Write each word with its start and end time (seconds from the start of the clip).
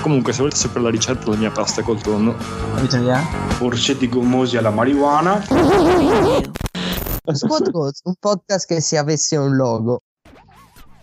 Comunque, 0.00 0.32
se 0.32 0.38
volete 0.38 0.56
sapere 0.56 0.84
la 0.84 0.90
ricetta 0.90 1.24
della 1.24 1.36
mia 1.36 1.50
pasta 1.50 1.82
col 1.82 2.00
tonno? 2.00 2.34
Orsetti 3.60 4.08
gommosi 4.08 4.56
alla 4.56 4.70
marijuana. 4.70 5.42
Squad 7.32 7.70
Goals, 7.70 8.00
un 8.04 8.14
podcast 8.18 8.66
che 8.66 8.80
se 8.80 8.96
avesse 8.96 9.36
un 9.36 9.56
logo. 9.56 10.00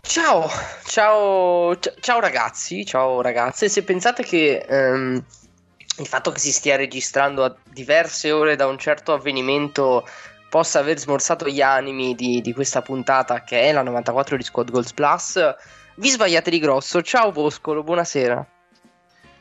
Ciao, 0.02 0.50
ciao, 0.84 1.78
ci- 1.78 1.92
ciao 2.00 2.20
ragazzi, 2.20 2.86
ciao 2.86 3.22
ragazze. 3.22 3.70
Se 3.70 3.84
pensate 3.84 4.23
che 4.23 4.66
ehm, 4.68 5.23
il 6.00 6.08
fatto 6.08 6.32
che 6.32 6.40
si 6.40 6.52
stia 6.52 6.76
registrando 6.76 7.44
a 7.44 7.56
diverse 7.72 8.32
ore 8.32 8.56
da 8.56 8.66
un 8.66 8.80
certo 8.80 9.14
avvenimento 9.14 10.08
possa 10.50 10.80
aver 10.80 10.98
smorzato 10.98 11.48
gli 11.48 11.62
animi 11.62 12.16
di, 12.16 12.42
di 12.42 12.54
questa 12.54 12.82
puntata 12.82 13.44
che 13.44 13.62
è 13.62 13.72
la 13.72 13.84
94 13.84 14.38
di 14.38 14.44
Squad 14.44 14.72
Goals 14.72 14.94
Plus, 14.94 15.40
vi 15.98 16.09
sbagliate 16.09 16.50
di 16.50 16.59
grosso. 16.59 17.02
Ciao 17.04 17.32
Boscolo, 17.32 17.84
buonasera. 17.84 18.48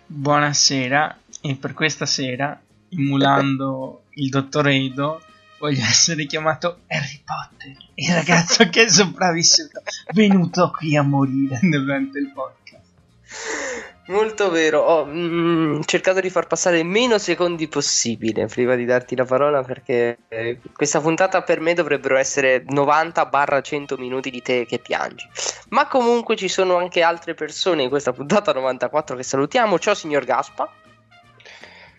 Buonasera. 0.08 1.18
E 1.40 1.56
per 1.56 1.74
questa 1.74 2.06
sera, 2.06 2.60
emulando 2.90 4.04
il 4.14 4.28
dottor 4.28 4.68
Edo, 4.68 5.20
voglio 5.58 5.82
essere 5.84 6.26
chiamato 6.26 6.82
Harry 6.86 7.20
Potter. 7.24 7.76
Il 7.94 8.14
ragazzo 8.14 8.68
che 8.68 8.84
è 8.84 8.88
sopravvissuto, 8.88 9.82
venuto 10.12 10.70
qui 10.70 10.96
a 10.96 11.02
morire 11.02 11.58
durante 11.60 12.20
il 12.20 12.30
podcast. 12.32 13.95
Molto 14.08 14.50
vero, 14.50 14.82
ho 14.82 15.04
mm, 15.04 15.80
cercato 15.84 16.20
di 16.20 16.30
far 16.30 16.46
passare 16.46 16.84
meno 16.84 17.18
secondi 17.18 17.66
possibile 17.66 18.46
prima 18.46 18.76
di 18.76 18.84
darti 18.84 19.16
la 19.16 19.24
parola 19.24 19.64
perché 19.64 20.18
eh, 20.28 20.60
questa 20.72 21.00
puntata 21.00 21.42
per 21.42 21.58
me 21.58 21.74
dovrebbero 21.74 22.16
essere 22.16 22.64
90-100 22.64 23.98
minuti 23.98 24.30
di 24.30 24.42
te 24.42 24.64
che 24.64 24.78
piangi. 24.78 25.28
Ma 25.70 25.88
comunque 25.88 26.36
ci 26.36 26.46
sono 26.46 26.76
anche 26.76 27.02
altre 27.02 27.34
persone 27.34 27.82
in 27.82 27.88
questa 27.88 28.12
puntata 28.12 28.52
94 28.52 29.16
che 29.16 29.24
salutiamo. 29.24 29.76
Ciao 29.80 29.94
signor 29.94 30.24
Gaspa. 30.24 30.70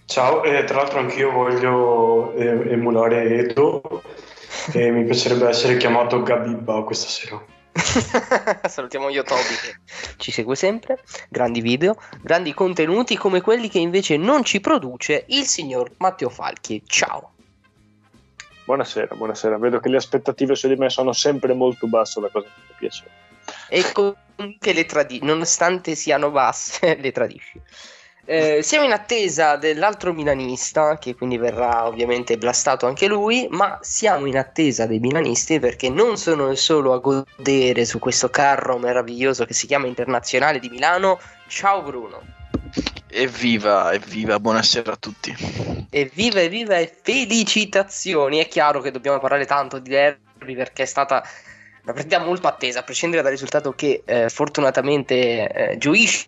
Ciao, 0.06 0.44
e 0.44 0.64
tra 0.64 0.78
l'altro 0.78 1.00
anch'io 1.00 1.32
voglio 1.32 2.34
eh, 2.36 2.72
emulare 2.72 3.40
Edo 3.40 4.02
e 4.72 4.90
mi 4.92 5.04
piacerebbe 5.04 5.50
essere 5.50 5.76
chiamato 5.76 6.24
Gabibba 6.24 6.84
questa 6.84 7.10
sera. 7.10 7.57
Salutiamo 8.68 9.10
io 9.10 9.24
Toby 9.24 9.42
che 9.42 9.76
ci 10.18 10.32
segue 10.32 10.56
sempre. 10.56 11.00
Grandi 11.30 11.62
video, 11.62 11.96
grandi 12.22 12.54
contenuti 12.54 13.16
come 13.16 13.42
quelli 13.42 13.70
che 13.70 13.80
invece 13.80 14.18
non 14.18 14.44
ci 14.44 14.60
produce 14.60 15.26
il 15.28 15.46
signor 15.46 15.92
Matteo 15.98 16.30
Falchi. 16.30 16.84
Ciao. 16.86 17.34
Buonasera, 18.66 19.16
buonasera. 19.16 19.58
Vedo 19.58 19.80
che 19.80 19.90
le 19.90 19.98
aspettative 19.98 20.56
su 20.56 20.68
di 20.68 20.76
me 20.76 20.90
sono 20.90 21.14
sempre 21.14 21.54
molto 21.54 21.88
basse, 21.88 22.20
la 22.20 22.30
cosa 22.30 22.48
che 22.48 22.62
mi 22.68 22.76
piace. 22.78 23.04
E 23.70 23.92
comunque 23.94 24.74
le 24.74 24.86
tradisci, 24.86 25.24
nonostante 25.24 25.96
siano 25.96 26.32
basse, 26.32 26.96
le 27.00 27.12
tradisci. 27.12 27.62
Eh, 28.30 28.62
siamo 28.62 28.84
in 28.84 28.92
attesa 28.92 29.56
dell'altro 29.56 30.12
milanista, 30.12 30.98
che 30.98 31.16
quindi 31.16 31.38
verrà 31.38 31.88
ovviamente 31.88 32.38
blastato 32.38 32.86
anche 32.86 33.08
lui, 33.08 33.48
ma 33.52 33.80
siamo 33.82 34.26
in 34.26 34.38
attesa 34.38 34.86
dei 34.86 35.00
milanisti 35.00 35.62
perché 35.62 35.90
non 35.90 36.18
sono 36.18 36.54
solo 36.56 36.92
a 36.92 36.98
godere 36.98 37.86
su 37.86 38.00
questo 38.00 38.30
carro 38.30 38.78
meraviglioso 38.80 39.46
che 39.46 39.54
si 39.54 39.66
chiama 39.66 39.88
Internazionale 39.88 40.60
di 40.60 40.68
Milano. 40.68 41.22
Ciao 41.48 41.82
Bruno. 41.82 42.22
Evviva, 43.08 43.94
evviva, 43.94 44.42
buonasera 44.42 44.92
a 44.92 44.98
tutti. 44.98 45.34
Evviva, 45.90 46.42
evviva 46.42 46.76
e 46.76 46.94
felicitazioni! 47.02 48.40
È 48.40 48.50
chiaro 48.50 48.82
che 48.82 48.92
dobbiamo 48.92 49.20
parlare 49.20 49.46
tanto 49.46 49.80
di 49.80 49.90
derby 49.90 50.54
perché 50.54 50.84
è 50.84 50.86
stata 50.86 51.24
una 51.84 51.94
partita 51.94 52.20
molto 52.20 52.48
attesa, 52.48 52.80
a 52.80 52.84
prescindere 52.84 53.22
dal 53.22 53.32
risultato 53.32 53.72
che 53.72 54.02
eh, 54.04 54.28
fortunatamente 54.28 55.50
eh, 55.50 55.78
gioisce 55.78 56.28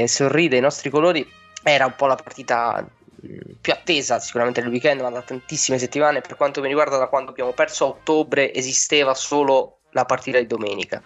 e 0.00 0.08
sorride 0.08 0.56
ai 0.56 0.62
nostri 0.62 0.90
colori. 0.90 1.36
Era 1.62 1.86
un 1.86 1.94
po' 1.96 2.06
la 2.06 2.16
partita 2.16 2.86
mh, 3.20 3.52
più 3.60 3.72
attesa 3.72 4.18
sicuramente 4.18 4.60
del 4.60 4.70
weekend, 4.70 5.00
ma 5.00 5.10
da 5.10 5.22
tantissime 5.22 5.78
settimane. 5.78 6.20
Per 6.20 6.36
quanto 6.36 6.60
mi 6.60 6.68
riguarda, 6.68 6.96
da 6.96 7.08
quando 7.08 7.30
abbiamo 7.30 7.52
perso 7.52 7.84
a 7.84 7.88
ottobre, 7.88 8.52
esisteva 8.52 9.14
solo 9.14 9.80
la 9.90 10.04
partita 10.04 10.38
di 10.38 10.46
domenica. 10.46 11.02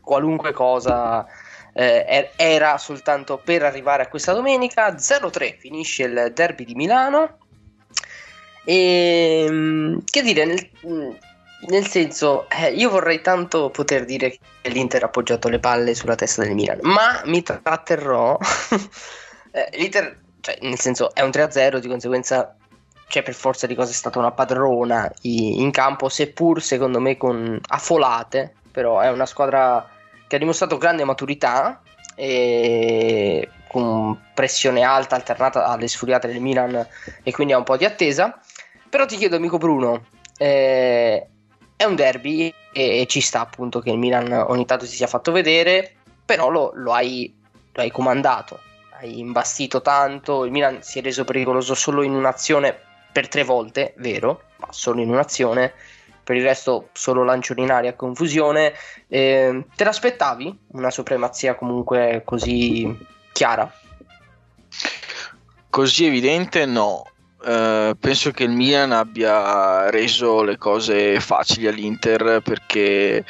Qualunque 0.00 0.52
cosa 0.52 1.26
eh, 1.72 2.04
er- 2.06 2.32
era 2.36 2.78
soltanto 2.78 3.40
per 3.42 3.62
arrivare 3.62 4.02
a 4.02 4.08
questa 4.08 4.32
domenica. 4.32 4.96
0-3 4.96 5.56
finisce 5.58 6.04
il 6.04 6.32
derby 6.34 6.64
di 6.64 6.74
Milano. 6.74 7.38
E 8.64 9.46
mm, 9.48 9.98
che 10.04 10.22
dire, 10.22 10.44
nel, 10.44 10.70
mm, 10.86 11.10
nel 11.68 11.86
senso, 11.86 12.48
eh, 12.48 12.72
io 12.72 12.90
vorrei 12.90 13.20
tanto 13.20 13.70
poter 13.70 14.04
dire 14.04 14.38
che 14.60 14.68
l'Inter 14.68 15.02
ha 15.02 15.06
appoggiato 15.06 15.48
le 15.48 15.58
palle 15.58 15.94
sulla 15.94 16.14
testa 16.14 16.42
del 16.42 16.54
Milan, 16.54 16.78
ma 16.82 17.20
mi 17.24 17.42
tratterrò. 17.42 18.38
Eh, 19.50 19.68
L'Inter, 19.72 20.18
cioè, 20.40 20.58
nel 20.62 20.78
senso, 20.78 21.14
è 21.14 21.22
un 21.22 21.30
3-0, 21.30 21.78
di 21.78 21.88
conseguenza 21.88 22.54
c'è 23.10 23.22
per 23.24 23.34
forza 23.34 23.66
di 23.66 23.74
cose 23.74 23.92
stata 23.92 24.20
una 24.20 24.30
padrona 24.30 25.10
in 25.22 25.70
campo, 25.72 26.08
seppur 26.08 26.62
secondo 26.62 27.00
me 27.00 27.16
con 27.16 27.58
affolate, 27.60 28.54
però 28.70 29.00
è 29.00 29.10
una 29.10 29.26
squadra 29.26 29.84
che 30.28 30.36
ha 30.36 30.38
dimostrato 30.38 30.78
grande 30.78 31.02
maturità 31.02 31.82
e 32.14 33.48
con 33.66 34.16
pressione 34.32 34.82
alta 34.82 35.16
alternata 35.16 35.66
alle 35.66 35.88
sfuriate 35.88 36.28
del 36.28 36.40
Milan 36.40 36.86
e 37.22 37.32
quindi 37.32 37.52
ha 37.52 37.58
un 37.58 37.64
po' 37.64 37.76
di 37.76 37.84
attesa. 37.84 38.38
Però 38.88 39.06
ti 39.06 39.16
chiedo, 39.16 39.36
amico 39.36 39.58
Bruno, 39.58 40.06
eh, 40.38 41.26
è 41.74 41.84
un 41.84 41.96
derby 41.96 42.52
e, 42.72 43.00
e 43.00 43.06
ci 43.06 43.20
sta 43.20 43.40
appunto 43.40 43.80
che 43.80 43.90
il 43.90 43.98
Milan 43.98 44.32
ogni 44.32 44.66
tanto 44.66 44.86
si 44.86 44.94
sia 44.94 45.08
fatto 45.08 45.32
vedere, 45.32 45.94
però 46.24 46.48
lo, 46.48 46.70
lo 46.74 46.92
hai, 46.92 47.34
lo 47.72 47.82
hai 47.82 47.90
comandato, 47.90 48.60
imbastito 49.02 49.82
tanto, 49.82 50.44
il 50.44 50.50
Milan 50.50 50.82
si 50.82 50.98
è 50.98 51.02
reso 51.02 51.24
pericoloso 51.24 51.74
solo 51.74 52.02
in 52.02 52.12
un'azione 52.12 52.76
per 53.12 53.28
tre 53.28 53.44
volte, 53.44 53.94
vero, 53.98 54.42
ma 54.56 54.68
solo 54.70 55.00
in 55.00 55.10
un'azione, 55.10 55.72
per 56.22 56.36
il 56.36 56.42
resto 56.44 56.90
solo 56.92 57.24
lancioni 57.24 57.62
in 57.62 57.70
aria 57.70 57.94
confusione. 57.94 58.72
Eh, 59.08 59.64
te 59.74 59.84
l'aspettavi 59.84 60.58
una 60.72 60.90
supremazia 60.90 61.54
comunque 61.54 62.22
così 62.24 62.96
chiara? 63.32 63.72
Così 65.68 66.06
evidente 66.06 66.66
no. 66.66 67.04
Eh, 67.44 67.96
penso 67.98 68.30
che 68.32 68.44
il 68.44 68.50
Milan 68.50 68.92
abbia 68.92 69.88
reso 69.90 70.42
le 70.42 70.58
cose 70.58 71.20
facili 71.20 71.66
all'Inter 71.66 72.42
perché 72.44 73.24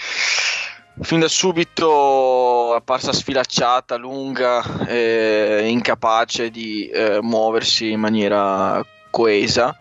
fin 1.01 1.21
da 1.21 1.28
subito 1.28 2.75
apparsa 2.75 3.12
sfilacciata, 3.12 3.97
lunga, 3.97 4.87
eh, 4.87 5.67
incapace 5.69 6.51
di 6.51 6.89
eh, 6.89 7.21
muoversi 7.23 7.91
in 7.91 8.01
maniera 8.01 8.84
coesa, 9.11 9.77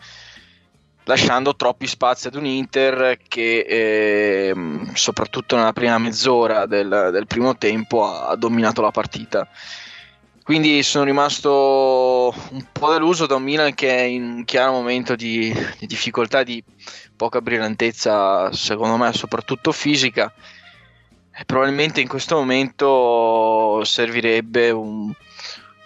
lasciando 1.04 1.56
troppi 1.56 1.88
spazi 1.88 2.28
ad 2.28 2.36
un 2.36 2.46
Inter 2.46 3.18
che 3.28 3.66
ehm, 3.68 4.94
soprattutto 4.94 5.56
nella 5.56 5.74
prima 5.74 5.98
mezz'ora 5.98 6.66
del, 6.66 7.10
del 7.12 7.28
primo 7.28 7.58
tempo 7.58 8.06
ha, 8.06 8.28
ha 8.28 8.36
dominato 8.36 8.82
la 8.82 8.92
partita. 8.92 9.48
Quindi 10.50 10.82
sono 10.82 11.04
rimasto 11.04 12.34
un 12.50 12.66
po' 12.72 12.92
deluso 12.92 13.28
da 13.28 13.36
un 13.36 13.44
Milan 13.44 13.76
che 13.76 13.96
è 13.96 14.02
in 14.02 14.24
un 14.24 14.46
chiaro 14.46 14.72
momento 14.72 15.16
di, 15.16 15.54
di 15.78 15.86
difficoltà, 15.86 16.42
di 16.42 16.64
poca 17.16 17.40
brillantezza, 17.40 18.52
secondo 18.52 18.98
me, 18.98 19.14
soprattutto 19.14 19.72
fisica. 19.72 20.34
Probabilmente 21.46 22.02
in 22.02 22.08
questo 22.08 22.36
momento 22.36 23.84
servirebbe 23.84 24.72
un, 24.72 25.12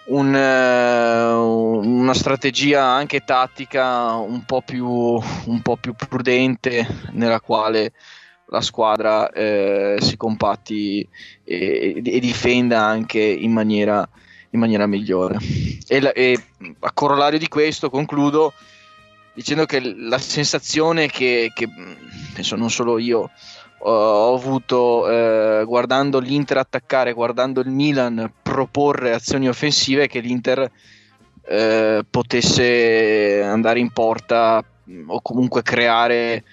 un, 0.06 0.34
eh, 0.34 1.32
una 1.32 2.14
strategia 2.14 2.84
anche 2.84 3.24
tattica 3.24 4.12
un 4.14 4.44
po' 4.44 4.62
più, 4.62 4.86
un 4.86 5.60
po' 5.62 5.76
più 5.76 5.94
prudente 5.94 6.86
nella 7.12 7.40
quale 7.40 7.92
la 8.48 8.60
squadra 8.60 9.30
eh, 9.30 9.96
si 10.00 10.16
compatti 10.16 11.06
e, 11.42 12.02
e 12.04 12.20
difenda 12.20 12.84
anche 12.84 13.20
in 13.20 13.52
maniera 13.52 14.08
in 14.54 14.60
maniera 14.60 14.86
migliore. 14.86 15.38
E, 15.86 16.12
e, 16.14 16.44
a 16.80 16.92
corollario 16.92 17.38
di 17.38 17.48
questo 17.48 17.90
concludo 17.90 18.52
dicendo 19.34 19.66
che 19.66 19.80
la 19.80 20.18
sensazione 20.18 21.08
che, 21.08 21.50
che 21.52 21.68
penso 22.32 22.54
non 22.54 22.70
solo 22.70 22.98
io 22.98 23.30
ho, 23.84 23.90
ho 23.90 24.34
avuto 24.34 25.08
eh, 25.08 25.64
guardando 25.64 26.18
l'Inter 26.18 26.58
attaccare, 26.58 27.12
guardando 27.12 27.60
il 27.60 27.68
Milan 27.68 28.32
proporre 28.42 29.12
azioni 29.12 29.48
offensive, 29.48 30.06
che 30.06 30.20
l'Inter 30.20 30.70
eh, 31.46 32.04
potesse 32.08 33.42
andare 33.42 33.78
in 33.78 33.90
porta 33.90 34.64
mh, 34.84 35.10
o 35.10 35.20
comunque 35.20 35.62
creare 35.62 36.44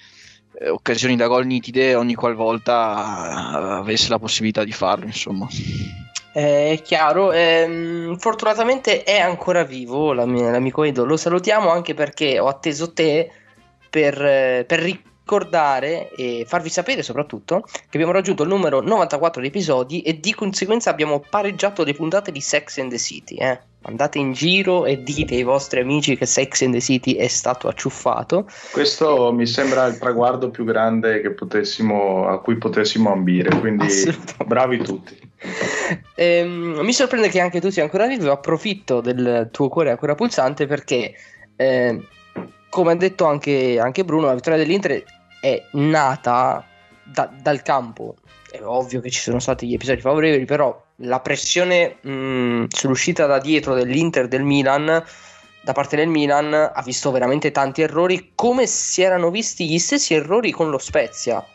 eh, 0.60 0.70
occasioni 0.70 1.16
da 1.16 1.28
gol 1.28 1.46
nitide 1.46 1.96
ogni 1.96 2.16
qualvolta 2.16 3.54
eh, 3.54 3.80
avesse 3.80 4.10
la 4.10 4.20
possibilità 4.20 4.64
di 4.64 4.74
farlo, 4.74 5.06
insomma. 5.06 5.48
Eh, 6.34 6.74
È 6.74 6.82
chiaro, 6.82 7.32
ehm, 7.32 8.18
fortunatamente 8.18 9.04
è 9.04 9.20
ancora 9.20 9.64
vivo 9.64 10.14
l'ami- 10.14 10.50
l'amico 10.50 10.84
Edo, 10.84 11.04
lo 11.06 11.18
salutiamo 11.18 11.70
anche 11.70 11.94
perché 11.94 12.40
ho 12.40 12.48
atteso 12.48 12.94
te 12.94 13.30
per, 13.90 14.22
eh, 14.22 14.64
per 14.66 14.80
ricordare 15.24 16.10
e 16.16 16.46
farvi 16.48 16.70
sapere 16.70 17.04
soprattutto 17.04 17.62
che 17.62 17.90
abbiamo 17.94 18.12
raggiunto 18.12 18.44
il 18.44 18.50
numero 18.50 18.82
94 18.82 19.42
di 19.42 19.48
episodi 19.48 20.02
e 20.02 20.20
di 20.20 20.34
conseguenza 20.34 20.90
abbiamo 20.90 21.24
pareggiato 21.28 21.84
le 21.84 21.94
puntate 21.94 22.32
di 22.32 22.42
Sex 22.42 22.80
and 22.80 22.90
the 22.90 22.98
City. 22.98 23.36
eh. 23.36 23.60
Andate 23.84 24.20
in 24.20 24.34
giro 24.34 24.86
e 24.86 25.02
dite 25.02 25.34
ai 25.34 25.42
vostri 25.42 25.80
amici 25.80 26.16
che 26.16 26.28
Sex 26.28 26.62
and 26.62 26.74
the 26.74 26.80
City 26.82 27.16
è 27.16 27.28
stato 27.28 27.68
acciuffato. 27.68 28.48
Questo 28.72 29.32
mi 29.34 29.48
sembra 29.48 29.88
il 29.88 29.98
traguardo 29.98 30.52
più 30.52 30.66
grande 30.66 31.20
che 31.22 31.32
potessimo, 31.32 32.28
a 32.28 32.40
cui 32.42 32.58
potessimo 32.58 33.12
ambire, 33.12 33.58
quindi 33.60 33.88
bravi 34.46 34.78
tutti. 34.84 35.18
Ehm, 36.14 36.80
mi 36.84 36.94
sorprende 36.94 37.30
che 37.30 37.40
anche 37.40 37.60
tu 37.60 37.72
sia 37.72 37.82
ancora 37.82 38.06
vivo. 38.06 38.32
Approfitto 38.32 39.02
del 39.02 39.50
tuo 39.52 39.68
cuore 39.68 39.90
ancora 39.90 40.14
pulsante 40.14 40.68
perché, 40.68 41.16
eh, 41.56 42.00
come 42.72 42.94
ha 42.94 42.96
detto 42.96 43.26
anche, 43.26 43.78
anche 43.80 44.04
Bruno, 44.06 44.28
la 44.28 44.34
vittoria 44.34 44.58
dell'Inter 44.58 45.04
è 45.42 45.62
nata 45.74 46.66
da- 47.04 47.30
dal 47.40 47.62
campo. 47.62 48.16
È 48.50 48.60
ovvio 48.64 49.02
che 49.02 49.10
ci 49.12 49.20
sono 49.20 49.40
stati 49.40 49.68
gli 49.68 49.74
episodi 49.74 50.00
favorevoli, 50.02 50.46
però 50.46 50.82
la 51.04 51.20
pressione 51.20 51.98
mh, 52.02 52.68
sull'uscita 52.70 53.26
da 53.26 53.40
dietro 53.40 53.74
dell'Inter 53.76 54.28
del 54.28 54.44
Milan. 54.44 55.04
Da 55.64 55.74
parte 55.74 55.96
del 55.98 56.08
Milan 56.08 56.54
ha 56.54 56.82
visto 56.84 57.12
veramente 57.12 57.52
tanti 57.52 57.82
errori, 57.82 58.32
come 58.34 58.66
si 58.68 59.02
erano 59.02 59.30
visti 59.30 59.68
gli 59.70 59.78
stessi 59.78 60.14
errori 60.14 60.52
con 60.52 60.70
lo 60.70 60.78
Spezia, 60.80 61.46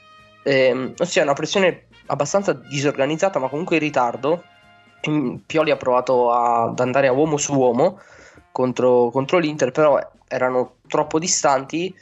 Ehm, 0.42 0.92
ossia 0.98 1.22
una 1.24 1.32
pressione 1.32 1.86
abbastanza 2.06 2.52
disorganizzata, 2.52 3.40
ma 3.40 3.48
comunque 3.48 3.76
in 3.76 3.82
ritardo. 3.82 4.44
Mm, 5.08 5.36
Pioli 5.46 5.70
ha 5.72 5.76
provato 5.76 6.30
a- 6.30 6.64
ad 6.64 6.78
andare 6.78 7.08
a 7.08 7.12
uomo 7.12 7.36
su 7.36 7.52
uomo 7.54 7.98
contro, 8.56 9.10
contro 9.10 9.36
l'Inter, 9.36 9.70
però 9.70 9.98
erano 10.26 10.76
troppo 10.88 11.18
distanti. 11.18 11.94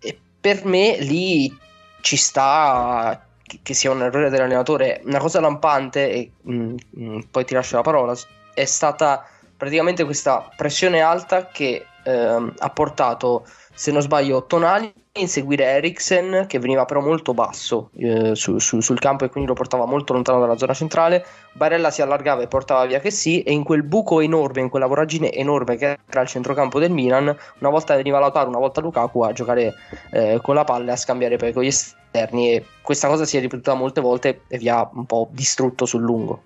E 0.00 0.18
per 0.40 0.64
me 0.64 0.96
lì 1.00 1.54
ci 2.00 2.16
sta 2.16 3.26
che- 3.62 3.74
sia 3.74 3.90
un 3.90 4.00
errore 4.00 4.30
dell'allenatore. 4.30 5.02
Una 5.04 5.18
cosa 5.18 5.38
lampante, 5.40 6.10
e 6.10 6.32
mm, 6.48 6.74
mm, 6.98 7.18
poi 7.30 7.44
ti 7.44 7.52
lascio 7.52 7.76
la 7.76 7.82
parola, 7.82 8.16
è 8.54 8.64
stata 8.64 9.26
praticamente 9.54 10.04
questa 10.04 10.48
pressione 10.56 11.00
alta 11.02 11.48
che 11.48 11.84
ehm, 12.04 12.54
ha 12.56 12.70
portato, 12.70 13.46
se 13.74 13.92
non 13.92 14.00
sbaglio, 14.00 14.46
Tonali 14.46 14.92
inseguire 15.14 15.64
Eriksen, 15.64 16.46
che 16.48 16.58
veniva 16.58 16.86
però 16.86 17.00
molto 17.00 17.34
basso 17.34 17.90
eh, 17.96 18.34
su- 18.34 18.58
su- 18.58 18.80
sul 18.80 18.98
campo 18.98 19.24
e 19.24 19.28
quindi 19.28 19.48
lo 19.48 19.54
portava 19.54 19.84
molto 19.84 20.14
lontano 20.14 20.40
dalla 20.40 20.56
zona 20.56 20.72
centrale. 20.72 21.24
Barella 21.52 21.90
si 21.90 22.00
allargava 22.00 22.40
e 22.42 22.46
portava 22.46 22.86
via 22.86 22.98
che 22.98 23.10
sì, 23.10 23.42
e 23.42 23.52
in 23.52 23.62
quel 23.62 23.82
buco 23.82 24.20
enorme, 24.20 24.62
in 24.62 24.70
quella 24.70 24.86
voragine 24.86 25.30
enorme 25.32 25.76
che 25.76 25.98
era 26.08 26.22
il 26.22 26.28
centrocampo 26.28 26.78
del 26.78 26.90
Milan, 26.92 27.24
una 27.58 27.70
volta 27.70 27.94
veniva 27.94 28.18
Lautaro, 28.18 28.48
una 28.48 28.58
volta 28.58 28.80
Lukaku 28.80 29.20
a 29.22 29.32
giocare 29.32 29.74
eh, 30.12 30.38
con 30.42 30.54
la 30.54 30.64
palla 30.64 30.90
e 30.90 30.94
a 30.94 30.96
scambiare 30.96 31.36
poi 31.36 31.52
con 31.52 31.62
gli 31.62 31.66
esterni. 31.66 32.52
E 32.54 32.64
questa 32.80 33.08
cosa 33.08 33.26
si 33.26 33.36
è 33.36 33.40
ripetuta 33.40 33.74
molte 33.74 34.00
volte 34.00 34.40
e 34.48 34.56
vi 34.56 34.70
ha 34.70 34.88
un 34.94 35.04
po' 35.04 35.28
distrutto 35.30 35.84
sul 35.84 36.00
lungo. 36.00 36.42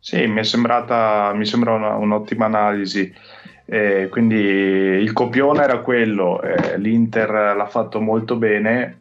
Sì, 0.00 0.26
mi 0.26 0.40
è 0.40 0.44
sembrata, 0.44 1.32
mi 1.34 1.44
sembra 1.44 1.74
una- 1.74 1.94
un'ottima 1.94 2.46
analisi. 2.46 3.12
Eh, 3.72 4.08
quindi 4.10 4.34
il 4.34 5.12
copione 5.12 5.62
era 5.62 5.78
quello, 5.78 6.42
eh, 6.42 6.76
l'Inter 6.76 7.54
l'ha 7.56 7.66
fatto 7.68 8.00
molto 8.00 8.34
bene. 8.34 8.98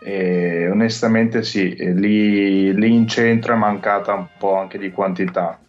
E 0.00 0.68
onestamente 0.68 1.44
sì, 1.44 1.72
lì, 1.94 2.74
lì 2.74 2.92
in 2.92 3.06
centro 3.06 3.54
è 3.54 3.56
mancata 3.56 4.14
un 4.14 4.26
po' 4.36 4.56
anche 4.56 4.78
di 4.78 4.90
quantità. 4.90 5.60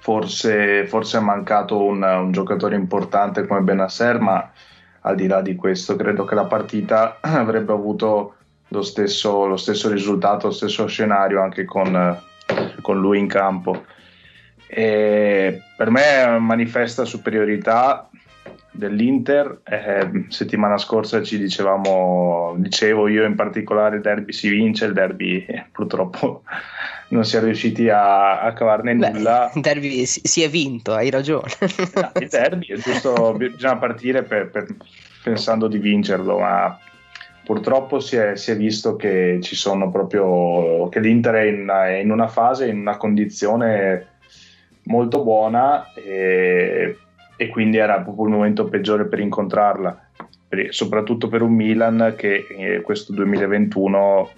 Forse, 0.00 0.86
forse 0.86 1.18
è 1.18 1.20
mancato 1.20 1.80
un, 1.84 2.02
un 2.02 2.32
giocatore 2.32 2.74
importante 2.74 3.46
come 3.46 3.60
Benasser, 3.60 4.18
ma 4.18 4.50
al 5.02 5.14
di 5.14 5.28
là 5.28 5.40
di 5.40 5.54
questo 5.54 5.94
credo 5.94 6.24
che 6.24 6.34
la 6.34 6.46
partita 6.46 7.18
avrebbe 7.22 7.72
avuto 7.72 8.34
lo 8.68 8.82
stesso, 8.82 9.46
lo 9.46 9.56
stesso 9.56 9.88
risultato, 9.88 10.48
lo 10.48 10.52
stesso 10.52 10.86
scenario 10.86 11.40
anche 11.40 11.64
con, 11.64 12.18
con 12.82 12.98
lui 12.98 13.20
in 13.20 13.28
campo. 13.28 13.84
E 14.76 15.62
per 15.76 15.88
me 15.90 16.36
manifesta 16.40 17.04
superiorità 17.04 18.08
dell'Inter. 18.72 19.60
Eh, 19.62 20.24
settimana 20.30 20.78
scorsa 20.78 21.22
ci 21.22 21.38
dicevamo, 21.38 22.54
dicevo 22.56 23.06
io 23.06 23.24
in 23.24 23.36
particolare, 23.36 23.96
il 23.96 24.02
derby 24.02 24.32
si 24.32 24.48
vince, 24.48 24.86
il 24.86 24.92
derby 24.92 25.44
eh, 25.46 25.66
purtroppo 25.70 26.42
non 27.10 27.24
si 27.24 27.36
è 27.36 27.40
riusciti 27.40 27.88
a, 27.88 28.40
a 28.40 28.52
cavarne 28.52 28.96
Beh, 28.96 29.10
nulla. 29.10 29.52
il 29.54 29.60
derby 29.60 30.04
si, 30.06 30.42
è 30.42 30.48
vinto, 30.50 30.92
hai 30.92 31.08
ragione. 31.08 31.50
Ah, 31.94 32.10
il 32.18 32.28
derby 32.28 32.66
è 32.66 32.76
giusto, 32.76 33.32
bisogna 33.38 33.76
partire 33.76 34.24
per- 34.24 34.50
per- 34.50 34.74
pensando 35.22 35.68
di 35.68 35.78
vincerlo, 35.78 36.40
ma 36.40 36.76
purtroppo 37.44 38.00
si 38.00 38.16
è, 38.16 38.34
si 38.34 38.50
è 38.50 38.56
visto 38.56 38.96
che 38.96 39.38
ci 39.40 39.54
sono 39.54 39.88
proprio 39.90 40.88
che 40.88 40.98
l'Inter 40.98 41.34
è 41.34 41.42
in 41.42 41.68
è 41.68 41.98
in 41.98 42.10
una 42.10 42.26
fase, 42.26 42.66
in 42.66 42.80
una 42.80 42.96
condizione 42.96 44.13
molto 44.84 45.22
buona 45.22 45.92
e, 45.94 46.96
e 47.36 47.48
quindi 47.48 47.78
era 47.78 48.00
proprio 48.00 48.26
il 48.26 48.32
momento 48.32 48.64
peggiore 48.64 49.06
per 49.06 49.20
incontrarla, 49.20 50.08
per- 50.48 50.72
soprattutto 50.74 51.28
per 51.28 51.42
un 51.42 51.52
Milan 51.52 52.14
che 52.16 52.46
eh, 52.48 52.80
questo 52.80 53.12
2021 53.12 54.30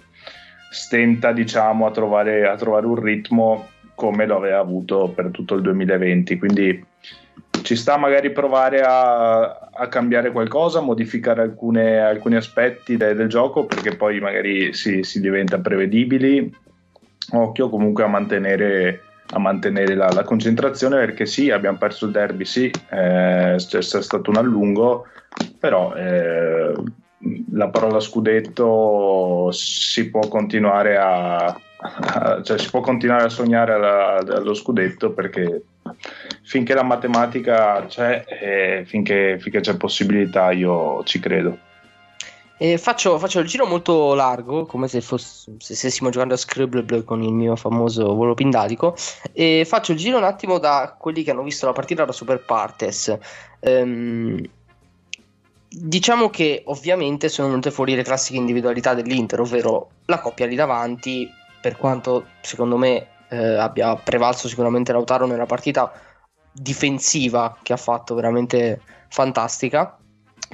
stenta 0.69 1.31
diciamo 1.31 1.85
a 1.85 1.91
trovare, 1.91 2.47
a 2.47 2.55
trovare 2.55 2.85
un 2.85 3.01
ritmo 3.01 3.67
come 3.95 4.25
lo 4.25 4.37
aveva 4.37 4.59
avuto 4.59 5.11
per 5.15 5.29
tutto 5.31 5.55
il 5.55 5.61
2020 5.61 6.37
quindi 6.37 6.85
ci 7.67 7.75
sta 7.75 7.97
magari 7.97 8.31
provare 8.31 8.81
a, 8.81 9.69
a 9.73 9.87
cambiare 9.89 10.31
qualcosa, 10.31 10.79
modificare 10.79 11.41
alcune- 11.41 11.99
alcuni 11.99 12.35
aspetti 12.35 12.97
de- 12.97 13.13
del 13.13 13.27
gioco 13.27 13.65
perché 13.65 13.95
poi 13.95 14.19
magari 14.19 14.73
si, 14.73 15.03
si 15.03 15.19
diventa 15.19 15.59
prevedibili. 15.59 16.53
Occhio 17.33 17.69
comunque 17.69 18.03
a 18.03 18.07
mantenere, 18.07 19.01
a 19.31 19.39
mantenere 19.39 19.95
la, 19.95 20.09
la 20.11 20.23
concentrazione 20.23 20.97
perché 20.97 21.25
sì, 21.25 21.49
abbiamo 21.49 21.77
perso 21.77 22.05
il 22.05 22.11
derby, 22.11 22.45
sì, 22.45 22.65
eh, 22.89 23.55
c'è, 23.57 23.79
c'è 23.79 24.01
stato 24.01 24.29
un 24.29 24.37
allungo, 24.37 25.07
però 25.59 25.93
eh, 25.95 26.73
la 27.51 27.67
parola 27.69 27.99
scudetto 27.99 29.49
si 29.51 30.09
può 30.09 30.27
continuare 30.27 30.97
a, 30.97 31.45
a- 31.47 32.41
cioè 32.43 32.57
si 32.57 32.69
può 32.69 32.79
continuare 32.81 33.25
a 33.25 33.29
sognare 33.29 33.73
alla- 33.73 34.17
allo 34.17 34.53
scudetto 34.53 35.11
perché 35.11 35.63
finché 36.43 36.73
la 36.73 36.83
matematica 36.83 37.85
c'è 37.87 38.23
e 38.25 38.83
finché, 38.85 39.37
finché 39.39 39.59
c'è 39.59 39.75
possibilità 39.75 40.51
io 40.51 41.03
ci 41.03 41.19
credo. 41.19 41.57
E 42.59 42.77
faccio, 42.79 43.19
faccio 43.19 43.39
il 43.39 43.47
giro 43.47 43.67
molto 43.67 44.15
largo, 44.15 44.65
come 44.65 44.87
se, 44.87 45.01
fosse, 45.01 45.53
se 45.59 45.75
stessimo 45.75 46.09
giocando 46.09 46.33
a 46.33 46.37
Scribble 46.37 47.03
con 47.03 47.21
il 47.21 47.31
mio 47.31 47.55
famoso 47.55 48.15
volo 48.15 48.33
pindadico. 48.33 48.95
E 49.31 49.63
faccio 49.65 49.91
il 49.91 49.99
giro 49.99 50.17
un 50.17 50.23
attimo 50.23 50.57
da 50.57 50.95
quelli 50.97 51.21
che 51.23 51.31
hanno 51.31 51.43
visto 51.43 51.67
la 51.67 51.73
partita 51.73 52.03
da 52.03 52.11
Super 52.11 52.43
Partes. 52.43 53.15
Ehm, 53.59 54.41
diciamo 55.69 56.29
che 56.29 56.63
ovviamente 56.65 57.29
sono 57.29 57.49
venute 57.49 57.69
fuori 57.69 57.95
le 57.95 58.03
classiche 58.03 58.37
individualità 58.37 58.95
dell'Inter, 58.95 59.39
ovvero 59.39 59.89
la 60.05 60.19
coppia 60.19 60.47
lì 60.47 60.55
davanti, 60.55 61.29
per 61.61 61.77
quanto 61.77 62.25
secondo 62.41 62.77
me 62.77 63.07
eh, 63.29 63.37
abbia 63.37 63.95
prevalso 63.95 64.47
sicuramente 64.47 64.91
Lautaro 64.91 65.25
nella 65.27 65.45
partita 65.45 65.91
difensiva 66.51 67.57
che 67.61 67.73
ha 67.73 67.77
fatto 67.77 68.15
veramente 68.15 68.81
fantastica. 69.09 69.97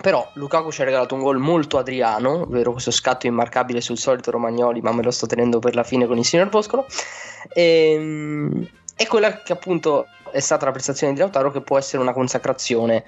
Però 0.01 0.27
Lukaku 0.33 0.71
ci 0.71 0.81
ha 0.81 0.85
regalato 0.85 1.15
un 1.15 1.21
gol 1.21 1.37
molto 1.37 1.77
adriano, 1.77 2.41
ovvero 2.41 2.71
questo 2.71 2.91
scatto 2.91 3.27
immarcabile 3.27 3.79
sul 3.79 3.97
solito 3.97 4.31
Romagnoli, 4.31 4.81
ma 4.81 4.91
me 4.91 5.03
lo 5.03 5.11
sto 5.11 5.27
tenendo 5.27 5.59
per 5.59 5.75
la 5.75 5.83
fine 5.83 6.07
con 6.07 6.17
il 6.17 6.25
signor 6.25 6.49
Boscolo. 6.49 6.85
E, 7.53 8.49
e 8.95 9.07
quella 9.07 9.41
che 9.43 9.53
appunto 9.53 10.07
è 10.31 10.39
stata 10.39 10.65
la 10.65 10.71
prestazione 10.71 11.13
di 11.13 11.19
Lautaro 11.19 11.51
che 11.51 11.61
può 11.61 11.77
essere 11.77 12.01
una 12.01 12.13
consacrazione, 12.13 13.03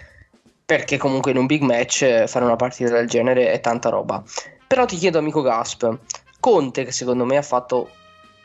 perché 0.64 0.98
comunque 0.98 1.32
in 1.32 1.38
un 1.38 1.48
big 1.48 1.64
match 1.64 2.04
eh, 2.04 2.28
fare 2.28 2.46
una 2.46 2.56
partita 2.56 2.92
del 2.92 3.08
genere 3.08 3.52
è 3.52 3.60
tanta 3.60 3.90
roba. 3.90 4.24
Però 4.68 4.86
ti 4.86 4.96
chiedo 4.96 5.18
amico 5.18 5.42
Gasp, 5.42 5.98
Conte 6.40 6.84
che 6.84 6.92
secondo 6.92 7.26
me 7.26 7.38
ha 7.38 7.42
fatto 7.42 7.90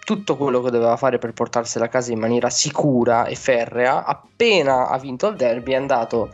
tutto 0.04 0.36
quello 0.36 0.62
che 0.62 0.70
doveva 0.70 0.96
fare 0.96 1.18
per 1.18 1.32
portarsela 1.32 1.84
a 1.84 1.88
casa 1.88 2.12
in 2.12 2.18
maniera 2.18 2.50
sicura 2.50 3.26
e 3.26 3.36
ferrea, 3.36 4.04
appena 4.04 4.88
ha 4.88 4.98
vinto 4.98 5.28
il 5.28 5.36
derby 5.36 5.72
è 5.72 5.76
andato 5.76 6.30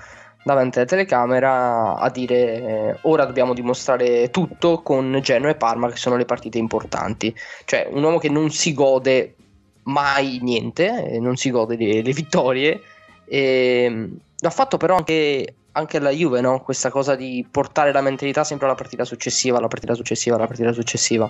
davanti 0.47 0.79
alla 0.79 0.87
telecamera 0.87 1.97
a 1.97 2.09
dire 2.09 2.37
eh, 2.37 2.99
ora 3.03 3.25
dobbiamo 3.25 3.53
dimostrare 3.53 4.31
tutto 4.31 4.81
con 4.81 5.19
Genoa 5.21 5.50
e 5.50 5.57
Parma 5.57 5.91
che 5.91 5.97
sono 5.97 6.17
le 6.17 6.25
partite 6.25 6.57
importanti. 6.57 7.35
Cioè 7.65 7.88
un 7.91 8.05
uomo 8.05 8.19
che 8.19 8.29
non 8.29 8.53
si 8.53 8.73
gode 8.73 9.35
mai 9.83 10.38
niente, 10.43 11.15
eh, 11.15 11.19
non 11.19 11.35
si 11.35 11.50
gode 11.50 11.76
le, 11.76 12.00
le 12.00 12.12
vittorie. 12.12 12.81
E, 13.25 14.09
l'ha 14.38 14.50
fatto 14.50 14.76
però 14.76 14.95
anche 14.95 15.55
anche 15.73 15.99
la 15.99 16.11
Juve, 16.11 16.41
no? 16.41 16.61
Questa 16.61 16.91
cosa 16.91 17.17
di 17.17 17.45
portare 17.50 17.93
la 17.93 18.00
mentalità 18.00 18.45
sempre 18.45 18.67
alla 18.67 18.76
partita 18.76 19.05
successiva, 19.05 19.59
alla 19.59 19.67
partita 19.67 19.95
successiva, 19.95 20.37
alla 20.37 20.47
partita 20.47 20.73
successiva. 20.73 21.29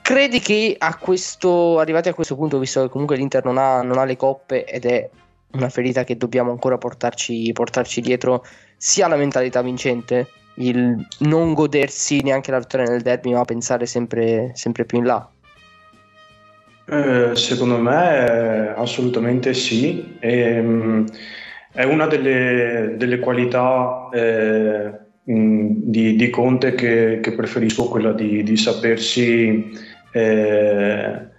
Credi 0.00 0.40
che 0.40 0.74
a 0.78 0.96
questo, 0.96 1.78
arrivati 1.78 2.08
a 2.08 2.14
questo 2.14 2.34
punto, 2.34 2.58
visto 2.58 2.80
che 2.80 2.88
comunque 2.88 3.16
l'Inter 3.16 3.44
non 3.44 3.58
ha, 3.58 3.82
non 3.82 3.98
ha 3.98 4.04
le 4.04 4.16
coppe 4.16 4.64
ed 4.64 4.86
è 4.86 5.08
una 5.52 5.68
ferita 5.68 6.04
che 6.04 6.16
dobbiamo 6.16 6.50
ancora 6.50 6.78
portarci, 6.78 7.50
portarci 7.52 8.00
dietro, 8.00 8.44
sia 8.76 9.08
la 9.08 9.16
mentalità 9.16 9.62
vincente, 9.62 10.28
il 10.56 11.06
non 11.20 11.54
godersi 11.54 12.22
neanche 12.22 12.50
la 12.50 12.58
vittoria 12.58 12.86
nel 12.90 13.02
derby, 13.02 13.32
ma 13.32 13.44
pensare 13.44 13.86
sempre, 13.86 14.52
sempre 14.54 14.84
più 14.84 14.98
in 14.98 15.04
là? 15.04 15.30
Eh, 16.88 17.30
secondo 17.34 17.78
me 17.78 18.74
assolutamente 18.76 19.54
sì. 19.54 20.16
E, 20.20 20.60
mh, 20.60 21.04
è 21.72 21.84
una 21.84 22.06
delle, 22.06 22.94
delle 22.96 23.18
qualità 23.18 24.08
eh, 24.12 24.92
di, 25.24 26.16
di 26.16 26.30
Conte 26.30 26.74
che, 26.74 27.18
che 27.20 27.32
preferisco, 27.32 27.88
quella 27.88 28.12
di, 28.12 28.42
di 28.42 28.56
sapersi 28.56 29.72
eh, 30.12 31.34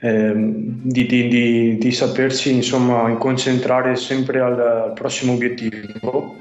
ehm, 0.00 0.80
di, 0.82 1.06
di, 1.06 1.28
di, 1.28 1.78
di, 1.78 1.92
sapersi 1.92 2.52
insomma 2.52 3.08
concentrare 3.16 3.94
sempre 3.96 4.40
al, 4.40 4.58
al 4.58 4.92
prossimo 4.94 5.34
obiettivo. 5.34 6.36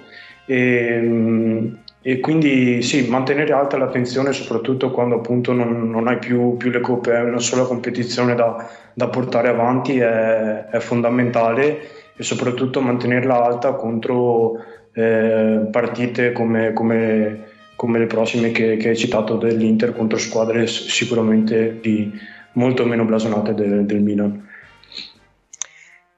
E, 0.45 1.71
e, 2.01 2.19
quindi 2.21 2.81
sì, 2.81 3.07
mantenere 3.07 3.53
alta 3.53 3.77
l'attenzione 3.77 4.31
soprattutto 4.31 4.89
quando 4.89 5.15
appunto 5.15 5.53
non, 5.53 5.89
non 5.89 6.07
hai 6.07 6.17
più, 6.17 6.57
più, 6.57 6.71
le 6.71 6.79
coppe, 6.79 7.13
è 7.13 7.21
una 7.21 7.39
sola 7.39 7.63
competizione 7.63 8.33
da, 8.33 8.67
da 8.93 9.07
portare 9.09 9.49
avanti 9.49 9.99
è, 9.99 10.65
è, 10.65 10.79
fondamentale. 10.79 11.97
E 12.15 12.23
soprattutto 12.23 12.81
mantenerla 12.81 13.45
alta 13.45 13.73
contro 13.73 14.57
eh, 14.93 15.67
partite 15.71 16.33
come, 16.33 16.73
come 16.73 17.47
come 17.79 17.97
le 17.97 18.07
prossime 18.07 18.51
che, 18.51 18.75
che 18.75 18.89
hai 18.89 18.97
citato 18.97 19.37
dell'Inter 19.37 19.95
contro 19.95 20.17
squadre 20.17 20.67
sicuramente 20.67 21.77
di 21.81 22.11
molto 22.53 22.85
meno 22.85 23.05
blasonate 23.05 23.53
del, 23.53 23.85
del 23.85 24.01
Milan. 24.01 24.47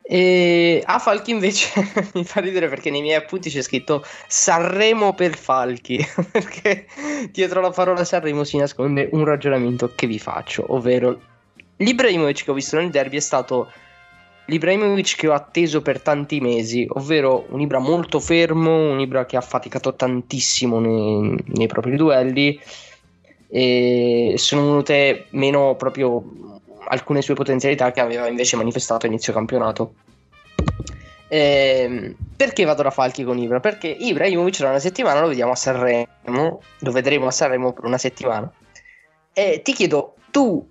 E 0.03 0.83
a 0.85 0.99
Falchi 0.99 1.31
invece 1.31 1.69
mi 2.15 2.25
fa 2.25 2.41
ridere 2.41 2.67
perché 2.67 2.89
nei 2.89 3.01
miei 3.01 3.15
appunti 3.15 3.49
c'è 3.49 3.61
scritto 3.61 4.03
Sanremo 4.27 5.13
per 5.13 5.37
Falchi 5.37 6.05
perché 6.29 6.85
dietro 7.31 7.61
la 7.61 7.69
parola 7.69 8.03
Sanremo 8.03 8.43
si 8.43 8.57
nasconde 8.57 9.07
un 9.13 9.23
ragionamento 9.23 9.93
che 9.95 10.07
vi 10.07 10.19
faccio 10.19 10.65
ovvero 10.73 11.17
l'Ibrahimovic 11.77 12.43
che 12.43 12.51
ho 12.51 12.53
visto 12.53 12.75
nel 12.75 12.89
derby 12.89 13.15
è 13.15 13.21
stato 13.21 13.71
l'Ibrahimovic 14.45 15.15
che 15.15 15.27
ho 15.29 15.33
atteso 15.33 15.81
per 15.81 16.01
tanti 16.01 16.41
mesi, 16.41 16.85
ovvero 16.89 17.45
un 17.49 17.61
Ibra 17.61 17.79
molto 17.79 18.19
fermo, 18.19 18.91
un 18.91 18.99
Ibra 18.99 19.25
che 19.25 19.37
ha 19.37 19.41
faticato 19.41 19.95
tantissimo 19.95 20.79
nei, 20.79 21.41
nei 21.45 21.67
propri 21.67 21.95
duelli 21.95 22.59
e 23.51 24.35
sono 24.37 24.63
venute 24.63 25.25
meno 25.31 25.75
proprio 25.75 26.23
alcune 26.87 27.21
sue 27.21 27.35
potenzialità 27.35 27.91
che 27.91 27.99
aveva 27.99 28.27
invece 28.27 28.55
manifestato 28.55 29.05
a 29.05 29.09
inizio 29.09 29.33
campionato. 29.33 29.93
Eh, 31.27 32.15
perché 32.35 32.65
vado 32.65 32.83
da 32.83 32.91
Falchi 32.91 33.23
con 33.23 33.37
Ibra? 33.37 33.59
Perché 33.59 33.87
Ibrahimovic 33.87 34.57
tra 34.57 34.69
una 34.69 34.79
settimana 34.79 35.19
lo 35.19 35.27
vediamo 35.27 35.51
a 35.51 35.55
Sanremo, 35.55 36.61
lo 36.79 36.91
vedremo 36.91 37.27
a 37.27 37.31
Sanremo 37.31 37.73
per 37.73 37.85
una 37.85 37.97
settimana. 37.97 38.51
E 39.33 39.61
ti 39.63 39.73
chiedo, 39.73 40.15
tu 40.31 40.67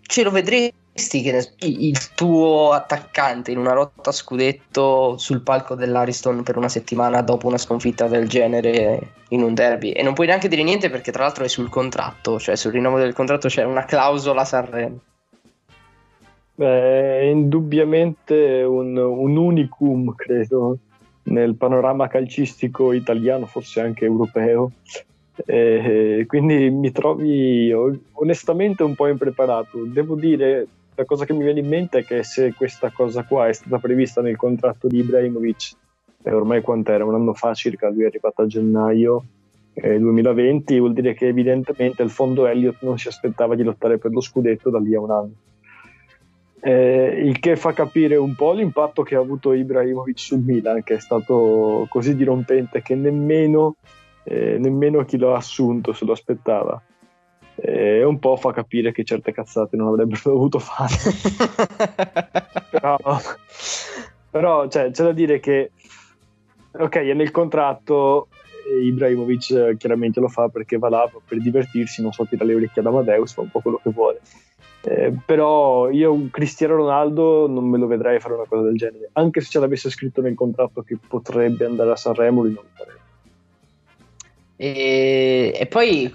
ce 0.00 0.22
lo 0.22 0.30
vedresti 0.30 0.74
il 0.94 2.14
tuo 2.14 2.72
attaccante 2.72 3.50
in 3.50 3.58
una 3.58 3.72
rotta 3.72 4.10
a 4.10 4.12
scudetto 4.12 5.16
sul 5.16 5.40
palco 5.40 5.74
dell'Ariston 5.74 6.42
per 6.42 6.58
una 6.58 6.68
settimana 6.68 7.22
dopo 7.22 7.46
una 7.46 7.56
sconfitta 7.56 8.08
del 8.08 8.28
genere 8.28 9.14
in 9.28 9.42
un 9.42 9.54
derby 9.54 9.90
e 9.92 10.02
non 10.02 10.12
puoi 10.12 10.26
neanche 10.26 10.48
dire 10.48 10.62
niente 10.62 10.90
perché 10.90 11.10
tra 11.10 11.24
l'altro 11.24 11.44
è 11.44 11.48
sul 11.48 11.70
contratto, 11.70 12.38
cioè 12.38 12.56
sul 12.56 12.72
rinnovo 12.72 12.98
del 12.98 13.14
contratto 13.14 13.48
c'è 13.48 13.64
una 13.64 13.84
clausola 13.84 14.44
Sanremo. 14.44 15.00
Beh, 16.54 17.20
è 17.20 17.22
indubbiamente 17.22 18.62
un, 18.62 18.96
un 18.96 19.36
unicum, 19.36 20.14
credo, 20.14 20.76
nel 21.24 21.56
panorama 21.56 22.08
calcistico 22.08 22.92
italiano, 22.92 23.46
forse 23.46 23.80
anche 23.80 24.04
europeo. 24.04 24.72
E 25.46 26.24
quindi 26.26 26.68
mi 26.68 26.92
trovi 26.92 27.72
onestamente 28.12 28.82
un 28.82 28.94
po' 28.94 29.08
impreparato. 29.08 29.84
Devo 29.86 30.14
dire, 30.14 30.66
la 30.94 31.04
cosa 31.04 31.24
che 31.24 31.32
mi 31.32 31.42
viene 31.42 31.60
in 31.60 31.68
mente 31.68 32.00
è 32.00 32.04
che 32.04 32.22
se 32.22 32.52
questa 32.54 32.90
cosa 32.90 33.24
qua 33.24 33.48
è 33.48 33.52
stata 33.52 33.78
prevista 33.78 34.20
nel 34.20 34.36
contratto 34.36 34.88
di 34.88 34.98
Ibrahimovic, 34.98 35.76
e 36.22 36.32
ormai 36.32 36.60
quant'era? 36.60 37.04
Un 37.04 37.14
anno 37.14 37.34
fa 37.34 37.54
circa, 37.54 37.90
lui 37.90 38.02
è 38.02 38.06
arrivato 38.06 38.42
a 38.42 38.46
gennaio 38.46 39.24
eh, 39.72 39.98
2020, 39.98 40.78
vuol 40.78 40.92
dire 40.92 41.14
che 41.14 41.26
evidentemente 41.26 42.02
il 42.02 42.10
fondo 42.10 42.46
Elliott 42.46 42.82
non 42.82 42.98
si 42.98 43.08
aspettava 43.08 43.54
di 43.54 43.62
lottare 43.62 43.98
per 43.98 44.12
lo 44.12 44.20
scudetto 44.20 44.70
da 44.70 44.78
lì 44.78 44.94
a 44.94 45.00
un 45.00 45.10
anno. 45.10 45.32
Eh, 46.64 47.22
il 47.24 47.40
che 47.40 47.56
fa 47.56 47.72
capire 47.72 48.14
un 48.14 48.36
po' 48.36 48.52
l'impatto 48.52 49.02
che 49.02 49.16
ha 49.16 49.18
avuto 49.18 49.52
Ibrahimovic 49.52 50.18
sul 50.18 50.40
Milan, 50.40 50.82
che 50.84 50.94
è 50.94 51.00
stato 51.00 51.86
così 51.88 52.14
dirompente 52.14 52.82
che 52.82 52.94
nemmeno, 52.94 53.76
eh, 54.22 54.58
nemmeno 54.58 55.04
chi 55.04 55.16
lo 55.16 55.34
ha 55.34 55.38
assunto 55.38 55.92
se 55.92 56.04
lo 56.04 56.12
aspettava 56.12 56.80
e 57.54 58.02
un 58.02 58.18
po' 58.18 58.36
fa 58.36 58.52
capire 58.52 58.92
che 58.92 59.04
certe 59.04 59.32
cazzate 59.32 59.76
non 59.76 59.88
avrebbero 59.88 60.20
dovuto 60.32 60.58
fare. 60.58 60.94
però, 62.70 62.98
però 64.30 64.68
cioè, 64.68 64.90
c'è 64.90 65.04
da 65.04 65.12
dire 65.12 65.40
che, 65.40 65.72
ok, 66.72 66.96
è 66.96 67.14
nel 67.14 67.30
contratto, 67.30 68.28
Ibrahimovic 68.80 69.50
eh, 69.50 69.76
chiaramente 69.76 70.20
lo 70.20 70.28
fa 70.28 70.48
perché 70.48 70.78
va 70.78 70.88
là 70.88 71.10
per 71.26 71.40
divertirsi, 71.40 72.02
non 72.02 72.12
so, 72.12 72.24
tira 72.24 72.44
le 72.44 72.54
orecchie 72.54 72.80
ad 72.80 72.88
Amadeus, 72.88 73.32
fa 73.32 73.42
un 73.42 73.50
po' 73.50 73.60
quello 73.60 73.80
che 73.82 73.90
vuole. 73.90 74.20
Eh, 74.84 75.14
però 75.24 75.90
io 75.90 76.28
Cristiano 76.30 76.74
Ronaldo 76.74 77.46
non 77.46 77.68
me 77.68 77.78
lo 77.78 77.86
vedrei 77.86 78.18
fare 78.18 78.34
una 78.34 78.46
cosa 78.48 78.62
del 78.62 78.76
genere, 78.76 79.10
anche 79.12 79.40
se 79.40 79.48
ce 79.48 79.60
l'avesse 79.60 79.90
scritto 79.90 80.20
nel 80.20 80.34
contratto 80.34 80.82
che 80.82 80.98
potrebbe 81.06 81.64
andare 81.64 81.92
a 81.92 81.96
Sanremo, 81.96 82.42
lui 82.42 82.54
non 82.54 82.64
lo 82.64 82.70
farebbe. 82.72 83.00
E, 84.56 85.56
e 85.56 85.66
poi 85.66 86.10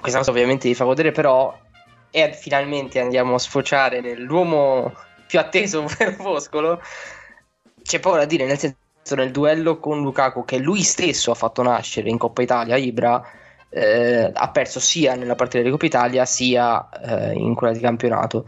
questa 0.00 0.18
cosa 0.18 0.30
ovviamente 0.30 0.68
vi 0.68 0.74
fa 0.74 0.84
godere, 0.84 1.12
però 1.12 1.56
e 2.10 2.32
finalmente 2.32 3.00
andiamo 3.00 3.34
a 3.34 3.38
sfociare 3.38 4.00
nell'uomo 4.00 4.94
più 5.26 5.38
atteso, 5.38 5.82
ovvero 5.84 6.12
Foscolo, 6.12 6.80
c'è 7.82 8.00
poco 8.00 8.16
da 8.16 8.24
dire, 8.24 8.46
nel 8.46 8.58
senso 8.58 9.14
nel 9.14 9.30
duello 9.30 9.78
con 9.78 10.00
Lukaku 10.00 10.44
che 10.44 10.58
lui 10.58 10.82
stesso 10.82 11.30
ha 11.30 11.34
fatto 11.34 11.62
nascere 11.62 12.08
in 12.08 12.18
Coppa 12.18 12.42
Italia, 12.42 12.76
Ibra 12.76 13.22
eh, 13.68 14.30
ha 14.32 14.50
perso 14.50 14.80
sia 14.80 15.14
nella 15.14 15.34
partita 15.34 15.62
di 15.62 15.70
Coppa 15.70 15.86
Italia 15.86 16.24
sia 16.24 16.88
eh, 16.88 17.32
in 17.34 17.54
quella 17.54 17.72
di 17.72 17.80
campionato. 17.80 18.46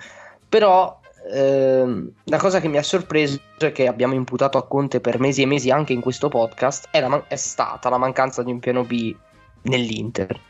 Però 0.49 0.99
eh, 1.31 2.13
la 2.25 2.39
cosa 2.39 2.61
che 2.61 2.69
mi 2.69 2.79
ha 2.79 2.83
sorpreso 2.83 3.39
e 3.59 3.71
che 3.73 3.87
abbiamo 3.87 4.15
imputato 4.15 4.57
a 4.57 4.67
Conte 4.67 5.01
per 5.01 5.21
mesi 5.21 5.43
e 5.43 5.47
mesi 5.47 5.71
anche 5.71 5.93
in 5.93 6.01
questo 6.01 6.29
podcast 6.29 6.89
è, 6.91 7.07
man- 7.07 7.25
è 7.29 7.37
stata 7.37 7.91
la 7.91 7.99
mancanza 7.99 8.43
di 8.43 8.51
un 8.51 8.59
piano 8.61 8.83
B 8.85 9.15
nell'Inter 9.63 10.48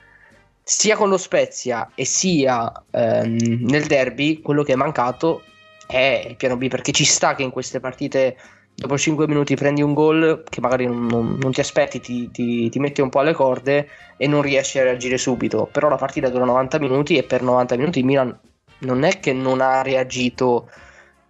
sia 0.70 0.96
con 0.96 1.08
lo 1.08 1.16
Spezia 1.16 1.92
e 1.94 2.04
sia 2.04 2.70
ehm, 2.90 3.38
nel 3.62 3.86
derby, 3.86 4.42
quello 4.42 4.62
che 4.62 4.74
è 4.74 4.76
mancato 4.76 5.42
è 5.86 6.26
il 6.28 6.36
piano 6.36 6.58
B, 6.58 6.68
perché 6.68 6.92
ci 6.92 7.06
sta 7.06 7.34
che 7.34 7.42
in 7.42 7.50
queste 7.50 7.80
partite 7.80 8.36
dopo 8.74 8.98
5 8.98 9.26
minuti 9.26 9.56
prendi 9.56 9.80
un 9.80 9.94
gol 9.94 10.44
che 10.46 10.60
magari 10.60 10.84
non, 10.84 11.38
non, 11.40 11.52
ti 11.52 11.60
aspetti, 11.60 12.00
ti, 12.00 12.30
ti, 12.30 12.68
ti 12.68 12.78
metti 12.80 13.00
un 13.00 13.08
po' 13.08 13.20
alle 13.20 13.32
corde 13.32 13.88
e 14.18 14.26
non 14.26 14.42
riesci 14.42 14.78
a 14.78 14.82
reagire 14.82 15.16
subito, 15.16 15.66
però 15.72 15.88
la 15.88 15.96
partita 15.96 16.28
dura 16.28 16.44
90 16.44 16.78
minuti 16.80 17.16
e 17.16 17.22
per 17.22 17.40
90 17.40 17.76
minuti 17.76 18.00
il 18.00 18.04
Milan 18.04 18.38
non 18.80 19.04
è 19.04 19.20
che 19.20 19.32
non 19.32 19.62
ha 19.62 19.80
reagito, 19.80 20.68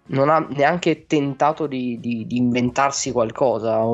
non 0.06 0.30
ha 0.30 0.44
neanche 0.50 1.06
tentato 1.06 1.68
di, 1.68 2.00
di, 2.00 2.26
di 2.26 2.38
inventarsi 2.38 3.12
qualcosa, 3.12 3.84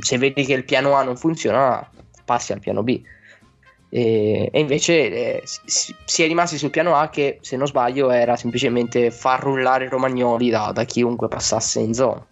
se 0.00 0.16
vedi 0.16 0.46
che 0.46 0.54
il 0.54 0.64
piano 0.64 0.94
A 0.94 1.02
non 1.02 1.18
funziona 1.18 1.86
passi 2.24 2.52
al 2.52 2.60
piano 2.60 2.82
B. 2.82 3.02
E, 3.88 4.50
e 4.52 4.60
invece 4.60 5.40
eh, 5.40 5.42
si, 5.44 5.94
si, 6.04 6.22
è 6.22 6.26
rimasti 6.26 6.58
sul 6.58 6.70
piano 6.70 6.96
A 6.96 7.08
che, 7.08 7.38
se 7.40 7.56
non 7.56 7.66
sbaglio, 7.66 8.10
era 8.10 8.36
semplicemente 8.36 9.10
far 9.10 9.42
rullare 9.42 9.88
Romagnoli 9.88 10.50
da, 10.50 10.72
da 10.72 10.84
chiunque 10.84 11.28
passasse 11.28 11.80
in 11.80 11.94
zona. 11.94 12.26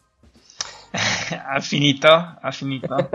ha 1.46 1.60
finito? 1.60 2.08
Ha 2.08 2.50
finito? 2.50 2.94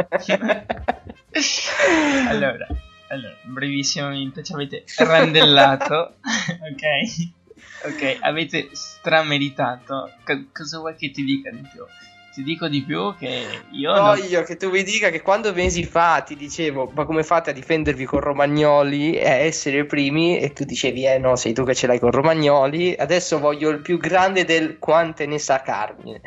allora, 2.28 2.68
allora, 3.10 3.38
brevissimamente 3.44 4.44
ci 4.44 4.54
avete 4.54 4.84
randellato, 4.98 6.16
ok? 6.24 7.38
Ok, 7.86 8.18
avete 8.22 8.70
strameritato. 8.74 10.12
C- 10.24 10.52
cosa 10.52 10.80
vuoi 10.80 10.96
che 10.96 11.12
ti 11.12 11.24
dica 11.24 11.50
di 11.50 11.62
più? 11.72 11.86
Ti 12.34 12.44
dico 12.44 12.68
di 12.68 12.84
più 12.84 13.16
che 13.18 13.64
io 13.72 13.94
voglio 13.94 14.38
non... 14.38 14.46
che 14.46 14.58
tu 14.58 14.70
mi 14.70 14.84
dica 14.84 15.10
che 15.10 15.22
quando 15.22 15.54
mesi 15.54 15.84
fa 15.84 16.22
ti 16.22 16.36
dicevo 16.36 16.92
ma 16.94 17.06
come 17.06 17.24
fate 17.24 17.50
a 17.50 17.54
difendervi 17.54 18.06
con 18.06 18.20
Romagnoli 18.20 19.14
e 19.14 19.28
a 19.28 19.36
essere 19.36 19.86
primi 19.86 20.40
e 20.40 20.54
tu 20.54 20.64
dicevi 20.64 21.06
eh 21.06 21.18
no 21.18 21.36
sei 21.36 21.54
tu 21.54 21.64
che 21.64 21.76
ce 21.76 21.88
l'hai 21.88 22.00
con 22.00 22.12
Romagnoli 22.12 22.96
adesso 22.98 23.40
voglio 23.40 23.70
il 23.70 23.80
più 23.80 23.98
grande 23.98 24.46
del 24.46 24.78
quante 24.80 25.26
ne 25.26 25.40
sa 25.40 25.62
Carmine 25.62 26.22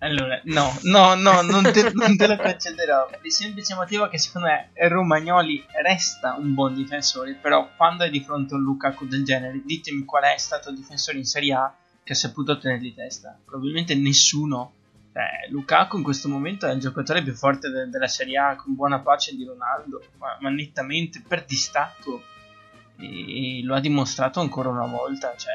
Allora, 0.00 0.40
no, 0.44 0.72
no, 0.82 1.14
no, 1.16 1.42
non 1.42 1.72
te, 1.72 1.90
non 1.92 2.16
te 2.16 2.28
lo 2.28 2.36
concederò. 2.36 3.08
Per 3.10 3.18
il 3.20 3.32
semplice 3.32 3.74
motivo 3.74 4.08
che 4.08 4.18
secondo 4.18 4.46
me 4.46 4.70
Romagnoli 4.86 5.64
resta 5.82 6.36
un 6.38 6.54
buon 6.54 6.74
difensore, 6.74 7.34
però 7.34 7.68
quando 7.76 8.04
è 8.04 8.10
di 8.10 8.20
fronte 8.20 8.54
a 8.54 8.58
un 8.58 8.62
Lukaku 8.62 9.08
del 9.08 9.24
genere, 9.24 9.60
ditemi 9.64 10.04
qual 10.04 10.22
è 10.22 10.38
stato 10.38 10.70
il 10.70 10.76
difensore 10.76 11.18
in 11.18 11.24
Serie 11.24 11.52
A 11.52 11.74
che 12.04 12.12
ha 12.12 12.16
saputo 12.16 12.58
tenergli 12.58 12.94
testa. 12.94 13.36
Probabilmente 13.44 13.96
nessuno. 13.96 14.72
Eh, 15.12 15.50
Lukaku 15.50 15.96
in 15.96 16.02
questo 16.02 16.28
momento 16.28 16.66
è 16.66 16.72
il 16.72 16.80
giocatore 16.80 17.22
più 17.22 17.34
forte 17.34 17.70
de- 17.70 17.88
della 17.88 18.06
Serie 18.06 18.38
A, 18.38 18.56
con 18.56 18.74
buona 18.74 19.00
pace 19.00 19.34
di 19.34 19.44
Ronaldo, 19.44 20.02
ma, 20.18 20.36
ma 20.40 20.50
nettamente 20.50 21.22
per 21.26 21.44
distacco. 21.44 22.22
E, 22.96 23.58
e 23.58 23.62
lo 23.62 23.74
ha 23.74 23.80
dimostrato 23.80 24.40
ancora 24.40 24.68
una 24.68 24.86
volta. 24.86 25.34
Cioè, 25.36 25.52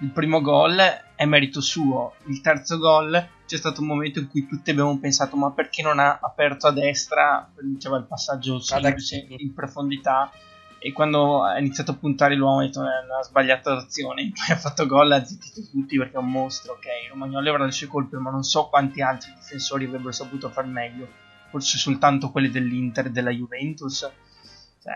il 0.00 0.10
primo 0.10 0.40
gol 0.40 0.78
è 1.14 1.24
merito 1.24 1.60
suo, 1.60 2.14
il 2.26 2.40
terzo 2.40 2.78
gol 2.78 3.28
c'è 3.46 3.56
stato 3.56 3.80
un 3.80 3.86
momento 3.86 4.18
in 4.18 4.28
cui 4.28 4.46
tutti 4.46 4.70
abbiamo 4.70 4.98
pensato 4.98 5.34
ma 5.36 5.50
perché 5.50 5.82
non 5.82 5.98
ha 5.98 6.18
aperto 6.20 6.66
a 6.66 6.72
destra, 6.72 7.50
diceva 7.62 7.96
il 7.96 8.04
passaggio 8.04 8.60
semplice 8.60 9.26
in 9.28 9.54
profondità 9.54 10.30
e 10.80 10.92
quando 10.92 11.42
ha 11.42 11.58
iniziato 11.58 11.90
a 11.90 11.96
puntare 11.96 12.36
l'uomo 12.36 12.60
ha 12.60 12.62
detto 12.62 12.80
è 12.82 13.04
una 13.04 13.22
sbagliata 13.22 13.76
azione. 13.76 14.30
Poi 14.32 14.46
ha 14.54 14.58
fatto 14.58 14.86
gol 14.86 15.10
ha 15.10 15.24
zittito 15.24 15.68
tutti 15.70 15.96
perché 15.96 16.14
è 16.14 16.18
un 16.18 16.30
mostro 16.30 16.74
ok? 16.74 16.86
Romagnoli 17.10 17.48
avrà 17.48 17.64
le 17.64 17.72
sue 17.72 17.88
colpe 17.88 18.16
ma 18.18 18.30
non 18.30 18.44
so 18.44 18.68
quanti 18.68 19.02
altri 19.02 19.32
difensori 19.34 19.86
avrebbero 19.86 20.12
saputo 20.12 20.48
far 20.48 20.66
meglio. 20.66 21.08
Forse 21.50 21.78
soltanto 21.78 22.30
quelli 22.30 22.50
dell'Inter 22.50 23.06
e 23.06 23.10
della 23.10 23.30
Juventus. 23.30 24.08
Cioè, 24.80 24.94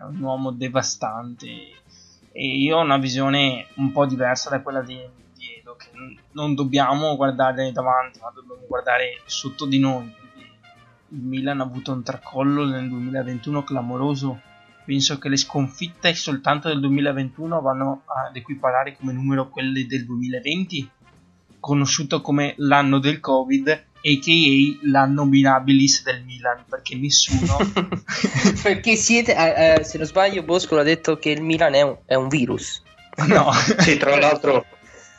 è 0.00 0.04
un 0.04 0.20
uomo 0.20 0.52
devastante. 0.52 1.46
E 2.32 2.46
io 2.46 2.78
ho 2.78 2.82
una 2.82 2.98
visione 2.98 3.66
un 3.76 3.92
po' 3.92 4.06
diversa 4.06 4.48
da 4.48 4.62
quella 4.62 4.80
di, 4.80 4.96
di 5.34 5.56
Edo 5.58 5.76
che 5.76 5.90
non 6.32 6.54
dobbiamo 6.54 7.16
guardare 7.16 7.72
davanti 7.72 8.20
ma 8.20 8.30
dobbiamo 8.32 8.62
guardare 8.66 9.20
sotto 9.26 9.66
di 9.66 9.78
noi. 9.78 10.14
Il 11.10 11.22
Milan 11.22 11.60
ha 11.60 11.64
avuto 11.64 11.92
un 11.92 12.02
tracollo 12.02 12.64
nel 12.64 12.88
2021 12.88 13.64
clamoroso 13.64 14.46
penso 14.88 15.18
che 15.18 15.28
le 15.28 15.36
sconfitte 15.36 16.14
soltanto 16.14 16.68
del 16.68 16.80
2021 16.80 17.60
vanno 17.60 18.04
ad 18.06 18.34
equiparare 18.34 18.96
come 18.98 19.12
numero 19.12 19.50
quelle 19.50 19.86
del 19.86 20.06
2020 20.06 20.90
conosciuto 21.60 22.22
come 22.22 22.54
l'anno 22.56 22.98
del 22.98 23.20
covid 23.20 23.68
a.k.a. 23.68 24.88
l'anno 24.88 25.26
mirabilis 25.26 26.02
del 26.04 26.22
Milan 26.24 26.64
perché 26.66 26.96
nessuno 26.96 27.58
perché 28.62 28.96
siete 28.96 29.36
eh, 29.36 29.74
eh, 29.74 29.84
se 29.84 29.98
non 29.98 30.06
sbaglio 30.06 30.42
Bosco 30.42 30.78
ha 30.78 30.82
detto 30.82 31.18
che 31.18 31.32
il 31.32 31.42
Milan 31.42 31.74
è 31.74 31.82
un, 31.82 31.96
è 32.06 32.14
un 32.14 32.28
virus. 32.28 32.82
No. 33.26 33.50
Sì 33.52 33.98
tra 33.98 34.16
l'altro 34.16 34.64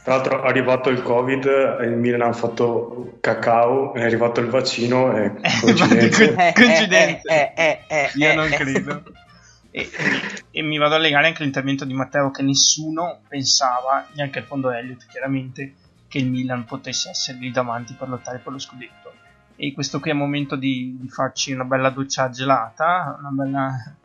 tra 0.03 0.15
l'altro 0.15 0.41
è 0.41 0.47
arrivato 0.47 0.89
il 0.89 1.03
covid 1.03 1.45
il 1.81 1.97
Milan 1.97 2.21
ha 2.21 2.33
fatto 2.33 3.17
cacao 3.19 3.93
è 3.93 4.01
arrivato 4.01 4.39
il 4.39 4.47
vaccino 4.47 5.15
e 5.15 5.25
eh, 5.43 6.53
coincidenza 6.55 7.29
eh, 7.29 7.51
eh, 7.55 7.79
eh, 7.87 8.11
io 8.15 8.33
non 8.33 8.47
credo 8.49 9.03
e, 9.71 9.89
e- 10.51 10.61
mi 10.63 10.77
vado 10.77 10.95
a 10.95 10.97
legare 10.97 11.27
anche 11.27 11.41
all'intervento 11.41 11.85
di 11.85 11.93
Matteo 11.93 12.31
che 12.31 12.41
nessuno 12.41 13.21
pensava 13.27 14.07
neanche 14.13 14.39
al 14.39 14.45
fondo 14.45 14.71
Elliott 14.71 15.05
chiaramente 15.07 15.75
che 16.07 16.17
il 16.17 16.29
Milan 16.29 16.65
potesse 16.65 17.09
essere 17.09 17.37
lì 17.37 17.51
davanti 17.51 17.93
per 17.93 18.09
lottare 18.09 18.39
per 18.39 18.51
lo 18.51 18.59
scudetto. 18.59 19.13
E 19.55 19.73
questo 19.73 19.99
qui 19.99 20.09
è 20.09 20.13
il 20.13 20.19
momento 20.19 20.55
di, 20.55 20.97
di 20.99 21.09
farci 21.09 21.51
una 21.51 21.65
bella 21.65 21.89
doccia 21.89 22.29
gelata 22.29 23.17
una 23.19 23.29
bella 23.29 23.95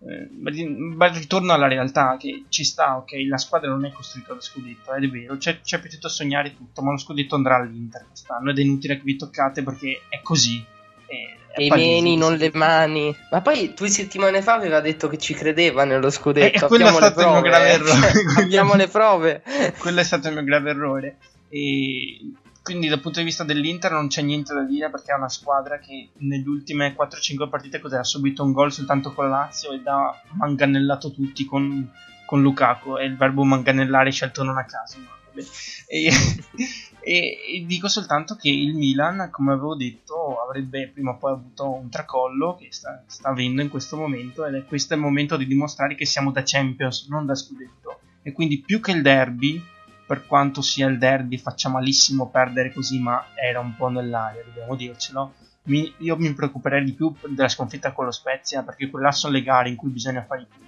eh, 0.00 0.28
un 0.64 0.96
bel 0.96 1.10
ritorno 1.12 1.52
alla 1.52 1.68
realtà 1.68 2.16
che 2.18 2.44
ci 2.48 2.64
sta 2.64 2.96
ok? 2.96 3.12
La 3.28 3.38
squadra 3.38 3.70
non 3.70 3.84
è 3.84 3.90
costruita 3.90 4.34
da 4.34 4.40
scudetto 4.40 4.92
è 4.92 5.08
vero. 5.08 5.36
C'è, 5.36 5.60
c'è 5.60 5.80
piaciuto 5.80 6.08
sognare 6.08 6.54
tutto 6.54 6.82
ma 6.82 6.90
lo 6.90 6.98
scudetto 6.98 7.34
andrà 7.34 7.56
all'Inter 7.56 8.06
quest'anno 8.06 8.50
ed 8.50 8.58
è 8.58 8.62
inutile 8.62 8.96
che 8.96 9.02
vi 9.04 9.16
toccate 9.16 9.62
perché 9.62 10.02
è 10.08 10.20
così. 10.20 10.64
È- 11.06 11.37
E 11.58 11.66
i 11.66 11.70
meni, 11.70 12.16
non 12.16 12.36
le 12.36 12.50
mani. 12.54 13.14
Ma 13.30 13.40
poi 13.40 13.72
due 13.74 13.88
settimane 13.88 14.42
fa 14.42 14.54
aveva 14.54 14.80
detto 14.80 15.08
che 15.08 15.18
ci 15.18 15.34
credeva 15.34 15.84
nello 15.84 16.08
E 16.08 16.10
scudetto. 16.10 16.66
quello 16.66 16.88
è 16.88 16.92
stato 16.92 17.20
il 17.20 17.28
mio 17.28 17.40
grave 17.40 17.68
eh. 17.68 17.72
errore. 17.72 18.12
Abbiamo 18.42 18.74
le 18.74 18.88
prove. 18.88 19.42
quello 19.78 20.00
è 20.00 20.04
stato 20.04 20.28
il 20.28 20.34
mio 20.34 20.44
grave 20.44 20.70
errore. 20.70 21.16
E 21.48 22.32
quindi 22.62 22.88
dal 22.88 23.00
punto 23.00 23.20
di 23.20 23.24
vista 23.24 23.44
dell'Inter 23.44 23.92
non 23.92 24.08
c'è 24.08 24.20
niente 24.20 24.52
da 24.52 24.62
dire 24.62 24.90
perché 24.90 25.12
è 25.12 25.16
una 25.16 25.30
squadra 25.30 25.78
che 25.78 26.10
nelle 26.18 26.46
ultime 26.46 26.94
4-5 26.94 27.48
partite 27.48 27.80
cos'è, 27.80 27.96
ha 27.96 28.04
subito 28.04 28.44
un 28.44 28.52
gol 28.52 28.70
soltanto 28.72 29.14
con 29.14 29.30
la 29.30 29.38
Lazio 29.38 29.72
ed 29.72 29.86
ha 29.86 30.20
manganellato 30.32 31.10
tutti 31.10 31.46
con, 31.46 31.90
con 32.26 32.42
Lukaku. 32.42 32.96
È 32.96 33.04
il 33.04 33.16
verbo 33.16 33.42
manganellare 33.44 34.10
scelto 34.10 34.42
non 34.42 34.58
a 34.58 34.64
caso. 34.64 34.98
ma 34.98 35.16
vabbè. 35.28 35.46
E, 35.86 36.10
e- 37.00 37.38
e 37.54 37.64
dico 37.66 37.88
soltanto 37.88 38.34
che 38.36 38.48
il 38.48 38.74
Milan, 38.74 39.28
come 39.30 39.52
avevo 39.52 39.74
detto, 39.74 40.40
avrebbe 40.40 40.88
prima 40.88 41.12
o 41.12 41.16
poi 41.16 41.32
avuto 41.32 41.70
un 41.72 41.88
tracollo 41.88 42.56
che 42.56 42.68
sta, 42.70 43.02
sta 43.06 43.28
avendo 43.28 43.62
in 43.62 43.68
questo 43.68 43.96
momento 43.96 44.44
ed 44.44 44.54
è 44.54 44.64
questo 44.64 44.94
il 44.94 45.00
momento 45.00 45.36
di 45.36 45.46
dimostrare 45.46 45.94
che 45.94 46.04
siamo 46.04 46.30
da 46.32 46.42
Champions, 46.44 47.06
non 47.08 47.26
da 47.26 47.34
scudetto. 47.34 48.00
E 48.22 48.32
quindi 48.32 48.60
più 48.60 48.80
che 48.80 48.92
il 48.92 49.02
derby, 49.02 49.62
per 50.06 50.26
quanto 50.26 50.60
sia 50.62 50.86
il 50.86 50.98
derby, 50.98 51.38
faccia 51.38 51.68
malissimo 51.68 52.28
perdere 52.28 52.72
così, 52.72 52.98
ma 52.98 53.26
era 53.34 53.60
un 53.60 53.74
po' 53.76 53.88
nell'aria, 53.88 54.42
dobbiamo 54.44 54.74
dircelo. 54.74 55.34
Mi- 55.64 55.92
io 55.98 56.16
mi 56.16 56.32
preoccuperei 56.32 56.84
di 56.84 56.92
più 56.92 57.14
della 57.28 57.48
sconfitta 57.48 57.92
con 57.92 58.06
lo 58.06 58.10
Spezia, 58.10 58.62
perché 58.62 58.88
quelle 58.88 59.06
là 59.06 59.12
sono 59.12 59.34
le 59.34 59.42
gare 59.42 59.68
in 59.68 59.76
cui 59.76 59.90
bisogna 59.90 60.24
fare 60.24 60.42
i 60.42 60.46
punti. 60.46 60.66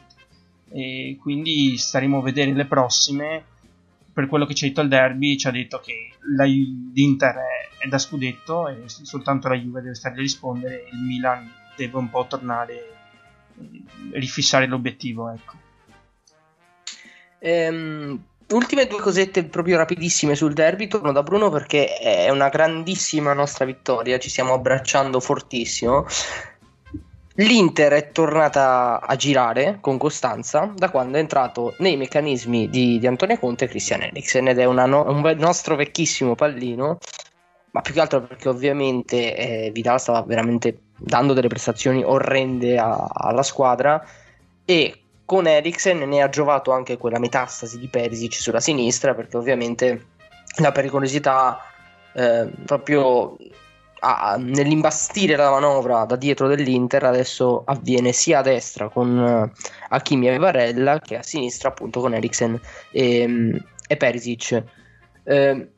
E 0.73 1.19
quindi 1.21 1.77
staremo 1.77 2.19
a 2.19 2.23
vedere 2.23 2.53
le 2.53 2.67
prossime. 2.67 3.45
Per 4.13 4.27
quello 4.27 4.45
che 4.45 4.55
ci 4.55 4.65
ha 4.65 4.69
detto 4.69 4.81
il 4.81 4.89
derby, 4.89 5.37
ci 5.37 5.47
ha 5.47 5.51
detto 5.51 5.79
che 5.79 6.13
la, 6.37 6.45
l'Inter 6.45 7.35
è, 7.37 7.85
è 7.85 7.89
da 7.89 7.99
scudetto 7.99 8.69
e 8.69 8.83
soltanto 8.87 9.49
la 9.49 9.57
Juve 9.57 9.81
deve 9.81 9.95
stare 9.95 10.15
a 10.15 10.19
rispondere. 10.19 10.89
Il 10.93 10.99
Milan 10.99 11.51
deve 11.77 11.97
un 11.97 12.11
po' 12.11 12.27
tornare, 12.29 12.75
eh, 13.59 14.19
rifissare 14.19 14.67
l'obiettivo. 14.67 15.31
Ecco. 15.31 15.55
Ehm, 17.39 18.23
ultime 18.51 18.87
due 18.87 19.01
cosette 19.01 19.45
proprio 19.45 19.77
rapidissime 19.77 20.35
sul 20.35 20.53
derby. 20.53 20.89
Torno 20.89 21.13
da 21.13 21.23
Bruno 21.23 21.51
perché 21.51 21.97
è 21.97 22.29
una 22.31 22.49
grandissima 22.49 23.33
nostra 23.33 23.65
vittoria. 23.65 24.19
Ci 24.19 24.29
stiamo 24.29 24.55
abbracciando 24.55 25.21
fortissimo. 25.21 26.07
L'Inter 27.41 27.93
è 27.93 28.11
tornata 28.13 29.01
a 29.01 29.17
girare 29.17 29.79
con 29.81 29.97
costanza 29.97 30.71
da 30.77 30.91
quando 30.91 31.17
è 31.17 31.21
entrato 31.21 31.75
nei 31.79 31.97
meccanismi 31.97 32.69
di, 32.69 32.99
di 32.99 33.07
Antonio 33.07 33.39
Conte 33.39 33.65
e 33.65 33.69
Christian 33.69 34.03
Eriksen 34.03 34.49
ed 34.49 34.59
è 34.59 34.67
no- 34.67 35.09
un 35.09 35.35
nostro 35.39 35.75
vecchissimo 35.75 36.35
pallino, 36.35 36.99
ma 37.71 37.81
più 37.81 37.95
che 37.95 38.01
altro 38.01 38.21
perché 38.21 38.51
ovviamente 38.51 39.35
eh, 39.35 39.71
Vidal 39.71 39.99
stava 39.99 40.21
veramente 40.21 40.81
dando 40.99 41.33
delle 41.33 41.49
prestazioni 41.49 42.05
orrende 42.05 42.77
a- 42.77 43.09
alla 43.11 43.43
squadra 43.43 44.05
e 44.67 45.01
con 45.25 45.47
Eriksen 45.47 46.01
ne 46.01 46.21
ha 46.21 46.29
giovato 46.29 46.73
anche 46.73 46.99
quella 46.99 47.19
metastasi 47.19 47.79
di 47.79 47.89
Perisic 47.89 48.35
sulla 48.35 48.61
sinistra 48.61 49.15
perché 49.15 49.39
ovviamente 49.39 50.09
la 50.57 50.73
pericolosità 50.73 51.59
eh, 52.13 52.51
proprio 52.67 53.35
a- 54.01 54.37
nell'imbastire 54.39 55.37
la 55.37 55.51
manovra 55.51 56.05
da 56.05 56.17
dietro 56.17 56.49
dell'Inter 56.49 57.05
adesso 57.05 57.63
avviene 57.65 58.13
sia 58.13 58.41
a 58.41 58.43
destra 58.43 58.89
con 58.89 59.19
eh, 59.19 59.53
Hakimi 59.91 60.29
e 60.29 60.39
Varella 60.39 60.99
che 61.01 61.19
a 61.19 61.23
sinistra 61.23 61.69
appunto 61.69 62.01
con 62.01 62.15
Eriksen 62.15 62.61
e, 62.91 63.63
e 63.87 63.97
Perisic. 63.97 64.63
Eh, 65.25 65.69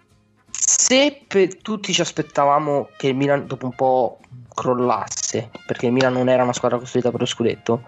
se 0.51 1.25
per 1.27 1.57
tutti 1.57 1.93
ci 1.93 2.01
aspettavamo 2.01 2.89
che 2.97 3.09
il 3.09 3.17
Milan 3.17 3.47
dopo 3.47 3.67
un 3.67 3.75
po' 3.75 4.19
crollasse 4.55 5.51
perché 5.67 5.87
il 5.87 5.93
Milan 5.93 6.13
non 6.13 6.29
era 6.29 6.43
una 6.43 6.53
squadra 6.53 6.79
costruita 6.79 7.11
per 7.11 7.21
lo 7.21 7.27
scudetto 7.27 7.83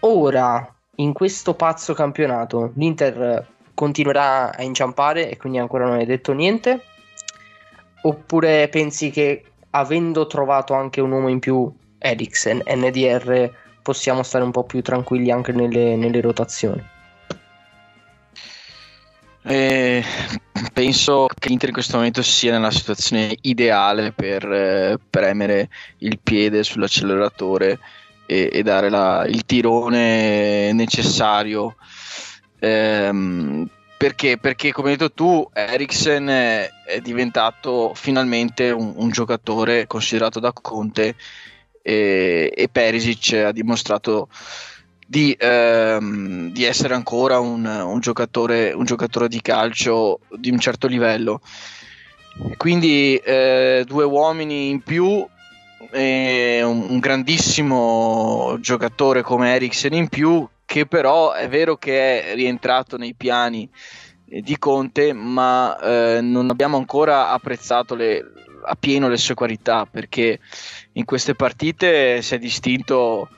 ora 0.00 0.74
in 0.96 1.12
questo 1.12 1.54
pazzo 1.54 1.94
campionato 1.94 2.72
l'Inter 2.74 3.46
continuerà 3.74 4.54
a 4.54 4.62
inciampare 4.62 5.30
e 5.30 5.36
quindi 5.36 5.58
ancora 5.58 5.84
non 5.84 5.96
hai 5.96 6.06
detto 6.06 6.32
niente 6.32 6.82
oppure 8.04 8.68
pensi 8.68 9.10
che 9.10 9.44
avendo 9.70 10.26
trovato 10.26 10.74
anche 10.74 11.00
un 11.00 11.12
uomo 11.12 11.28
in 11.28 11.38
più 11.38 11.70
Eriksen, 11.98 12.62
NDR 12.66 13.50
possiamo 13.82 14.22
stare 14.22 14.44
un 14.44 14.50
po' 14.50 14.64
più 14.64 14.82
tranquilli 14.82 15.30
anche 15.30 15.52
nelle, 15.52 15.96
nelle 15.96 16.20
rotazioni 16.20 16.92
Eh, 19.46 20.02
penso 20.72 21.26
che 21.38 21.48
l'Inter 21.48 21.68
in 21.68 21.74
questo 21.74 21.96
momento 21.96 22.22
sia 22.22 22.52
nella 22.52 22.70
situazione 22.70 23.36
ideale 23.42 24.12
per 24.12 24.50
eh, 24.50 24.98
premere 25.10 25.68
il 25.98 26.18
piede 26.22 26.62
sull'acceleratore 26.62 27.78
e, 28.24 28.48
e 28.50 28.62
dare 28.62 28.88
la- 28.88 29.26
il 29.28 29.44
tirone 29.44 30.72
necessario. 30.72 31.76
Ehm, 32.60 33.68
perché? 34.04 34.36
Perché, 34.36 34.70
come 34.70 34.90
hai 34.90 34.96
detto 34.96 35.12
tu, 35.12 35.48
Eriksen 35.50 36.26
è, 36.26 36.70
diventato 37.00 37.92
finalmente 37.94 38.70
un, 38.70 38.92
un 38.96 39.08
giocatore 39.08 39.86
considerato 39.86 40.40
da 40.40 40.52
Conte 40.52 41.14
e, 41.80 42.52
e 42.54 42.68
Perisic 42.68 43.32
ha 43.32 43.50
dimostrato 43.50 44.28
di, 45.06 45.34
ehm, 45.38 46.52
di 46.52 46.64
essere 46.64 46.92
ancora 46.92 47.38
un, 47.38 47.64
un 47.64 47.98
giocatore, 48.00 48.72
un 48.72 48.84
giocatore 48.84 49.26
di 49.26 49.40
calcio 49.40 50.20
di 50.36 50.50
un 50.50 50.58
certo 50.58 50.86
livello. 50.86 51.40
Quindi 52.58 53.16
eh, 53.16 53.84
due 53.86 54.04
uomini 54.04 54.68
in 54.68 54.82
più 54.82 55.26
un, 55.92 56.86
un 56.90 56.98
grandissimo 56.98 58.58
giocatore 58.60 59.22
come 59.22 59.54
Eriksen 59.54 59.94
in 59.94 60.08
più 60.08 60.46
che 60.74 60.86
però 60.86 61.30
è 61.30 61.48
vero 61.48 61.76
che 61.76 62.24
è 62.24 62.34
rientrato 62.34 62.96
nei 62.96 63.14
piani 63.14 63.70
eh, 64.28 64.40
di 64.40 64.58
Conte, 64.58 65.12
ma 65.12 65.78
eh, 65.78 66.20
non 66.20 66.50
abbiamo 66.50 66.76
ancora 66.76 67.30
apprezzato 67.30 67.94
le, 67.94 68.32
a 68.64 68.74
pieno 68.74 69.08
le 69.08 69.16
sue 69.16 69.36
qualità 69.36 69.86
perché 69.86 70.40
in 70.94 71.04
queste 71.04 71.36
partite 71.36 72.20
si 72.22 72.34
è 72.34 72.38
distinto 72.38 73.28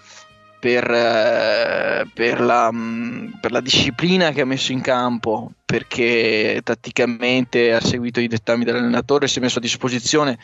per, 0.59 0.91
eh, 0.91 2.09
per, 2.15 2.41
la, 2.41 2.73
mm, 2.73 3.33
per, 3.39 3.53
la, 3.53 3.61
disciplina 3.61 4.31
che 4.31 4.41
ha 4.41 4.47
messo 4.47 4.73
in 4.73 4.81
campo, 4.81 5.53
perché 5.63 6.63
tatticamente 6.65 7.75
ha 7.75 7.83
seguito 7.83 8.19
i 8.19 8.29
dettami 8.29 8.65
dell'allenatore, 8.65 9.29
si 9.29 9.41
è 9.41 9.43
messo 9.43 9.59
a 9.59 9.61
disposizione, 9.61 10.39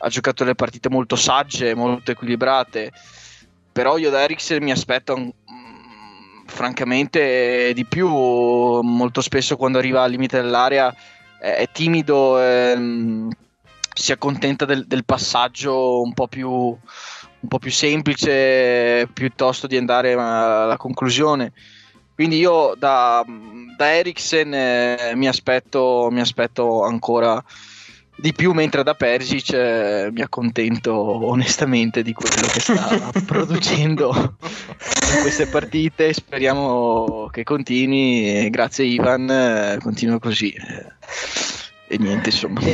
ha 0.00 0.08
giocato 0.10 0.44
delle 0.44 0.54
partite 0.54 0.90
molto 0.90 1.16
sagge, 1.16 1.74
molto 1.74 2.10
equilibrate, 2.10 2.92
però 3.76 3.98
io 3.98 4.08
da 4.08 4.22
Eriksen 4.22 4.62
mi 4.62 4.70
aspetto 4.70 5.34
francamente 6.46 7.72
di 7.74 7.84
più, 7.84 8.08
molto 8.08 9.20
spesso 9.20 9.56
quando 9.56 9.78
arriva 9.78 10.02
al 10.02 10.10
limite 10.10 10.40
dell'area 10.40 10.94
è, 11.38 11.48
è 11.56 11.68
timido, 11.70 12.38
mm, 12.38 13.30
si 13.92 14.12
accontenta 14.12 14.64
del, 14.64 14.86
del 14.86 15.04
passaggio 15.04 16.00
un 16.00 16.12
po' 16.12 16.28
più 16.28 16.76
un 17.38 17.48
po' 17.48 17.58
più 17.58 17.70
semplice 17.70 19.08
piuttosto 19.12 19.66
di 19.66 19.76
andare 19.76 20.12
alla 20.14 20.76
conclusione. 20.76 21.52
Quindi 22.14 22.38
io 22.38 22.74
da, 22.76 23.24
da 23.76 23.94
Eriksen 23.94 24.52
eh, 24.52 25.12
mi, 25.14 25.28
aspetto, 25.28 26.08
mi, 26.10 26.20
aspetto, 26.20 26.82
ancora 26.82 27.42
di 28.16 28.32
più, 28.32 28.52
mentre 28.52 28.82
da 28.82 28.94
Persic 28.94 29.52
eh, 29.52 30.08
mi 30.10 30.22
accontento 30.22 30.94
onestamente 30.94 32.02
di 32.02 32.14
quello 32.14 32.46
che 32.46 32.60
sta 32.60 33.12
producendo 33.26 34.36
in 35.14 35.20
queste 35.20 35.46
partite. 35.46 36.12
Speriamo 36.12 37.28
che 37.30 37.44
continui. 37.44 38.48
Grazie 38.50 38.84
Ivan, 38.84 39.30
eh, 39.30 39.78
continua 39.82 40.18
così. 40.18 40.54
E 41.88 41.98
niente, 41.98 42.30
insomma. 42.30 42.60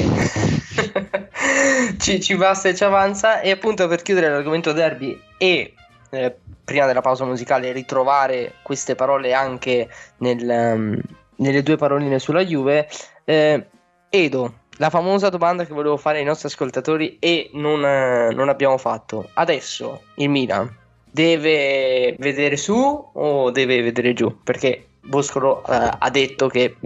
ci, 1.98 2.20
ci, 2.20 2.36
basta 2.36 2.68
e 2.70 2.74
ci 2.74 2.84
avanza. 2.84 3.40
E 3.40 3.50
appunto 3.50 3.86
per 3.88 4.02
chiudere 4.02 4.30
l'argomento 4.30 4.72
derby 4.72 5.20
e 5.36 5.74
eh, 6.10 6.36
prima 6.64 6.86
della 6.86 7.00
pausa 7.00 7.24
musicale 7.24 7.72
ritrovare 7.72 8.54
queste 8.62 8.94
parole 8.94 9.34
anche 9.34 9.88
nel, 10.18 10.48
um, 10.48 11.00
nelle 11.36 11.62
due 11.62 11.76
paroline 11.76 12.18
sulla 12.18 12.44
Juve. 12.44 12.88
Eh, 13.24 13.66
Edo, 14.08 14.54
la 14.76 14.90
famosa 14.90 15.28
domanda 15.28 15.64
che 15.64 15.72
volevo 15.72 15.96
fare 15.96 16.18
ai 16.18 16.24
nostri 16.24 16.48
ascoltatori 16.48 17.16
e 17.18 17.50
non, 17.54 17.84
eh, 17.84 18.32
non 18.32 18.48
abbiamo 18.48 18.78
fatto. 18.78 19.28
Adesso 19.34 20.02
il 20.16 20.28
Milan 20.28 20.80
deve 21.12 22.16
vedere 22.18 22.56
su 22.56 22.74
o 22.74 23.50
deve 23.50 23.82
vedere 23.82 24.14
giù? 24.14 24.42
Perché 24.42 24.86
Boscolo 25.00 25.62
eh, 25.64 25.90
ha 25.98 26.10
detto 26.10 26.48
che 26.48 26.76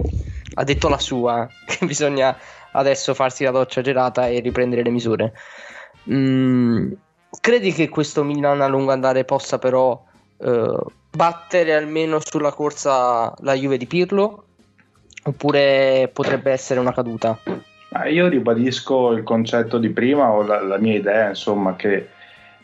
ha 0.54 0.64
detto 0.64 0.88
la 0.88 0.98
sua, 0.98 1.48
che 1.64 1.86
bisogna 1.86 2.36
adesso 2.72 3.14
farsi 3.14 3.44
la 3.44 3.50
doccia 3.50 3.80
gelata 3.80 4.26
e 4.26 4.40
riprendere 4.40 4.82
le 4.82 4.90
misure. 4.90 5.32
Mm, 6.10 6.92
credi 7.40 7.72
che 7.72 7.88
questo 7.88 8.24
Milan 8.24 8.60
a 8.60 8.66
lungo 8.66 8.92
andare 8.92 9.24
possa 9.24 9.58
però 9.58 10.02
eh, 10.38 10.76
battere 11.10 11.74
almeno 11.74 12.18
sulla 12.22 12.52
corsa 12.52 13.32
la 13.38 13.54
Juve 13.54 13.76
di 13.76 13.86
Pirlo? 13.86 14.44
Oppure 15.24 16.10
potrebbe 16.12 16.52
essere 16.52 16.78
una 16.78 16.92
caduta? 16.92 17.38
Io 18.08 18.28
ribadisco 18.28 19.12
il 19.12 19.22
concetto 19.22 19.78
di 19.78 19.90
prima 19.90 20.30
o 20.30 20.42
la, 20.42 20.60
la 20.60 20.78
mia 20.78 20.94
idea, 20.94 21.28
insomma, 21.30 21.74
che 21.74 22.08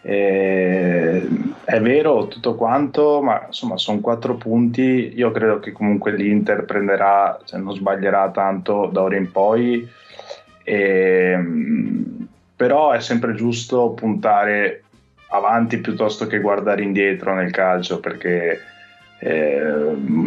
eh, 0.03 1.29
è 1.65 1.81
vero 1.81 2.27
tutto 2.27 2.57
quanto, 2.57 3.23
ma 3.23 3.45
insomma 3.47 3.77
sono 3.77 4.01
quattro 4.01 4.35
punti. 4.35 5.13
Io 5.15 5.31
credo 5.31 5.61
che 5.61 5.73
comunque 5.73 6.13
l'Inter 6.13 6.65
prenderà, 6.65 7.39
se 7.45 7.57
non 7.59 7.75
sbaglierà 7.75 8.31
tanto 8.31 8.87
da 8.93 9.03
ora 9.03 9.17
in 9.17 9.31
poi. 9.31 9.89
E, 10.65 11.39
però 12.57 12.91
è 12.93 13.01
sempre 13.01 13.35
giusto 13.35 13.91
puntare 13.91 14.83
avanti 15.31 15.79
piuttosto 15.79 16.27
che 16.27 16.41
guardare 16.41 16.83
indietro 16.83 17.35
nel 17.35 17.51
calcio 17.51 17.99
perché 18.01 18.61
eh, 19.19 19.73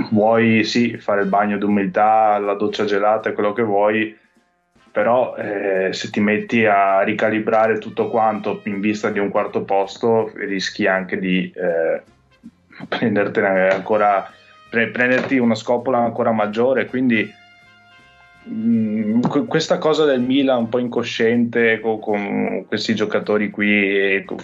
vuoi 0.09 0.63
sì 0.63 0.97
fare 0.97 1.21
il 1.21 1.27
bagno 1.27 1.57
d'umiltà, 1.57 2.37
la 2.39 2.55
doccia 2.55 2.85
gelata 2.85 3.33
quello 3.33 3.53
che 3.53 3.61
vuoi, 3.61 4.17
però 4.95 5.35
eh, 5.35 5.91
se 5.91 6.09
ti 6.09 6.21
metti 6.21 6.65
a 6.65 7.01
ricalibrare 7.01 7.79
tutto 7.79 8.07
quanto 8.07 8.61
in 8.63 8.79
vista 8.79 9.09
di 9.09 9.19
un 9.19 9.27
quarto 9.27 9.63
posto 9.63 10.31
rischi 10.35 10.87
anche 10.87 11.19
di 11.19 11.51
eh, 11.53 12.01
ancora 13.73 14.31
pre- 14.69 14.87
prenderti 14.87 15.37
una 15.37 15.55
scopola 15.55 15.97
ancora 15.97 16.31
maggiore. 16.31 16.85
Quindi 16.85 17.29
mh, 18.43 18.53
mm, 18.53 19.21
questa 19.47 19.79
cosa 19.79 20.05
del 20.05 20.21
Milan 20.21 20.59
un 20.59 20.69
po' 20.69 20.79
incosciente 20.79 21.81
con, 21.81 21.99
con 21.99 22.63
questi 22.65 22.95
giocatori 22.95 23.49
qui 23.49 24.23
con, 24.23 24.37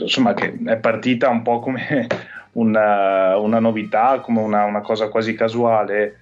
insomma 0.00 0.32
che 0.32 0.56
è 0.64 0.76
partita 0.78 1.28
un 1.28 1.42
po' 1.42 1.58
come 1.58 2.06
una, 2.52 3.36
una 3.36 3.58
novità 3.58 4.20
come 4.20 4.40
una, 4.40 4.64
una 4.64 4.80
cosa 4.80 5.08
quasi 5.08 5.34
casuale 5.34 6.20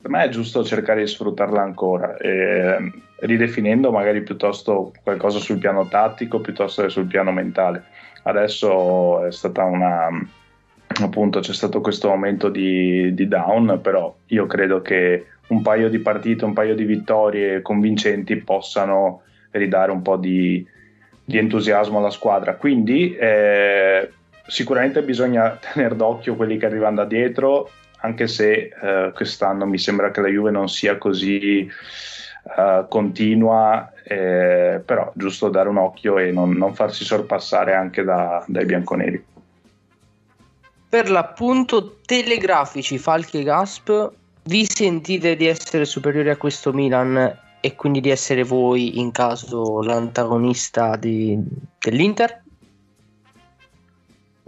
per 0.00 0.10
me 0.10 0.24
è 0.24 0.28
giusto 0.28 0.64
cercare 0.64 1.00
di 1.00 1.08
sfruttarla 1.08 1.60
ancora, 1.60 2.16
eh, 2.16 2.92
ridefinendo 3.16 3.90
magari 3.90 4.22
piuttosto 4.22 4.92
qualcosa 5.02 5.38
sul 5.40 5.58
piano 5.58 5.88
tattico 5.88 6.40
piuttosto 6.40 6.82
che 6.82 6.88
sul 6.88 7.06
piano 7.06 7.32
mentale. 7.32 7.84
Adesso 8.22 9.24
è 9.24 9.32
stata 9.32 9.64
una 9.64 10.08
appunto 11.02 11.40
c'è 11.40 11.52
stato 11.52 11.80
questo 11.80 12.08
momento 12.08 12.48
di, 12.48 13.12
di 13.14 13.28
down, 13.28 13.80
però 13.82 14.14
io 14.26 14.46
credo 14.46 14.82
che 14.82 15.26
un 15.48 15.62
paio 15.62 15.88
di 15.88 15.98
partite, 15.98 16.44
un 16.44 16.52
paio 16.52 16.74
di 16.74 16.84
vittorie 16.84 17.62
convincenti 17.62 18.36
possano 18.36 19.22
ridare 19.50 19.90
un 19.90 20.02
po' 20.02 20.16
di, 20.16 20.64
di 21.24 21.38
entusiasmo 21.38 21.98
alla 21.98 22.10
squadra. 22.10 22.54
Quindi 22.54 23.16
eh, 23.16 24.10
sicuramente 24.46 25.02
bisogna 25.02 25.58
tenere 25.72 25.96
d'occhio 25.96 26.36
quelli 26.36 26.56
che 26.56 26.66
arrivano 26.66 26.96
da 26.96 27.04
dietro 27.04 27.70
anche 28.00 28.26
se 28.26 28.70
eh, 28.80 29.12
quest'anno 29.14 29.66
mi 29.66 29.78
sembra 29.78 30.10
che 30.10 30.20
la 30.20 30.28
Juve 30.28 30.50
non 30.50 30.68
sia 30.68 30.98
così 30.98 31.68
eh, 32.56 32.86
continua, 32.88 33.92
eh, 34.04 34.80
però 34.84 35.12
giusto 35.14 35.48
dare 35.48 35.68
un 35.68 35.78
occhio 35.78 36.18
e 36.18 36.30
non, 36.30 36.52
non 36.52 36.74
farsi 36.74 37.04
sorpassare 37.04 37.74
anche 37.74 38.04
da, 38.04 38.44
dai 38.46 38.64
bianconeri. 38.64 39.24
Per 40.88 41.10
l'appunto 41.10 41.98
telegrafici 42.04 42.96
Falchi 42.96 43.40
e 43.40 43.42
Gasp, 43.42 44.10
vi 44.44 44.64
sentite 44.66 45.36
di 45.36 45.46
essere 45.46 45.84
superiori 45.84 46.30
a 46.30 46.36
questo 46.36 46.72
Milan 46.72 47.38
e 47.60 47.74
quindi 47.74 48.00
di 48.00 48.08
essere 48.08 48.44
voi 48.44 48.98
in 48.98 49.10
caso 49.10 49.82
l'antagonista 49.82 50.96
di, 50.96 51.38
dell'Inter? 51.78 52.42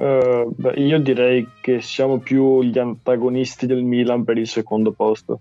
Uh, 0.00 0.50
beh, 0.56 0.80
io 0.80 0.98
direi 0.98 1.46
che 1.60 1.82
siamo 1.82 2.20
più 2.20 2.62
gli 2.62 2.78
antagonisti 2.78 3.66
del 3.66 3.82
Milan 3.82 4.24
per 4.24 4.38
il 4.38 4.48
secondo 4.48 4.92
posto. 4.92 5.40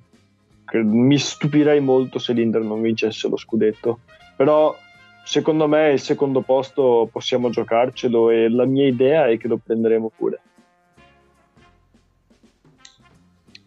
Mi 0.73 1.17
stupirei 1.17 1.79
molto 1.79 2.19
se 2.19 2.33
l'Inter 2.33 2.63
non 2.63 2.81
vincesse 2.81 3.29
lo 3.29 3.37
scudetto, 3.37 3.99
però 4.35 4.75
secondo 5.23 5.65
me 5.69 5.93
il 5.93 6.01
secondo 6.01 6.41
posto 6.41 7.07
possiamo 7.09 7.49
giocarcelo 7.49 8.31
e 8.31 8.49
la 8.49 8.65
mia 8.65 8.85
idea 8.85 9.27
è 9.27 9.37
che 9.37 9.47
lo 9.47 9.61
prenderemo 9.63 10.11
pure. 10.13 10.41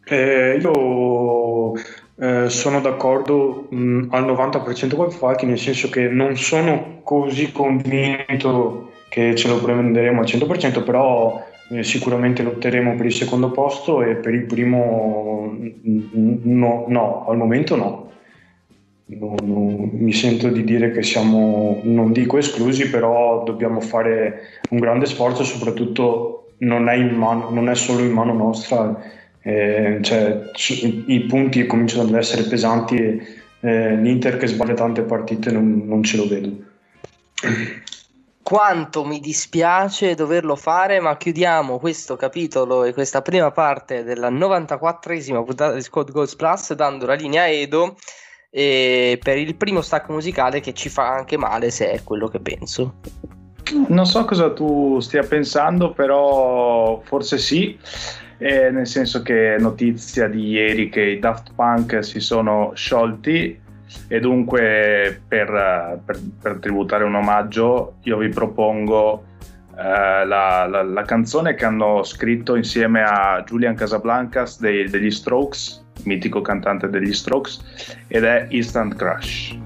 Eh, 0.05 0.59
io 0.61 1.73
eh, 2.17 2.51
sono 2.51 2.81
d'accordo 2.83 3.67
mh, 3.71 4.09
al 4.11 4.27
90% 4.27 4.95
con 4.95 5.11
Falchi, 5.11 5.47
nel 5.47 5.59
senso 5.59 5.89
che 5.89 6.07
non 6.09 6.37
sono 6.37 7.01
così 7.03 7.51
convinto 7.51 8.92
che 9.13 9.35
ce 9.35 9.47
lo 9.49 9.61
prenderemo 9.61 10.21
al 10.21 10.27
100%, 10.27 10.83
però 10.83 11.47
eh, 11.69 11.83
sicuramente 11.83 12.43
lotteremo 12.43 12.95
per 12.95 13.05
il 13.05 13.13
secondo 13.13 13.51
posto 13.51 14.03
e 14.03 14.15
per 14.15 14.33
il 14.33 14.45
primo 14.45 15.55
no, 15.83 16.85
no 16.89 17.27
al 17.29 17.37
momento 17.37 17.77
no. 17.77 18.11
No, 19.05 19.35
no. 19.43 19.91
mi 19.93 20.15
sento 20.15 20.49
di 20.49 20.65
dire 20.65 20.93
che 20.93 21.03
siamo, 21.03 21.81
non 21.83 22.13
dico 22.13 22.39
esclusi, 22.39 22.89
però 22.89 23.43
dobbiamo 23.45 23.83
fare 23.83 24.61
un 24.71 24.79
grande 24.79 25.05
sforzo, 25.05 25.45
soprattutto 25.45 26.53
non 26.59 26.89
è, 26.89 26.97
mano, 27.11 27.51
non 27.51 27.69
è 27.69 27.75
solo 27.75 28.01
in 28.01 28.13
mano 28.13 28.33
nostra, 28.33 28.99
eh, 29.43 29.99
cioè, 30.01 30.41
i 31.05 31.21
punti 31.29 31.67
cominciano 31.67 32.09
ad 32.09 32.15
essere 32.15 32.45
pesanti 32.45 32.97
e 32.97 33.21
eh, 33.61 33.95
l'Inter 33.97 34.39
che 34.39 34.47
sbaglia 34.47 34.73
tante 34.73 35.03
partite 35.03 35.51
non, 35.51 35.83
non 35.85 36.03
ce 36.03 36.17
lo 36.17 36.27
vedo 36.27 36.71
quanto 38.43 39.05
mi 39.05 39.21
dispiace 39.21 40.15
doverlo 40.15 40.57
fare, 40.57 41.01
ma 41.01 41.17
chiudiamo 41.17 41.79
questo 41.79 42.17
capitolo 42.17 42.85
e 42.85 42.93
questa 42.93 43.23
prima 43.23 43.51
parte 43.51 44.03
della 44.05 44.31
94esima 44.31 45.45
puntata 45.45 45.75
di 45.75 45.83
Squad 45.83 46.11
Goals 46.11 46.37
Plus 46.37 46.75
dando 46.75 47.07
la 47.07 47.15
linea 47.15 47.43
a 47.43 47.49
Edo 47.49 47.97
e 48.51 49.19
per 49.23 49.39
il 49.39 49.55
primo 49.55 49.81
stacco 49.81 50.13
musicale 50.13 50.61
che 50.61 50.75
ci 50.75 50.89
fa 50.89 51.09
anche 51.09 51.39
male 51.39 51.71
se 51.71 51.91
è 51.91 52.03
quello 52.03 52.29
che 52.29 52.41
penso. 52.41 52.97
Non 53.89 54.07
so 54.07 54.25
cosa 54.25 54.53
tu 54.53 54.99
stia 55.01 55.23
pensando, 55.23 55.93
però 55.93 57.01
forse 57.05 57.39
sì, 57.39 57.79
eh, 58.39 58.71
nel 58.71 58.87
senso 58.87 59.23
che 59.23 59.55
è 59.55 59.59
notizia 59.59 60.27
di 60.29 60.49
ieri 60.49 60.91
che 60.91 61.03
i 61.03 61.19
Daft 61.19 61.53
Punk 61.55 62.05
si 62.05 62.21
sono 62.21 62.73
sciolti 62.75 63.62
e 64.09 64.21
dunque 64.21 65.21
per, 65.27 66.01
per, 66.05 66.21
per 66.41 66.59
tributare 66.59 67.05
un 67.05 67.15
omaggio 67.15 67.95
io 68.03 68.19
vi 68.19 68.29
propongo 68.29 69.25
eh, 69.77 70.27
la, 70.27 70.67
la, 70.67 70.83
la, 70.83 71.03
canzone 71.03 71.55
che 71.55 71.65
hanno 71.65 72.03
scritto 72.03 72.57
insieme 72.57 73.03
a 73.03 73.43
Julian 73.47 73.75
Casablancas 73.75 74.61
dei, 74.61 74.89
degli 74.89 75.11
Strokes, 75.11 75.85
mitico 76.05 76.43
cantante 76.43 76.89
degli 76.91 77.13
Strokes, 77.13 77.97
ed 78.07 78.25
è 78.25 78.47
Instant 78.51 78.95
Crush. 78.95 79.57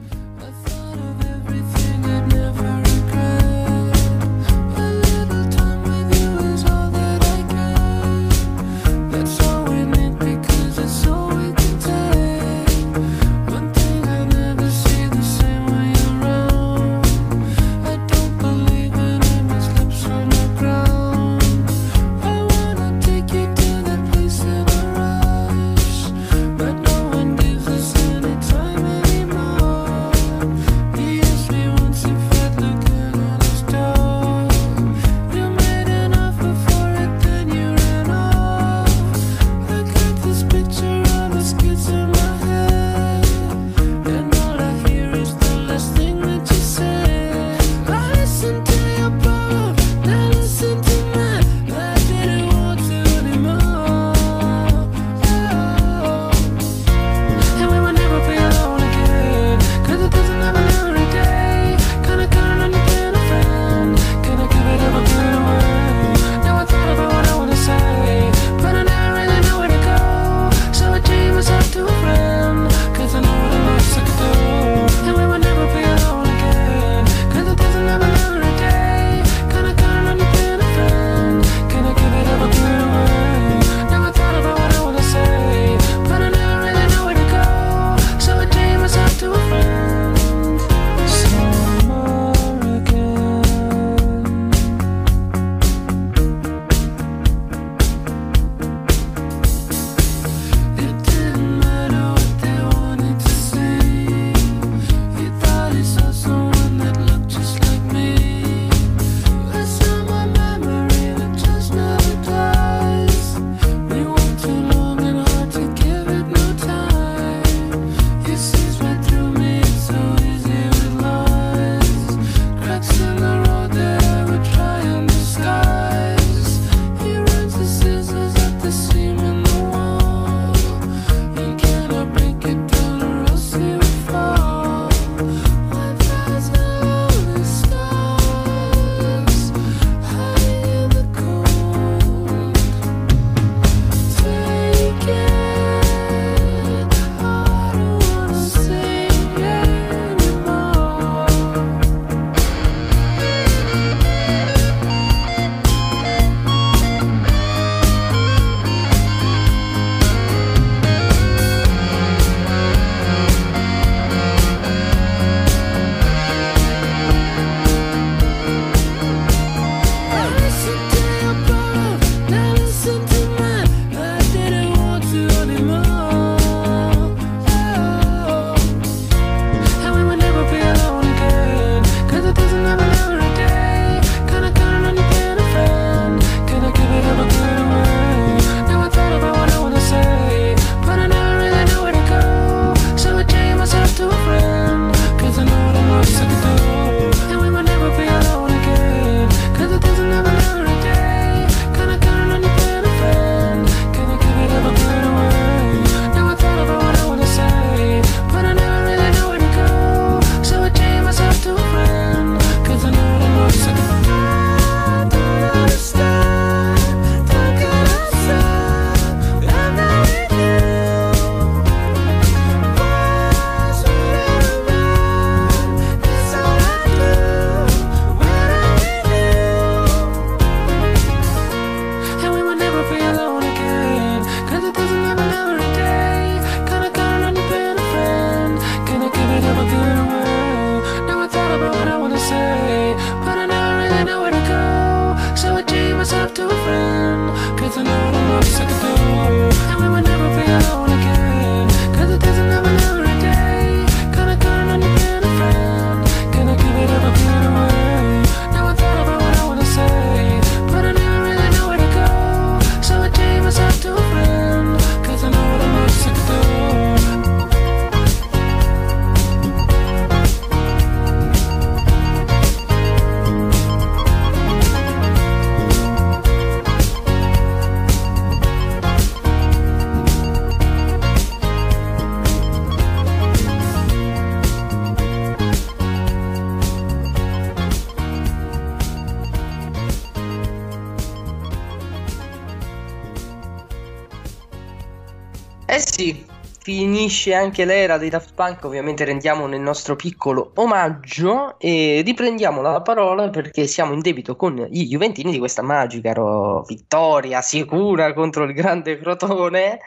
Finisce 297.07 297.35
anche 297.35 297.65
l'era 297.65 297.99
dei 297.99 298.11
Daft 298.11 298.35
Punk, 298.35 298.65
ovviamente 298.65 299.05
rendiamo 299.05 299.47
nel 299.47 299.61
nostro 299.61 299.95
piccolo 299.95 300.51
omaggio 300.55 301.57
e 301.61 302.03
riprendiamo 302.05 302.61
la 302.61 302.81
parola 302.83 303.31
perché 303.31 303.69
siamo 303.69 303.93
in 303.93 304.01
debito 304.01 304.35
con 304.35 304.67
i 304.69 304.87
Juventini 304.87 305.31
di 305.31 305.39
questa 305.39 305.63
magica 305.63 306.13
ro- 306.13 306.65
vittoria 306.67 307.41
sicura 307.43 308.13
contro 308.13 308.43
il 308.43 308.55
grande 308.55 308.99
Crotone. 308.99 309.79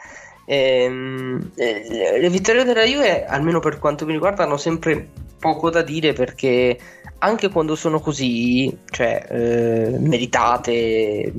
Ehm, 0.46 1.50
eh, 1.56 2.18
le 2.18 2.30
vittorie 2.30 2.64
della 2.64 2.84
Juve, 2.84 3.26
almeno 3.26 3.60
per 3.60 3.78
quanto 3.78 4.06
mi 4.06 4.12
riguarda, 4.12 4.44
hanno 4.44 4.56
sempre 4.56 5.06
poco 5.38 5.68
da 5.68 5.82
dire 5.82 6.14
perché 6.14 6.78
anche 7.18 7.50
quando 7.50 7.74
sono 7.74 8.00
così, 8.00 8.74
cioè 8.88 9.26
eh, 9.28 9.98
meritate, 9.98 11.30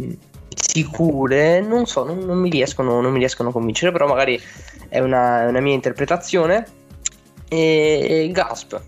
sicure, 0.61 1.59
non 1.59 1.85
so, 1.85 2.03
non, 2.05 2.19
non 2.19 2.37
mi 2.37 2.49
riescono, 2.49 3.01
non 3.01 3.11
mi 3.11 3.19
riescono 3.19 3.49
a 3.49 3.51
convincere, 3.51 3.91
però 3.91 4.07
magari 4.07 4.39
è 4.87 4.99
una, 4.99 5.47
una 5.47 5.59
mia 5.59 5.73
interpretazione. 5.73 6.65
E, 7.47 8.07
e 8.09 8.29
Gasp, 8.31 8.79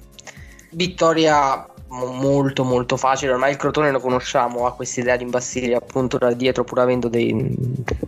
vittoria 0.72 1.68
molto 1.90 2.64
molto 2.64 2.98
facile, 2.98 3.34
ormai 3.34 3.52
il 3.52 3.58
Crotone 3.58 3.92
lo 3.92 4.00
conosciamo, 4.00 4.66
ha 4.66 4.74
questa 4.74 5.02
idea 5.02 5.16
di 5.18 5.24
imbastire 5.24 5.76
appunto 5.76 6.18
da 6.18 6.32
dietro 6.34 6.64
pur 6.64 6.80
avendo 6.80 7.08
dei, 7.08 7.56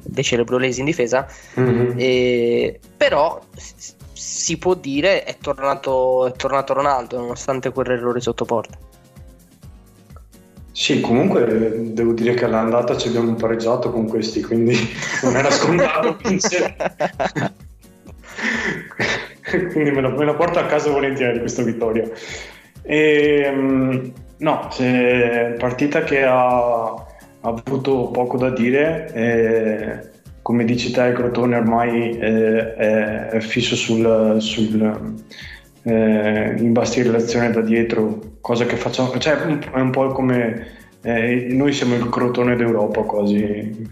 dei 0.01 0.23
cerebrolesi 0.23 0.80
in 0.80 0.86
difesa, 0.86 1.28
Mhm. 1.56 1.93
e, 1.97 2.80
però 2.97 3.39
si 4.13 4.58
può 4.58 4.73
dire 4.73 5.23
è 5.23 5.38
tornato, 5.39 6.25
è 6.28 6.32
tornato 6.32 6.73
Ronaldo 6.73 7.19
nonostante 7.19 7.71
quell'errore 7.71 8.21
sotto 8.21 8.45
porta. 8.45 8.78
Sì, 10.76 11.00
comunque 11.00 11.94
devo 11.94 12.12
dire 12.12 12.34
che 12.34 12.44
all'andata 12.44 12.98
ci 12.98 13.08
abbiamo 13.08 13.34
pareggiato 13.36 13.92
con 13.92 14.10
questi, 14.10 14.42
quindi 14.42 14.76
non 15.24 15.38
era 15.38 15.50
scontato 15.50 16.18
vincere. 16.22 16.76
quindi 19.72 19.92
me 19.92 20.02
la, 20.02 20.10
me 20.10 20.26
la 20.26 20.34
porto 20.34 20.60
a 20.60 20.66
casa 20.66 20.90
volentieri 20.90 21.40
questa 21.40 21.64
vittoria. 21.64 22.04
E, 22.82 23.50
mm, 23.56 24.08
no, 24.40 24.68
partita 25.58 26.04
che 26.04 26.24
ha, 26.26 26.88
ha 26.88 27.06
avuto 27.40 28.10
poco 28.12 28.38
da 28.38 28.50
dire, 28.50 29.10
eh, 29.14 30.10
come 30.42 30.66
dici 30.66 30.92
te, 30.92 31.04
il 31.04 31.14
Crotone 31.14 31.56
ormai 31.56 32.18
eh, 32.20 32.74
è, 32.76 33.28
è 33.30 33.40
fisso 33.40 33.78
sul, 33.78 34.42
sul 34.42 35.24
eh, 35.86 36.56
imbastire 36.58 37.10
l'azione 37.10 37.52
da 37.52 37.62
dietro, 37.62 38.19
cosa 38.41 38.65
che 38.65 38.76
facciamo, 38.76 39.15
cioè 39.17 39.36
è 39.38 39.80
un 39.80 39.91
po' 39.91 40.08
come 40.08 40.67
eh, 41.02 41.48
noi 41.52 41.71
siamo 41.71 41.93
il 41.95 42.10
Crotone 42.10 42.56
d'Europa 42.56 43.02
quasi, 43.02 43.88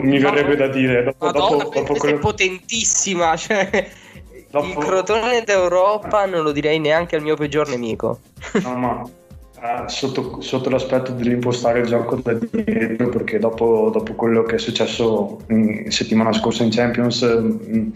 mi 0.00 0.18
verrebbe 0.18 0.56
da 0.56 0.66
dire, 0.66 1.04
dopo, 1.04 1.24
Madonna, 1.26 1.62
dopo- 1.64 1.78
dopo 1.78 1.94
è 1.94 1.98
quello- 1.98 2.18
potentissima, 2.18 3.36
cioè 3.36 3.68
il 4.34 4.44
Dopo- 4.50 4.80
Crotone 4.80 5.42
d'Europa 5.44 6.24
non 6.26 6.42
lo 6.42 6.50
direi 6.52 6.78
neanche 6.80 7.14
al 7.16 7.22
mio 7.22 7.36
peggior 7.36 7.68
nemico. 7.68 8.20
No, 8.62 8.74
ma 8.76 9.02
eh, 9.62 9.88
sotto, 9.88 10.40
sotto 10.40 10.68
l'aspetto 10.70 11.12
dell'impostare 11.12 11.80
il 11.80 11.86
gioco 11.86 12.16
da 12.16 12.32
dietro, 12.34 13.08
perché 13.10 13.38
dopo, 13.38 13.90
dopo 13.92 14.14
quello 14.14 14.42
che 14.42 14.56
è 14.56 14.58
successo 14.58 15.38
mm, 15.52 15.86
settimana 15.88 16.32
scorsa 16.32 16.62
in 16.64 16.70
Champions, 16.70 17.22
mm, 17.24 17.28
ehm, 17.28 17.58
vi- 17.66 17.92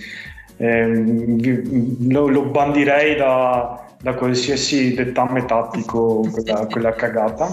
lo, 0.61 2.29
lo 2.29 2.43
bandirei 2.43 3.17
da, 3.17 3.87
da 4.03 4.15
qualsiasi 4.15 4.95
dettame 4.95 5.47
tattico, 5.47 6.21
quella, 6.31 6.67
quella 6.67 6.93
cagata, 6.93 7.49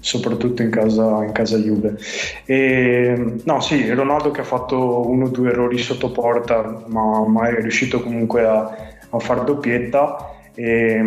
soprattutto 0.00 0.62
in 0.62 0.70
casa, 0.70 1.24
in 1.24 1.32
casa 1.32 1.56
Juve. 1.58 1.96
E, 2.44 3.34
no, 3.44 3.60
sì, 3.60 3.88
Ronaldo 3.92 4.30
che 4.32 4.40
ha 4.40 4.44
fatto 4.44 5.08
uno 5.08 5.26
o 5.26 5.28
due 5.28 5.50
errori 5.50 5.78
sotto 5.78 6.10
porta, 6.10 6.84
ma, 6.86 7.26
ma 7.26 7.48
è 7.48 7.60
riuscito 7.60 8.02
comunque 8.02 8.44
a, 8.44 8.76
a 9.10 9.18
far 9.18 9.44
doppietta. 9.44 10.34
E, 10.54 11.04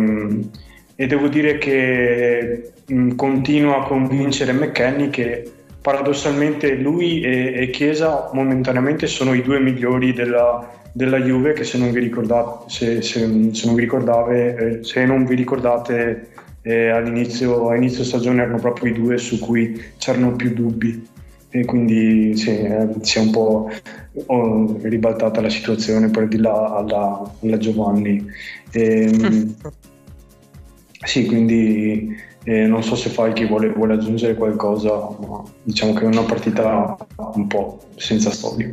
e 0.94 1.06
devo 1.06 1.28
dire 1.28 1.58
che 1.58 2.72
continua 3.16 3.78
a 3.78 3.82
convincere 3.82 4.52
McKenny 4.52 5.08
che 5.10 5.50
paradossalmente 5.80 6.74
lui 6.74 7.22
e, 7.22 7.54
e 7.56 7.70
Chiesa 7.70 8.28
momentaneamente 8.34 9.06
sono 9.06 9.32
i 9.32 9.40
due 9.40 9.58
migliori 9.60 10.12
della, 10.12 10.79
della 10.92 11.18
Juve 11.18 11.52
che 11.52 11.64
se 11.64 11.78
non 11.78 11.90
vi 11.90 12.00
ricordate, 12.00 12.70
se, 12.70 13.02
se- 13.02 13.50
se 13.52 13.66
non 13.66 13.74
vi 13.74 13.80
ricordave, 13.80 14.56
eh, 14.56 14.84
se 14.84 15.04
non 15.04 15.24
vi 15.24 15.34
ricordate 15.34 16.28
eh, 16.62 16.88
all'inizio, 16.88 17.72
inizio 17.74 18.04
stagione 18.04 18.42
erano 18.42 18.58
proprio 18.58 18.90
i 18.90 18.94
due 18.94 19.18
su 19.18 19.38
cui 19.38 19.80
c'erano 19.98 20.36
più 20.36 20.52
dubbi 20.52 21.08
e 21.52 21.64
quindi 21.64 22.36
sì, 22.36 22.50
eh, 22.50 22.88
si 23.00 23.18
è 23.18 23.20
un 23.20 23.30
po' 23.30 23.70
oh, 24.26 24.78
ribaltata 24.82 25.40
la 25.40 25.48
situazione 25.48 26.08
per 26.08 26.28
di 26.28 26.38
là 26.38 26.76
alla, 26.76 27.34
alla 27.42 27.58
Giovanni. 27.58 28.24
Ehm, 28.72 29.56
sì, 31.04 31.26
quindi 31.26 32.16
eh, 32.44 32.66
non 32.66 32.82
so 32.82 32.96
se 32.96 33.10
Falchi 33.10 33.46
vuole, 33.46 33.68
vuole 33.70 33.94
aggiungere 33.94 34.34
qualcosa, 34.34 34.92
ma 35.26 35.42
diciamo 35.62 35.92
che 35.92 36.02
è 36.02 36.06
una 36.06 36.22
partita 36.22 36.96
un 37.34 37.46
po' 37.46 37.80
senza 37.96 38.30
storia. 38.30 38.72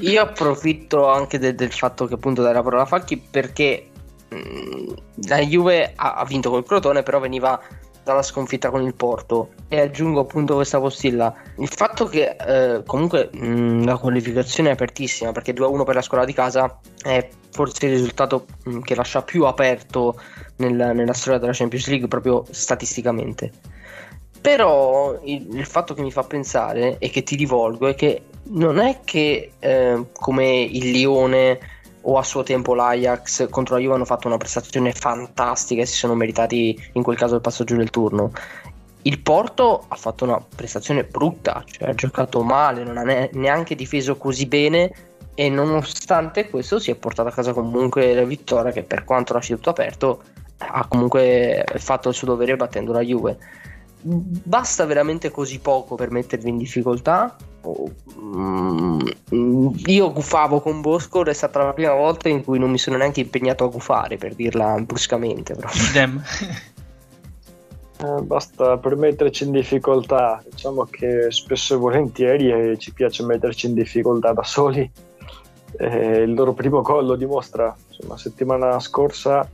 Io, 0.00 0.22
approfitto 0.22 1.08
anche 1.08 1.38
de- 1.38 1.54
del 1.54 1.72
fatto 1.72 2.06
che 2.06 2.14
appunto 2.14 2.42
dai 2.42 2.52
la 2.52 2.62
parola 2.62 2.82
a 2.82 2.86
Falchi 2.86 3.16
perché 3.16 3.88
mh, 4.28 5.26
la 5.28 5.38
Juve 5.38 5.92
ha, 5.94 6.14
ha 6.14 6.24
vinto 6.24 6.50
col 6.50 6.64
Crotone, 6.64 7.02
però 7.02 7.18
veniva 7.18 7.60
dalla 8.06 8.22
sconfitta 8.22 8.70
con 8.70 8.82
il 8.82 8.94
Porto 8.94 9.50
e 9.66 9.80
aggiungo 9.80 10.20
appunto 10.20 10.54
questa 10.54 10.78
postilla 10.78 11.34
il 11.58 11.66
fatto 11.66 12.06
che 12.06 12.36
eh, 12.38 12.82
comunque 12.86 13.30
mh, 13.32 13.84
la 13.84 13.96
qualificazione 13.96 14.68
è 14.68 14.72
apertissima 14.74 15.32
perché 15.32 15.52
2-1 15.52 15.82
per 15.82 15.96
la 15.96 16.02
squadra 16.02 16.24
di 16.24 16.32
casa 16.32 16.78
è 17.02 17.28
forse 17.56 17.86
il 17.86 17.92
risultato 17.92 18.46
mh, 18.64 18.80
che 18.80 18.94
lascia 18.94 19.22
più 19.22 19.44
aperto 19.44 20.20
nel- 20.56 20.92
nella 20.94 21.14
storia 21.14 21.38
della 21.38 21.52
Champions 21.52 21.88
League 21.88 22.08
proprio 22.08 22.44
statisticamente 22.50 23.50
però 24.40 25.18
il, 25.24 25.56
il 25.56 25.66
fatto 25.66 25.92
che 25.92 26.02
mi 26.02 26.12
fa 26.12 26.22
pensare 26.22 26.98
e 26.98 27.10
che 27.10 27.24
ti 27.24 27.34
rivolgo 27.34 27.88
è 27.88 27.96
che 27.96 28.22
non 28.50 28.78
è 28.78 29.00
che 29.02 29.50
eh, 29.58 30.06
come 30.12 30.60
il 30.60 30.90
Lione 30.92 31.58
o 32.02 32.16
a 32.16 32.22
suo 32.22 32.44
tempo 32.44 32.74
l'Ajax 32.74 33.48
contro 33.50 33.74
la 33.74 33.80
Juve 33.80 33.94
hanno 33.94 34.04
fatto 34.04 34.28
una 34.28 34.36
prestazione 34.36 34.92
fantastica 34.92 35.82
e 35.82 35.86
si 35.86 35.96
sono 35.96 36.14
meritati 36.14 36.90
in 36.92 37.02
quel 37.02 37.16
caso 37.16 37.34
il 37.34 37.40
passaggio 37.40 37.74
del 37.74 37.90
turno. 37.90 38.30
Il 39.02 39.20
Porto 39.20 39.84
ha 39.88 39.96
fatto 39.96 40.24
una 40.24 40.40
prestazione 40.54 41.04
brutta, 41.04 41.64
cioè 41.66 41.88
ha 41.88 41.94
giocato 41.94 42.42
male, 42.42 42.84
non 42.84 42.98
ha 42.98 43.02
ne- 43.02 43.30
neanche 43.32 43.74
difeso 43.74 44.16
così 44.16 44.46
bene 44.46 44.92
e 45.36 45.50
nonostante 45.50 46.48
questo 46.48 46.78
si 46.78 46.90
è 46.90 46.94
portato 46.94 47.28
a 47.28 47.32
casa 47.32 47.52
comunque 47.52 48.14
la 48.14 48.24
vittoria 48.24 48.72
che 48.72 48.82
per 48.82 49.04
quanto 49.04 49.34
lasci 49.34 49.54
tutto 49.54 49.68
aperto 49.68 50.22
ha 50.56 50.86
comunque 50.88 51.62
fatto 51.76 52.08
il 52.08 52.14
suo 52.14 52.26
dovere 52.26 52.56
battendo 52.56 52.92
la 52.92 53.02
Juve. 53.02 53.38
Basta 54.00 54.86
veramente 54.86 55.30
così 55.30 55.58
poco 55.58 55.94
per 55.94 56.10
mettervi 56.10 56.48
in 56.48 56.56
difficoltà? 56.56 57.36
Mm, 58.18 59.00
io 59.86 60.12
gufavo 60.12 60.60
con 60.60 60.80
Bosco, 60.80 61.22
è 61.24 61.32
stata 61.34 61.64
la 61.64 61.72
prima 61.74 61.92
volta 61.92 62.30
in 62.30 62.42
cui 62.42 62.58
non 62.58 62.70
mi 62.70 62.78
sono 62.78 62.96
neanche 62.96 63.20
impegnato 63.20 63.64
a 63.64 63.68
gufare, 63.68 64.16
per 64.16 64.34
dirla 64.34 64.80
bruscamente. 64.80 65.54
Però. 65.54 65.68
Idem. 65.90 66.22
Eh, 67.98 68.20
basta 68.20 68.76
per 68.76 68.94
metterci 68.94 69.44
in 69.44 69.52
difficoltà. 69.52 70.42
Diciamo 70.46 70.84
che 70.84 71.28
spesso 71.30 71.74
e 71.74 71.78
volentieri 71.78 72.50
eh, 72.50 72.76
ci 72.76 72.92
piace 72.92 73.24
metterci 73.24 73.68
in 73.68 73.72
difficoltà 73.72 74.34
da 74.34 74.42
soli. 74.42 74.90
Eh, 75.78 76.22
il 76.22 76.34
loro 76.34 76.52
primo 76.52 76.82
gol 76.82 77.06
lo 77.06 77.16
dimostra. 77.16 77.74
Insomma, 77.88 78.16
settimana 78.16 78.78
scorsa, 78.80 79.48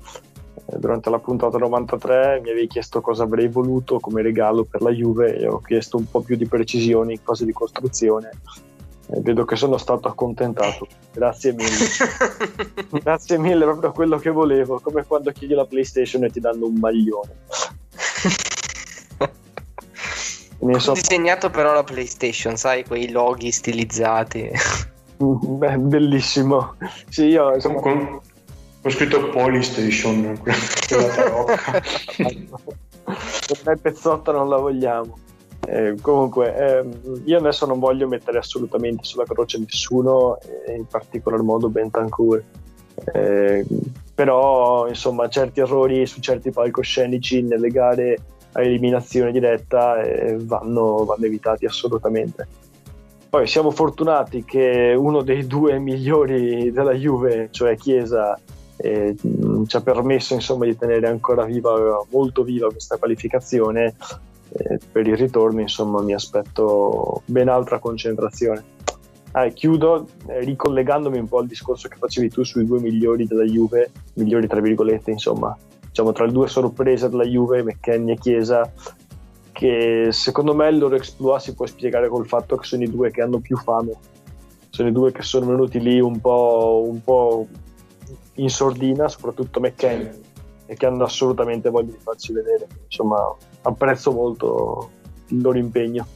eh, 0.66 0.78
durante 0.78 1.10
la 1.10 1.18
puntata 1.18 1.58
93, 1.58 2.40
mi 2.42 2.50
avevi 2.50 2.66
chiesto 2.66 3.00
cosa 3.00 3.24
avrei 3.24 3.48
voluto 3.48 3.98
come 3.98 4.22
regalo 4.22 4.64
per 4.64 4.82
la 4.82 4.90
Juve 4.90 5.36
e 5.36 5.46
ho 5.46 5.60
chiesto 5.60 5.96
un 5.96 6.08
po' 6.10 6.20
più 6.20 6.36
di 6.36 6.46
precisioni, 6.46 7.22
cose 7.22 7.44
di 7.44 7.52
costruzione. 7.52 8.30
Eh, 9.08 9.20
vedo 9.20 9.44
che 9.44 9.56
sono 9.56 9.76
stato 9.78 10.08
accontentato. 10.08 10.86
Grazie 11.12 11.52
mille. 11.52 11.86
Grazie 13.02 13.38
mille, 13.38 13.64
proprio 13.64 13.92
quello 13.92 14.18
che 14.18 14.30
volevo. 14.30 14.80
Come 14.80 15.04
quando 15.04 15.32
chiedi 15.32 15.54
la 15.54 15.66
PlayStation 15.66 16.24
e 16.24 16.30
ti 16.30 16.40
danno 16.40 16.66
un 16.66 16.74
maglione. 16.74 17.36
Ho 20.64 20.70
insomma, 20.70 21.00
disegnato 21.00 21.50
però 21.50 21.74
la 21.74 21.82
PlayStation, 21.82 22.56
sai, 22.56 22.84
quei 22.84 23.10
loghi 23.10 23.50
stilizzati. 23.50 24.48
beh, 25.58 25.78
bellissimo. 25.78 26.74
Sì, 27.08 27.26
io 27.26 27.54
insomma, 27.54 27.80
Con- 27.80 28.20
ho 28.84 28.90
scritto 28.90 29.28
Polystation, 29.28 30.38
quella 30.42 31.08
tarocca. 31.14 31.82
per 32.16 33.60
me 33.64 33.76
pezzotta 33.76 34.32
non 34.32 34.48
la 34.48 34.56
vogliamo. 34.56 35.18
Eh, 35.64 35.94
comunque, 36.00 36.56
ehm, 36.56 37.22
io 37.24 37.38
adesso 37.38 37.66
non 37.66 37.78
voglio 37.78 38.08
mettere 38.08 38.38
assolutamente 38.38 39.04
sulla 39.04 39.24
croce 39.24 39.58
nessuno, 39.58 40.38
in 40.74 40.86
particolar 40.86 41.40
modo 41.42 41.68
Bentancur. 41.68 42.42
Eh, 43.12 43.64
però, 44.14 44.88
insomma, 44.88 45.28
certi 45.28 45.60
errori 45.60 46.04
su 46.06 46.20
certi 46.20 46.50
palcoscenici 46.50 47.42
nelle 47.42 47.68
gare 47.68 48.18
a 48.52 48.62
eliminazione 48.62 49.32
diretta 49.32 50.02
eh, 50.02 50.36
vanno, 50.40 51.04
vanno 51.04 51.24
evitati 51.24 51.64
assolutamente. 51.64 52.46
Poi 53.32 53.46
siamo 53.46 53.70
fortunati 53.70 54.44
che 54.44 54.94
uno 54.94 55.22
dei 55.22 55.46
due 55.46 55.78
migliori 55.80 56.70
della 56.70 56.92
Juve, 56.92 57.48
cioè 57.50 57.76
Chiesa, 57.76 58.38
eh, 58.76 59.16
ci 59.66 59.74
ha 59.74 59.80
permesso 59.80 60.34
insomma, 60.34 60.66
di 60.66 60.76
tenere 60.76 61.08
ancora 61.08 61.46
viva, 61.46 62.04
molto 62.10 62.42
viva 62.42 62.68
questa 62.68 62.98
qualificazione. 62.98 63.94
Eh, 64.50 64.78
per 64.92 65.06
il 65.06 65.16
ritorno, 65.16 65.62
insomma, 65.62 66.02
mi 66.02 66.12
aspetto 66.12 67.22
ben 67.24 67.48
altra 67.48 67.78
concentrazione. 67.78 68.62
Ah, 69.30 69.48
chiudo 69.48 70.08
eh, 70.26 70.40
ricollegandomi 70.40 71.16
un 71.16 71.26
po' 71.26 71.38
al 71.38 71.46
discorso 71.46 71.88
che 71.88 71.96
facevi 71.96 72.28
tu 72.28 72.44
sui 72.44 72.66
due 72.66 72.80
migliori 72.80 73.26
della 73.26 73.44
Juve, 73.44 73.92
migliori 74.16 74.46
tra 74.46 74.60
virgolette, 74.60 75.10
insomma, 75.10 75.56
diciamo 75.88 76.12
tra 76.12 76.26
le 76.26 76.32
due 76.32 76.48
sorprese 76.48 77.08
della 77.08 77.24
Juve, 77.24 77.62
McKenny 77.62 78.12
e 78.12 78.16
Chiesa, 78.16 78.70
che 79.52 80.08
secondo 80.10 80.54
me 80.54 80.68
il 80.68 80.78
loro 80.78 80.96
exploit 80.96 81.40
si 81.40 81.54
può 81.54 81.66
spiegare 81.66 82.08
col 82.08 82.26
fatto 82.26 82.56
che 82.56 82.64
sono 82.64 82.82
i 82.82 82.90
due 82.90 83.10
che 83.10 83.22
hanno 83.22 83.38
più 83.38 83.56
fame, 83.56 83.92
sono 84.70 84.88
i 84.88 84.92
due 84.92 85.12
che 85.12 85.22
sono 85.22 85.46
venuti 85.46 85.78
lì 85.78 86.00
un 86.00 86.20
po', 86.20 86.84
un 86.86 87.02
po 87.02 87.46
in 88.34 88.48
sordina, 88.48 89.08
soprattutto 89.08 89.60
McKenny, 89.60 90.10
e 90.66 90.74
che 90.74 90.86
hanno 90.86 91.04
assolutamente 91.04 91.68
voglia 91.68 91.92
di 91.92 91.98
farci 92.02 92.32
vedere. 92.32 92.66
Insomma, 92.84 93.34
apprezzo 93.62 94.10
molto 94.12 94.90
il 95.28 95.40
loro 95.42 95.58
impegno. 95.58 96.06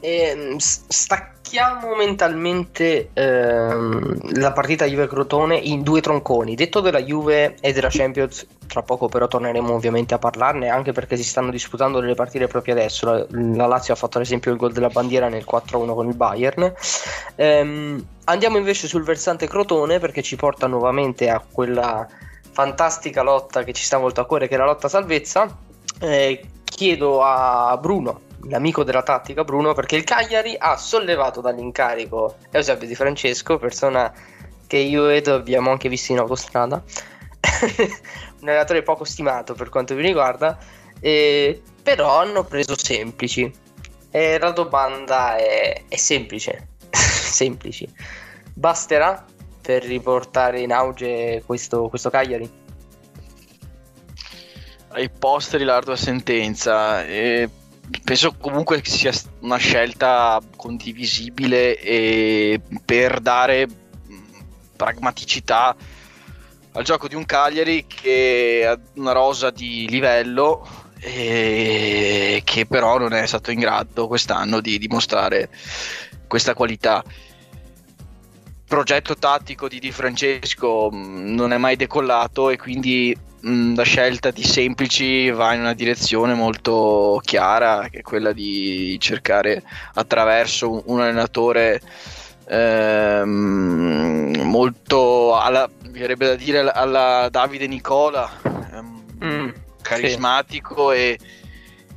E, 0.00 0.56
stacchiamo 0.58 1.94
mentalmente 1.94 3.10
ehm, 3.12 4.38
la 4.38 4.52
partita 4.52 4.86
Juve-Crotone 4.86 5.56
in 5.56 5.82
due 5.82 6.00
tronconi. 6.00 6.54
Detto 6.56 6.80
della 6.80 7.02
Juve 7.02 7.54
e 7.60 7.72
della 7.72 7.88
Champions, 7.90 8.46
tra 8.70 8.82
poco 8.82 9.08
però 9.08 9.26
torneremo 9.26 9.74
ovviamente 9.74 10.14
a 10.14 10.18
parlarne, 10.18 10.68
anche 10.68 10.92
perché 10.92 11.16
si 11.16 11.24
stanno 11.24 11.50
disputando 11.50 11.98
delle 11.98 12.14
partite 12.14 12.46
proprio 12.46 12.74
adesso. 12.74 13.10
La, 13.10 13.26
la 13.28 13.66
Lazio 13.66 13.92
ha 13.92 13.96
fatto 13.96 14.18
ad 14.18 14.24
esempio 14.24 14.52
il 14.52 14.56
gol 14.56 14.72
della 14.72 14.88
bandiera 14.88 15.28
nel 15.28 15.44
4-1 15.50 15.94
con 15.94 16.08
il 16.08 16.14
Bayern. 16.14 16.72
Ehm, 17.34 18.06
andiamo 18.24 18.58
invece 18.58 18.86
sul 18.86 19.02
versante 19.02 19.48
Crotone 19.48 19.98
perché 19.98 20.22
ci 20.22 20.36
porta 20.36 20.68
nuovamente 20.68 21.28
a 21.28 21.42
quella 21.50 22.06
fantastica 22.52 23.22
lotta 23.22 23.64
che 23.64 23.72
ci 23.72 23.82
sta 23.82 23.98
molto 23.98 24.20
a 24.20 24.26
cuore, 24.26 24.46
che 24.46 24.54
è 24.54 24.58
la 24.58 24.66
lotta 24.66 24.88
salvezza. 24.88 25.52
Eh, 25.98 26.40
chiedo 26.64 27.22
a 27.22 27.76
Bruno 27.76 28.28
l'amico 28.44 28.84
della 28.84 29.02
tattica 29.02 29.44
Bruno 29.44 29.74
perché 29.74 29.96
il 29.96 30.04
Cagliari 30.04 30.54
ha 30.56 30.76
sollevato 30.76 31.42
dall'incarico 31.42 32.36
Eusebio 32.50 32.86
Di 32.86 32.94
Francesco, 32.94 33.58
persona 33.58 34.10
che 34.66 34.76
io 34.76 35.08
e 35.08 35.16
Edo 35.16 35.34
abbiamo 35.34 35.70
anche 35.70 35.88
visto 35.88 36.12
in 36.12 36.18
autostrada, 36.18 36.82
un 38.40 38.48
allenatore 38.48 38.82
poco 38.82 39.04
stimato 39.04 39.54
per 39.54 39.68
quanto 39.68 39.94
mi 39.94 40.02
riguarda, 40.02 40.58
eh, 41.00 41.62
però 41.82 42.20
hanno 42.20 42.44
preso 42.44 42.76
semplici. 42.76 43.50
E 44.10 44.38
la 44.38 44.50
domanda 44.50 45.36
è, 45.36 45.84
è 45.88 45.96
semplice, 45.96 46.68
semplici. 46.90 47.88
Basterà 48.52 49.24
per 49.60 49.84
riportare 49.84 50.60
in 50.60 50.72
auge 50.72 51.42
questo, 51.46 51.88
questo 51.88 52.10
Cagliari? 52.10 52.58
ai 54.92 55.10
posteri 55.10 55.64
l'ardua 55.64 55.96
sentenza. 55.96 57.04
E 57.04 57.48
penso 58.04 58.34
comunque 58.38 58.80
che 58.80 58.90
sia 58.90 59.12
una 59.40 59.56
scelta 59.56 60.40
condivisibile 60.56 61.78
e 61.78 62.60
per 62.84 63.20
dare 63.20 63.68
pragmaticità 64.76 65.76
al 66.72 66.84
gioco 66.84 67.08
di 67.08 67.14
un 67.14 67.26
Cagliari 67.26 67.86
che 67.86 68.64
ha 68.66 68.78
una 68.94 69.12
rosa 69.12 69.50
di 69.50 69.88
livello 69.88 70.66
e 71.00 72.42
che 72.44 72.66
però 72.66 72.98
non 72.98 73.14
è 73.14 73.26
stato 73.26 73.50
in 73.50 73.58
grado 73.58 74.06
quest'anno 74.06 74.60
di 74.60 74.78
dimostrare 74.78 75.48
questa 76.26 76.54
qualità. 76.54 77.02
Il 77.06 78.76
progetto 78.76 79.16
tattico 79.16 79.66
di 79.66 79.80
Di 79.80 79.90
Francesco 79.90 80.90
non 80.92 81.52
è 81.52 81.56
mai 81.56 81.74
decollato 81.74 82.50
e 82.50 82.56
quindi 82.56 83.16
mh, 83.40 83.74
la 83.74 83.82
scelta 83.82 84.30
di 84.30 84.44
semplici 84.44 85.28
va 85.30 85.54
in 85.54 85.60
una 85.60 85.74
direzione 85.74 86.34
molto 86.34 87.20
chiara, 87.24 87.88
che 87.90 87.98
è 87.98 88.02
quella 88.02 88.32
di 88.32 88.96
cercare 89.00 89.62
attraverso 89.94 90.82
un, 90.88 91.00
allenatore 91.00 91.80
ehm, 92.46 94.42
molto 94.44 95.36
alla, 95.36 95.68
verrebbe 95.90 96.26
da 96.26 96.34
dire 96.34 96.60
alla 96.70 97.28
Davide 97.30 97.66
Nicola, 97.66 98.30
ehm, 98.42 99.02
mm, 99.22 99.48
carismatico 99.82 100.92
sì. 100.92 100.96
e, 100.96 101.18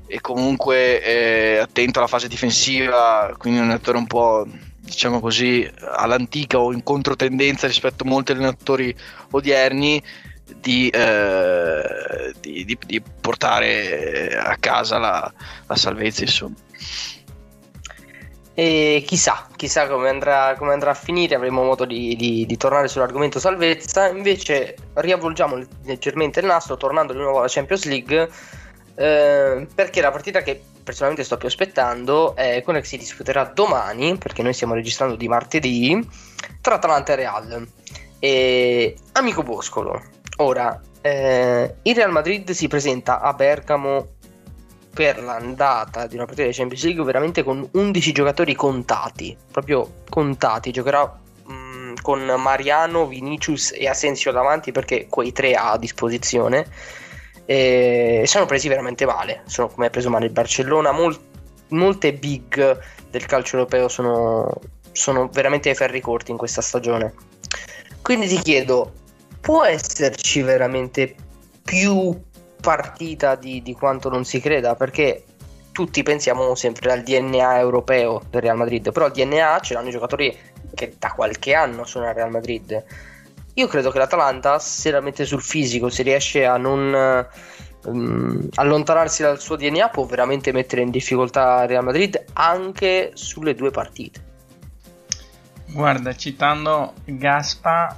e, 0.08 0.22
comunque 0.22 1.02
eh, 1.02 1.58
attento 1.58 2.00
alla 2.00 2.08
fase 2.08 2.28
difensiva, 2.28 3.34
quindi 3.38 3.60
un 3.60 3.66
allenatore 3.66 3.98
un 3.98 4.08
po' 4.08 4.46
diciamo 4.80 5.20
così 5.20 5.70
all'antica 5.96 6.60
o 6.60 6.74
in 6.74 6.84
controtendenza 6.84 7.68
rispetto 7.68 8.04
a 8.04 8.08
molti 8.08 8.34
allenatori 8.34 8.94
odierni 9.32 10.02
di, 10.60 10.90
eh, 10.90 12.34
di, 12.40 12.66
di, 12.66 12.78
di 12.86 13.02
portare 13.02 14.38
a 14.38 14.58
casa 14.58 14.98
la, 14.98 15.34
la 15.68 15.76
salvezza, 15.76 16.24
insomma. 16.24 16.56
E 18.56 19.04
chissà, 19.06 19.48
chissà 19.56 19.88
come 19.88 20.10
andrà, 20.10 20.56
come 20.58 20.74
andrà, 20.74 20.92
a 20.92 20.96
finire, 20.96 21.36
avremo 21.36 21.64
modo 21.64 21.86
di, 21.86 22.16
di, 22.16 22.46
di, 22.46 22.58
tornare 22.58 22.88
sull'argomento 22.88 23.40
salvezza. 23.40 24.08
Invece 24.08 24.76
riavvolgiamo 24.94 25.60
leggermente 25.86 26.40
il 26.40 26.46
nastro, 26.46 26.78
tornando 26.78 27.14
di 27.14 27.20
nuovo 27.20 27.40
alla 27.40 27.48
Champions 27.50 27.86
League, 27.86 28.30
eh, 28.96 29.68
perché 29.74 30.02
la 30.02 30.12
partita 30.12 30.42
che 30.42 30.62
personalmente 30.84 31.24
sto 31.24 31.38
più 31.38 31.48
aspettando 31.48 32.36
è 32.36 32.62
quella 32.64 32.80
che 32.80 32.86
si 32.86 32.98
disputerà 32.98 33.46
domani, 33.46 34.18
perché 34.18 34.44
noi 34.44 34.54
stiamo 34.54 34.76
registrando 34.76 35.16
di 35.16 35.28
martedì, 35.28 36.08
tra 36.62 36.76
Atalanta 36.76 37.14
e 37.14 37.16
Real. 37.16 37.68
E 38.20 38.96
amico 39.14 39.42
Boscolo, 39.42 40.00
Ora, 40.38 40.80
eh, 41.02 41.76
il 41.84 41.96
Real 41.96 42.12
Madrid 42.12 42.50
si 42.52 42.68
presenta 42.68 43.20
a 43.20 43.34
Bergamo 43.34 44.13
per 44.94 45.22
l'andata 45.22 46.06
di 46.06 46.16
una 46.16 46.26
partita 46.26 46.48
di 46.48 46.54
Champions 46.54 46.84
League 46.84 47.04
veramente 47.04 47.44
con 47.44 47.68
11 47.72 48.12
giocatori 48.12 48.54
contati, 48.54 49.36
proprio 49.52 50.04
contati, 50.10 50.72
giocherà 50.72 51.20
mh, 51.46 51.54
mm, 51.54 51.94
con 52.02 52.20
Mariano, 52.38 53.08
Vinicius 53.08 53.72
e 53.74 53.88
Asensio 53.88 54.32
davanti 54.32 54.72
perché 54.72 55.08
quei 55.10 55.32
tre 55.32 55.56
ha 55.56 55.72
a 55.72 55.78
disposizione. 55.78 56.68
E 57.46 58.24
sono 58.26 58.46
presi 58.46 58.70
veramente 58.70 59.06
male, 59.06 59.42
sono 59.46 59.68
come 59.68 59.88
ha 59.88 59.90
preso 59.90 60.10
male 60.10 60.28
il 60.28 60.32
Barcellona, 60.32 60.92
Mol- 60.92 61.20
molte 61.70 62.14
big 62.14 62.80
del 63.10 63.26
calcio 63.26 63.58
europeo 63.58 63.90
sono, 63.90 64.50
sono 64.92 65.28
veramente 65.28 65.70
ai 65.70 65.76
ferri 65.76 66.00
corti 66.00 66.32
in 66.32 66.38
questa 66.38 66.62
stagione. 66.62 67.14
Quindi 68.02 68.28
ti 68.28 68.40
chiedo, 68.40 68.94
può 69.42 69.64
esserci 69.66 70.42
veramente 70.42 71.16
più 71.64 72.18
partita 72.64 73.36
di, 73.36 73.62
di 73.62 73.74
quanto 73.74 74.08
non 74.08 74.24
si 74.24 74.40
creda 74.40 74.74
perché 74.76 75.26
tutti 75.74 76.02
pensiamo 76.02 76.56
sempre 76.56 76.94
al 76.94 77.02
DNA 77.02 77.60
europeo 77.60 78.22
del 78.30 78.42
Real 78.42 78.56
Madrid, 78.56 78.94
però 78.94 79.08
il 79.08 79.12
DNA 79.12 79.60
ce 79.60 79.74
l'hanno 79.74 79.90
i 79.90 79.92
giocatori 79.92 80.38
che 80.74 80.96
da 80.98 81.10
qualche 81.10 81.54
anno 81.54 81.84
sono 81.84 82.08
al 82.08 82.14
Real 82.14 82.32
Madrid. 82.32 82.82
Io 83.56 83.68
credo 83.68 83.92
che 83.92 83.98
l'Atalanta, 83.98 84.60
se 84.60 84.92
la 84.92 85.02
mette 85.02 85.26
sul 85.26 85.42
fisico, 85.42 85.90
se 85.90 86.04
riesce 86.04 86.46
a 86.46 86.56
non 86.56 87.28
um, 87.84 88.48
allontanarsi 88.56 89.24
dal 89.24 89.42
suo 89.42 89.58
DNA, 89.58 89.90
può 89.90 90.06
veramente 90.06 90.54
mettere 90.54 90.84
in 90.84 90.90
difficoltà 90.90 91.64
il 91.64 91.68
Real 91.68 91.84
Madrid 91.84 92.24
anche 92.34 93.12
sulle 93.14 93.56
due 93.56 93.72
partite. 93.72 94.32
Guarda, 95.66 96.16
citando 96.16 96.94
Gaspa, 97.04 97.98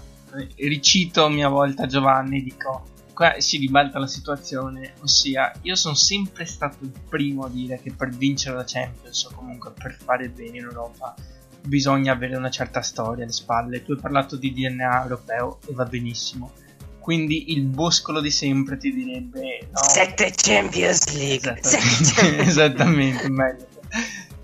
ricito 0.56 1.26
a 1.26 1.30
mia 1.30 1.50
volta 1.50 1.86
Giovanni, 1.86 2.42
dico 2.42 2.94
qua 3.16 3.40
si 3.40 3.58
ribalta 3.58 3.98
la 3.98 4.08
situazione, 4.08 4.94
ossia 5.02 5.52
io 5.62 5.76
sono 5.76 5.96
sempre 5.96 6.46
stato 6.46 6.84
il 6.84 6.92
primo 7.10 7.46
a 7.46 7.50
dire 7.50 7.80
che 7.82 7.94
per 7.94 8.10
vincere 8.10 8.58
la 8.58 8.66
Champions 8.66 9.24
o 9.24 9.32
comunque 9.34 9.72
per 9.72 9.96
fare 9.96 10.30
bene 10.30 10.58
in 10.58 10.66
Europa 10.66 11.16
bisogna 11.62 12.12
avere 12.12 12.36
una 12.36 12.52
certa 12.52 12.82
storia 12.82 13.24
alle 13.24 13.32
spalle. 13.32 13.82
Tu 13.82 13.94
hai 13.94 14.00
parlato 14.00 14.36
di 14.36 14.54
DNA 14.54 15.02
europeo 15.02 15.60
e 15.66 15.74
va 15.74 15.86
benissimo. 15.86 16.52
Quindi 17.00 17.52
il 17.54 17.64
boscolo 17.64 18.20
di 18.20 18.32
sempre 18.32 18.78
ti 18.78 18.92
direbbe... 18.94 19.68
No, 19.72 19.82
Sette 19.82 20.32
Champions 20.36 21.14
League! 21.14 21.60
Esattamente, 21.60 22.42
esattamente 22.46 23.30
meglio. 23.30 23.68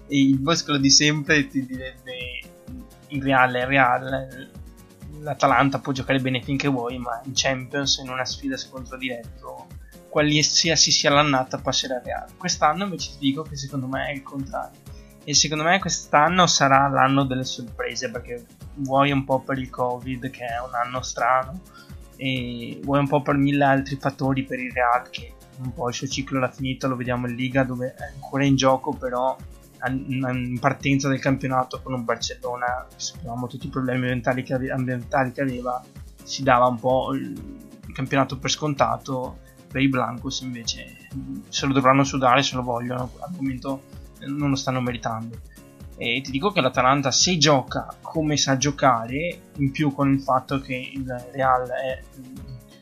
E 0.07 0.19
il 0.19 0.39
boscolo 0.39 0.77
di 0.77 0.89
sempre 0.89 1.47
ti 1.47 1.65
direbbe 1.65 2.41
il 3.09 3.21
Real 3.21 3.53
è 3.53 3.65
Real, 3.65 4.49
l'Atalanta 5.21 5.79
può 5.79 5.93
giocare 5.93 6.19
bene 6.19 6.41
finché 6.41 6.67
vuoi, 6.67 6.97
ma 6.97 7.21
in 7.25 7.31
Champions, 7.33 7.97
in 7.97 8.09
una 8.09 8.25
sfida 8.25 8.57
scontro 8.57 8.97
diretto, 8.97 9.67
qualsiasi 10.09 10.91
sia 10.91 11.11
l'annata 11.11 11.57
passerà 11.57 12.01
Real. 12.03 12.27
Quest'anno 12.37 12.83
invece 12.83 13.11
ti 13.11 13.17
dico 13.19 13.43
che 13.43 13.55
secondo 13.55 13.87
me 13.87 14.07
è 14.07 14.11
il 14.11 14.23
contrario. 14.23 14.79
E 15.23 15.35
secondo 15.35 15.63
me 15.63 15.79
quest'anno 15.79 16.47
sarà 16.47 16.87
l'anno 16.87 17.23
delle 17.25 17.45
sorprese, 17.45 18.09
perché 18.09 18.45
vuoi 18.75 19.11
un 19.11 19.23
po' 19.23 19.41
per 19.41 19.59
il 19.59 19.69
Covid, 19.69 20.29
che 20.31 20.45
è 20.45 20.59
un 20.59 20.73
anno 20.73 21.01
strano, 21.03 21.61
e 22.15 22.79
vuoi 22.83 22.99
un 22.99 23.07
po' 23.07 23.21
per 23.21 23.35
mille 23.35 23.63
altri 23.63 23.97
fattori 23.97 24.43
per 24.43 24.59
il 24.59 24.71
Real, 24.71 25.09
che 25.09 25.33
un 25.59 25.73
po' 25.73 25.89
il 25.89 25.93
suo 25.93 26.07
ciclo 26.07 26.39
l'ha 26.39 26.49
finito, 26.49 26.87
lo 26.87 26.95
vediamo 26.95 27.27
in 27.27 27.35
Liga 27.35 27.63
dove 27.63 27.93
è 27.93 28.11
ancora 28.15 28.43
in 28.43 28.55
gioco, 28.55 28.93
però 28.93 29.37
in 29.89 30.57
partenza 30.59 31.07
del 31.07 31.19
campionato 31.19 31.81
con 31.81 31.93
un 31.93 32.03
Barcellona, 32.03 32.87
sapevamo 32.95 33.47
tutti 33.47 33.67
i 33.67 33.69
problemi 33.69 34.01
ambientali 34.03 34.43
che, 34.43 34.53
ave- 34.53 34.71
ambientali 34.71 35.31
che 35.31 35.41
aveva, 35.41 35.83
si 36.23 36.43
dava 36.43 36.67
un 36.67 36.79
po' 36.79 37.13
il, 37.13 37.59
campionato 37.93 38.37
per 38.37 38.49
scontato, 38.49 39.39
per 39.67 39.81
i 39.81 39.89
Blancos 39.89 40.41
invece 40.41 41.07
se 41.49 41.65
lo 41.65 41.73
dovranno 41.73 42.03
sudare 42.03 42.41
se 42.41 42.55
lo 42.55 42.63
vogliono, 42.63 43.11
al 43.19 43.31
momento 43.35 43.83
non 44.27 44.49
lo 44.49 44.55
stanno 44.55 44.81
meritando. 44.81 45.39
E 45.97 46.21
ti 46.21 46.31
dico 46.31 46.51
che 46.51 46.61
l'Atalanta 46.61 47.11
se 47.11 47.37
gioca 47.37 47.95
come 48.01 48.37
sa 48.37 48.57
giocare, 48.57 49.49
in 49.57 49.71
più 49.71 49.91
con 49.93 50.11
il 50.11 50.21
fatto 50.21 50.59
che 50.59 50.91
il 50.93 51.05
Real 51.31 51.67
è 51.69 52.01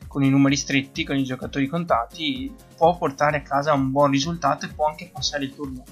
con 0.08 0.24
i 0.24 0.30
numeri 0.30 0.56
stretti, 0.56 1.04
con 1.04 1.18
i 1.18 1.24
giocatori 1.24 1.68
contati, 1.68 2.52
può 2.76 2.98
portare 2.98 3.38
a 3.38 3.42
casa 3.42 3.74
un 3.74 3.92
buon 3.92 4.10
risultato 4.10 4.66
e 4.66 4.70
può 4.70 4.88
anche 4.88 5.10
passare 5.12 5.46
il 5.46 5.54
turno. 5.54 5.84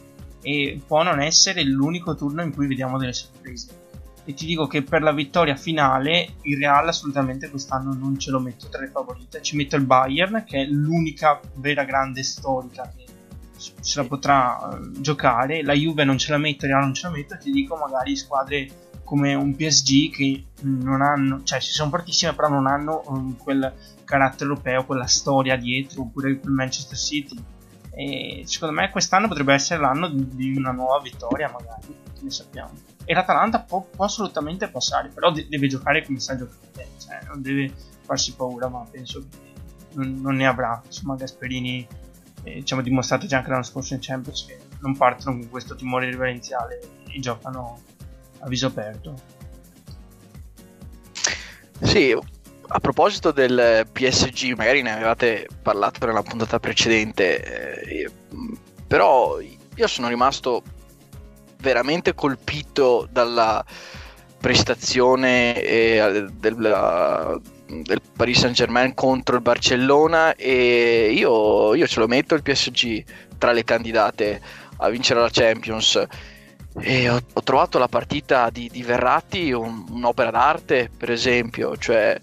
E 0.47 0.79
può 0.87 1.03
non 1.03 1.19
essere 1.19 1.61
l'unico 1.63 2.15
turno 2.15 2.41
in 2.41 2.53
cui 2.53 2.67
vediamo 2.67 2.97
delle 2.97 3.11
sorprese. 3.11 3.67
E 4.23 4.33
ti 4.33 4.45
dico 4.45 4.65
che 4.65 4.81
per 4.81 5.01
la 5.01 5.11
vittoria 5.11 5.57
finale 5.57 6.35
il 6.43 6.57
Real 6.57 6.87
assolutamente 6.87 7.49
quest'anno 7.49 7.93
non 7.93 8.17
ce 8.17 8.31
lo 8.31 8.39
metto 8.39 8.69
tra 8.69 8.79
le 8.79 8.87
favorite. 8.87 9.41
Ci 9.41 9.57
metto 9.57 9.75
il 9.75 9.83
Bayern, 9.83 10.45
che 10.45 10.61
è 10.61 10.65
l'unica 10.65 11.37
vera 11.55 11.83
grande 11.83 12.23
storica 12.23 12.89
che 12.95 13.05
se 13.57 14.01
la 14.01 14.07
potrà 14.07 14.69
uh, 14.71 15.01
giocare. 15.01 15.63
La 15.63 15.73
Juve 15.73 16.05
non 16.05 16.17
ce 16.17 16.31
la 16.31 16.37
metto, 16.37 16.63
il 16.63 16.71
Real 16.71 16.83
non 16.83 16.93
ce 16.93 17.07
la 17.07 17.13
metto. 17.13 17.37
Ti 17.37 17.51
dico 17.51 17.75
magari 17.75 18.15
squadre 18.15 18.69
come 19.03 19.33
un 19.33 19.53
PSG 19.53 20.11
che 20.11 20.43
non 20.61 21.01
hanno, 21.01 21.41
cioè 21.43 21.59
ci 21.59 21.71
sono 21.71 21.89
fortissime, 21.89 22.33
però 22.33 22.47
non 22.47 22.67
hanno 22.67 23.03
um, 23.07 23.35
quel 23.37 23.73
carattere 24.05 24.49
europeo, 24.49 24.85
quella 24.85 25.07
storia 25.07 25.57
dietro, 25.57 26.03
oppure 26.03 26.31
il 26.31 26.39
Manchester 26.43 26.97
City. 26.97 27.37
E 27.97 28.43
secondo 28.45 28.75
me 28.75 28.91
quest'anno 28.91 29.27
potrebbe 29.27 29.55
essere 29.55 29.81
l'anno 29.81 30.07
di 30.07 30.55
una 30.55 30.69
nuova 30.69 31.01
vittoria, 31.01 31.49
magari, 31.49 31.95
ne 32.21 32.29
sappiamo. 32.29 32.71
E 33.03 33.13
l'Atalanta 33.15 33.61
può, 33.61 33.81
può 33.81 34.05
assolutamente 34.05 34.67
passare, 34.67 35.09
però 35.09 35.31
de- 35.31 35.47
deve 35.49 35.67
giocare 35.67 36.05
come 36.05 36.19
sa 36.19 36.37
giocare, 36.37 36.89
cioè 36.99 37.21
non 37.25 37.41
deve 37.41 37.73
farsi 38.01 38.35
paura, 38.35 38.67
ma 38.67 38.85
penso 38.89 39.21
che 39.21 39.37
non, 39.93 40.21
non 40.21 40.35
ne 40.35 40.45
avrà. 40.45 40.79
Insomma, 40.85 41.15
Gasperini 41.15 41.87
eh, 42.43 42.63
ci 42.63 42.73
ha 42.75 42.81
dimostrato 42.81 43.25
già 43.25 43.37
anche 43.37 43.49
l'anno 43.49 43.63
scorso 43.63 43.95
in 43.95 43.99
Champions 43.99 44.45
che 44.45 44.59
non 44.81 44.95
partono 44.95 45.39
con 45.39 45.49
questo 45.49 45.75
timore 45.75 46.07
riverenziale 46.07 46.79
e 47.07 47.19
giocano 47.19 47.81
a 48.41 48.47
viso 48.47 48.67
aperto. 48.67 49.15
Sì, 51.81 52.15
a 52.69 52.79
proposito 52.79 53.31
del 53.31 53.87
PSG, 53.91 54.53
magari 54.55 54.81
ne 54.81 54.93
avevate 54.93 55.47
parlato 55.61 56.05
nella 56.05 56.21
puntata 56.21 56.59
precedente, 56.59 57.81
eh, 57.83 58.11
però 58.85 59.39
io 59.39 59.87
sono 59.87 60.07
rimasto 60.09 60.63
veramente 61.59 62.13
colpito 62.13 63.07
dalla 63.11 63.63
prestazione 64.39 65.61
eh, 65.61 66.27
del, 66.33 66.55
del, 66.55 68.01
Paris 68.15 68.39
Saint 68.39 68.55
Germain 68.55 68.93
contro 68.93 69.35
il 69.35 69.41
Barcellona 69.41 70.35
e 70.35 71.11
io, 71.13 71.73
io 71.73 71.87
ce 71.87 71.99
lo 71.99 72.07
metto 72.07 72.35
il 72.35 72.43
PSG 72.43 73.03
tra 73.37 73.51
le 73.51 73.63
candidate 73.63 74.41
a 74.77 74.89
vincere 74.89 75.21
la 75.21 75.29
Champions. 75.31 76.05
E 76.79 77.09
ho, 77.09 77.19
ho, 77.33 77.41
trovato 77.41 77.79
la 77.79 77.87
partita 77.87 78.51
di, 78.51 78.69
di 78.71 78.83
Verratti 78.83 79.51
un, 79.51 79.85
un'opera 79.89 80.29
d'arte, 80.29 80.91
per 80.95 81.09
esempio, 81.09 81.75
cioè 81.75 82.19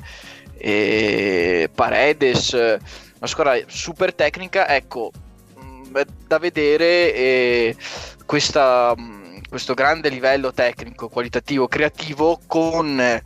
e 0.57 1.71
Paredes, 1.75 2.53
una 2.53 3.27
squadra 3.27 3.59
super 3.67 4.15
tecnica, 4.15 4.69
ecco, 4.69 5.13
mm, 5.59 5.97
da 6.27 6.39
vedere 6.39 7.15
e 7.15 7.77
questa, 8.27 8.95
mm, 8.97 9.39
questo 9.49 9.75
grande 9.75 10.09
livello 10.09 10.53
tecnico, 10.53 11.09
qualitativo, 11.09 11.69
creativo 11.69 12.41
con 12.47 13.23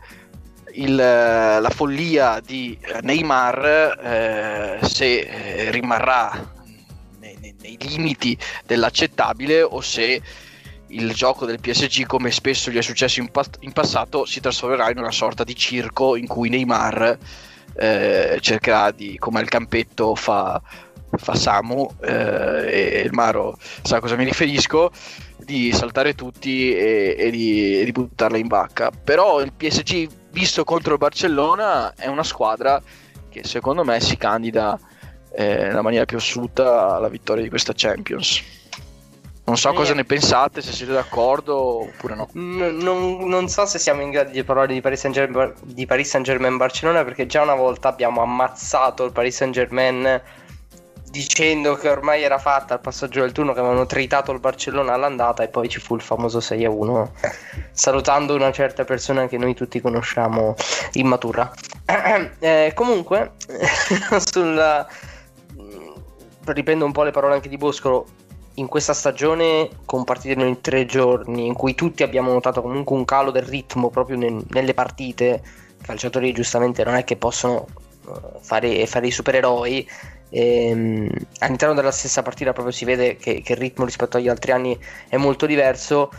il, 0.73 0.95
la 0.95 1.69
follia 1.73 2.39
di 2.45 2.77
Neymar 3.01 4.79
eh, 4.81 4.87
se 4.87 5.19
eh, 5.19 5.71
rimarrà 5.71 6.31
nei, 7.19 7.37
nei, 7.39 7.55
nei 7.59 7.77
limiti 7.81 8.37
dell'accettabile 8.65 9.61
o 9.61 9.81
se 9.81 10.21
il 10.89 11.13
gioco 11.13 11.45
del 11.45 11.59
PSG, 11.59 12.05
come 12.05 12.31
spesso 12.31 12.71
gli 12.71 12.77
è 12.77 12.81
successo 12.81 13.19
in, 13.19 13.29
pa- 13.29 13.45
in 13.61 13.73
passato, 13.73 14.25
si 14.25 14.39
trasformerà 14.39 14.89
in 14.89 14.97
una 14.97 15.11
sorta 15.11 15.43
di 15.43 15.55
circo 15.55 16.15
in 16.15 16.27
cui 16.27 16.49
Neymar 16.49 17.17
eh, 17.75 18.37
cercherà 18.41 18.91
di, 18.91 19.17
come 19.17 19.39
al 19.39 19.47
campetto 19.47 20.15
fa, 20.15 20.61
fa 21.11 21.35
Samu, 21.35 21.89
eh, 22.01 22.97
e 22.97 23.01
il 23.01 23.13
Maro 23.13 23.57
sa 23.81 23.97
a 23.97 23.99
cosa 23.99 24.15
mi 24.15 24.23
riferisco, 24.23 24.91
di 25.37 25.71
saltare 25.71 26.13
tutti 26.13 26.73
e, 26.75 27.15
e, 27.17 27.31
di, 27.31 27.79
e 27.79 27.85
di 27.85 27.91
buttarla 27.91 28.37
in 28.37 28.47
bacca. 28.47 28.91
Però 28.91 29.41
il 29.41 29.53
PSG, 29.53 30.07
visto 30.31 30.63
contro 30.63 30.93
il 30.93 30.99
Barcellona, 30.99 31.93
è 31.95 32.07
una 32.07 32.23
squadra 32.23 32.81
che 33.29 33.43
secondo 33.43 33.83
me 33.83 33.99
si 33.99 34.17
candida 34.17 34.77
eh, 35.31 35.55
nella 35.67 35.81
maniera 35.81 36.05
più 36.05 36.17
assoluta 36.17 36.95
alla 36.95 37.09
vittoria 37.09 37.43
di 37.43 37.49
questa 37.49 37.73
Champions. 37.75 38.58
Non 39.49 39.57
so 39.57 39.73
cosa 39.73 39.95
ne 39.95 40.03
pensate, 40.03 40.61
se 40.61 40.71
siete 40.71 40.91
d'accordo 40.91 41.81
oppure 41.81 42.13
no. 42.13 42.29
N- 42.33 42.77
non, 42.77 43.27
non, 43.27 43.49
so 43.49 43.65
se 43.65 43.79
siamo 43.79 44.01
in 44.01 44.11
grado 44.11 44.29
di 44.29 44.43
parlare 44.43 44.71
di 44.71 44.79
Paris 44.79 44.99
Saint-Germain, 44.99 45.55
di 45.63 45.87
Paris 45.87 46.07
Saint-Germain 46.07 46.55
Barcellona 46.55 47.03
perché 47.03 47.25
già 47.25 47.41
una 47.41 47.55
volta 47.55 47.87
abbiamo 47.87 48.21
ammazzato 48.21 49.05
il 49.05 49.11
Paris 49.11 49.37
Saint-Germain 49.37 50.21
dicendo 51.09 51.73
che 51.77 51.89
ormai 51.89 52.21
era 52.21 52.37
fatta 52.37 52.75
il 52.75 52.79
passaggio 52.79 53.21
del 53.21 53.31
turno 53.31 53.53
che 53.53 53.59
avevano 53.59 53.87
tritato 53.87 54.31
il 54.31 54.39
Barcellona 54.39 54.93
all'andata 54.93 55.41
e 55.41 55.47
poi 55.47 55.67
ci 55.67 55.79
fu 55.79 55.95
il 55.95 56.01
famoso 56.01 56.37
6-1 56.37 57.07
salutando 57.71 58.35
una 58.35 58.51
certa 58.51 58.83
persona 58.83 59.27
che 59.27 59.39
noi 59.39 59.55
tutti 59.55 59.81
conosciamo 59.81 60.53
immatura 60.91 61.51
eh, 62.37 62.71
comunque 62.75 63.31
sulla 64.31 64.87
riprendo 66.45 66.85
un 66.85 66.91
po' 66.91 67.01
le 67.01 67.09
parole 67.09 67.33
anche 67.33 67.49
di 67.49 67.57
Boscolo 67.57 68.05
in 68.59 68.67
questa 68.67 68.93
stagione 68.93 69.69
con 69.85 70.03
partite 70.03 70.39
in 70.39 70.61
tre 70.61 70.85
giorni 70.85 71.45
in 71.47 71.53
cui 71.53 71.75
tutti 71.75 72.03
abbiamo 72.03 72.31
notato 72.31 72.61
comunque 72.61 72.95
un 72.95 73.05
calo 73.05 73.31
del 73.31 73.43
ritmo 73.43 73.89
proprio 73.89 74.17
nel, 74.17 74.43
nelle 74.49 74.73
partite. 74.73 75.41
I 75.79 75.83
calciatori 75.83 76.31
giustamente 76.33 76.83
non 76.83 76.95
è 76.95 77.03
che 77.03 77.15
possono 77.15 77.65
uh, 78.05 78.39
fare, 78.41 78.85
fare, 78.85 79.07
i 79.07 79.11
supereroi. 79.11 79.89
Ehm, 80.31 81.09
all'interno 81.39 81.73
della 81.73 81.91
stessa 81.91 82.21
partita 82.21 82.53
proprio 82.53 82.73
si 82.73 82.85
vede 82.85 83.15
che, 83.15 83.41
che 83.41 83.53
il 83.53 83.57
ritmo 83.57 83.85
rispetto 83.85 84.17
agli 84.17 84.27
altri 84.27 84.51
anni 84.51 84.77
è 85.07 85.15
molto 85.15 85.45
diverso. 85.45 86.11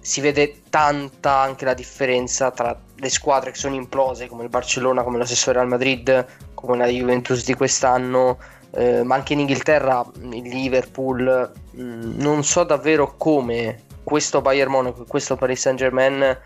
Si 0.00 0.20
vede 0.20 0.62
tanta 0.70 1.38
anche 1.38 1.64
la 1.64 1.74
differenza 1.74 2.50
tra 2.50 2.78
le 2.96 3.10
squadre 3.10 3.50
che 3.50 3.58
sono 3.58 3.74
implose 3.74 4.26
come 4.26 4.42
il 4.42 4.48
Barcellona, 4.48 5.02
come 5.02 5.18
lo 5.18 5.24
stesso 5.26 5.52
Real 5.52 5.68
Madrid, 5.68 6.26
come 6.54 6.78
la 6.78 6.86
Juventus 6.86 7.44
di 7.44 7.54
quest'anno, 7.54 8.38
eh, 8.74 9.02
ma 9.02 9.14
anche 9.14 9.32
in 9.32 9.40
Inghilterra, 9.40 10.04
il 10.32 10.48
Liverpool, 10.48 11.52
mh, 11.70 11.82
mm, 11.82 12.20
non 12.20 12.44
so 12.44 12.64
davvero 12.64 13.14
come 13.16 13.82
questo 14.02 14.40
Bayern 14.40 14.70
Monaco 14.70 15.02
e 15.02 15.06
questo 15.06 15.36
Paris 15.36 15.60
Saint 15.60 15.78
Germain 15.78 16.38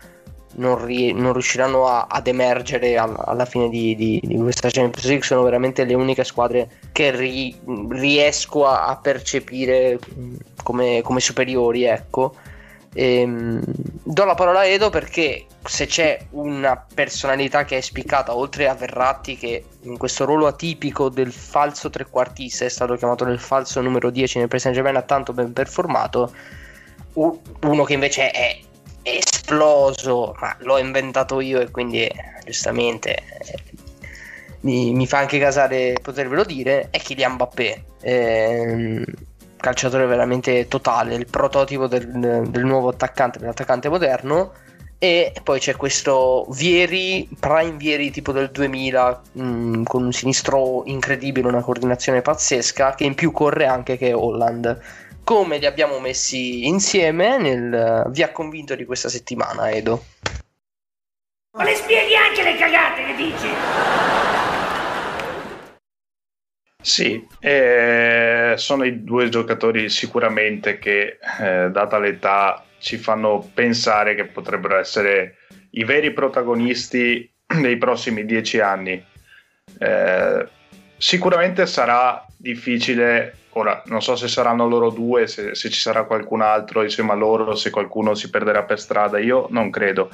non, 0.55 0.83
ri- 0.83 1.11
non 1.13 1.33
riusciranno 1.33 1.87
a- 1.87 2.07
ad 2.09 2.27
emergere 2.27 2.97
al- 2.97 3.15
alla 3.17 3.45
fine 3.45 3.69
di-, 3.69 3.95
di-, 3.95 4.21
di, 4.23 4.37
questa 4.37 4.69
Champions 4.69 5.05
League. 5.07 5.25
Sono 5.25 5.43
veramente 5.43 5.83
le 5.83 5.93
uniche 5.93 6.23
squadre 6.23 6.69
che 6.91 7.11
ri- 7.11 7.55
riesco 7.89 8.65
a-, 8.65 8.85
a 8.87 8.97
percepire 8.97 9.99
mm, 10.17 10.35
come-, 10.63 11.01
come 11.03 11.19
superiori 11.19 11.83
ecco 11.83 12.33
Ehm, 12.93 13.61
do 14.03 14.25
la 14.25 14.33
parola 14.33 14.59
a 14.59 14.65
Edo 14.65 14.89
perché 14.89 15.45
se 15.63 15.85
c'è 15.85 16.19
una 16.31 16.83
personalità 16.93 17.63
che 17.63 17.77
è 17.77 17.81
spiccata, 17.81 18.35
oltre 18.35 18.67
a 18.67 18.73
Verratti, 18.73 19.37
che 19.37 19.63
in 19.81 19.97
questo 19.97 20.25
ruolo 20.25 20.47
atipico 20.47 21.09
del 21.09 21.31
falso 21.31 21.89
trequartista 21.89 22.65
è 22.65 22.69
stato 22.69 22.95
chiamato 22.95 23.25
nel 23.25 23.39
falso 23.39 23.81
numero 23.81 24.09
10 24.09 24.39
nel 24.39 24.47
Paris 24.47 24.63
Saint 24.63 24.77
Germain, 24.77 24.97
ha 24.97 25.03
tanto 25.03 25.33
ben 25.33 25.53
performato, 25.53 26.33
uno 27.13 27.83
che 27.83 27.93
invece 27.93 28.31
è 28.31 28.59
esploso, 29.03 30.35
ma 30.39 30.55
l'ho 30.59 30.77
inventato 30.77 31.39
io 31.39 31.59
e 31.59 31.71
quindi 31.71 32.05
eh, 32.05 32.13
giustamente 32.45 33.15
eh, 33.15 33.63
mi, 34.61 34.93
mi, 34.93 35.07
fa 35.07 35.19
anche 35.19 35.39
casare 35.39 35.95
potervelo 36.01 36.43
dire, 36.43 36.87
è 36.89 36.99
Kylian 36.99 37.33
Mbappé. 37.33 37.83
Eh, 38.01 39.05
calciatore 39.59 40.05
veramente 40.05 40.67
totale, 40.67 41.15
il 41.15 41.27
prototipo 41.27 41.87
del, 41.87 42.07
del 42.07 42.65
nuovo 42.65 42.89
attaccante, 42.89 43.39
dell'attaccante 43.39 43.89
moderno. 43.89 44.53
E 45.01 45.33
poi 45.43 45.59
c'è 45.59 45.77
questo 45.77 46.45
Vieri, 46.49 47.29
Prime 47.39 47.77
Vieri 47.77 48.11
tipo 48.11 48.33
del 48.33 48.51
2000, 48.51 49.21
mh, 49.31 49.43
mm, 49.43 49.83
con 49.83 50.03
un 50.03 50.11
sinistro 50.11 50.83
incredibile, 50.85 51.47
una 51.47 51.61
coordinazione 51.61 52.21
pazzesca, 52.21 52.95
che 52.95 53.05
in 53.05 53.15
più 53.15 53.31
corre 53.31 53.65
anche 53.65 53.97
che 53.97 54.11
Holland. 54.11 54.77
Come 55.23 55.57
li 55.57 55.65
abbiamo 55.65 55.99
messi 55.99 56.67
insieme 56.67 57.37
nel 57.37 58.07
vi 58.09 58.23
ha 58.23 58.31
convinto 58.31 58.75
di 58.75 58.83
questa 58.83 59.07
settimana, 59.07 59.69
Edo? 59.69 60.03
Ma 61.57 61.63
le 61.63 61.75
spieghi 61.75 62.15
anche 62.15 62.43
le 62.43 62.57
cagate 62.57 63.05
che 63.05 63.15
dici? 63.15 64.28
Sì, 66.81 67.27
eh, 67.41 68.53
sono 68.55 68.85
i 68.85 69.03
due 69.03 69.27
giocatori 69.27 69.89
sicuramente 69.89 70.79
che, 70.79 71.19
eh, 71.41 71.69
data 71.71 71.99
l'età, 71.99 72.63
ci 72.79 72.97
fanno 72.97 73.51
pensare 73.53 74.15
che 74.15 74.25
potrebbero 74.25 74.77
essere 74.77 75.39
i 75.71 75.83
veri 75.83 76.13
protagonisti 76.13 77.29
dei 77.59 77.77
prossimi 77.77 78.25
dieci 78.25 78.61
anni. 78.61 79.03
Eh, 79.77 80.47
sicuramente 80.95 81.65
sarà 81.65 82.25
difficile, 82.37 83.35
ora 83.49 83.81
non 83.87 84.01
so 84.01 84.15
se 84.15 84.29
saranno 84.29 84.65
loro 84.65 84.89
due, 84.89 85.27
se, 85.27 85.55
se 85.55 85.69
ci 85.69 85.79
sarà 85.81 86.05
qualcun 86.05 86.41
altro 86.41 86.81
insieme 86.81 87.11
a 87.11 87.15
loro, 87.15 87.55
se 87.55 87.71
qualcuno 87.71 88.15
si 88.15 88.29
perderà 88.29 88.63
per 88.63 88.79
strada, 88.79 89.19
io 89.19 89.47
non 89.49 89.69
credo 89.69 90.09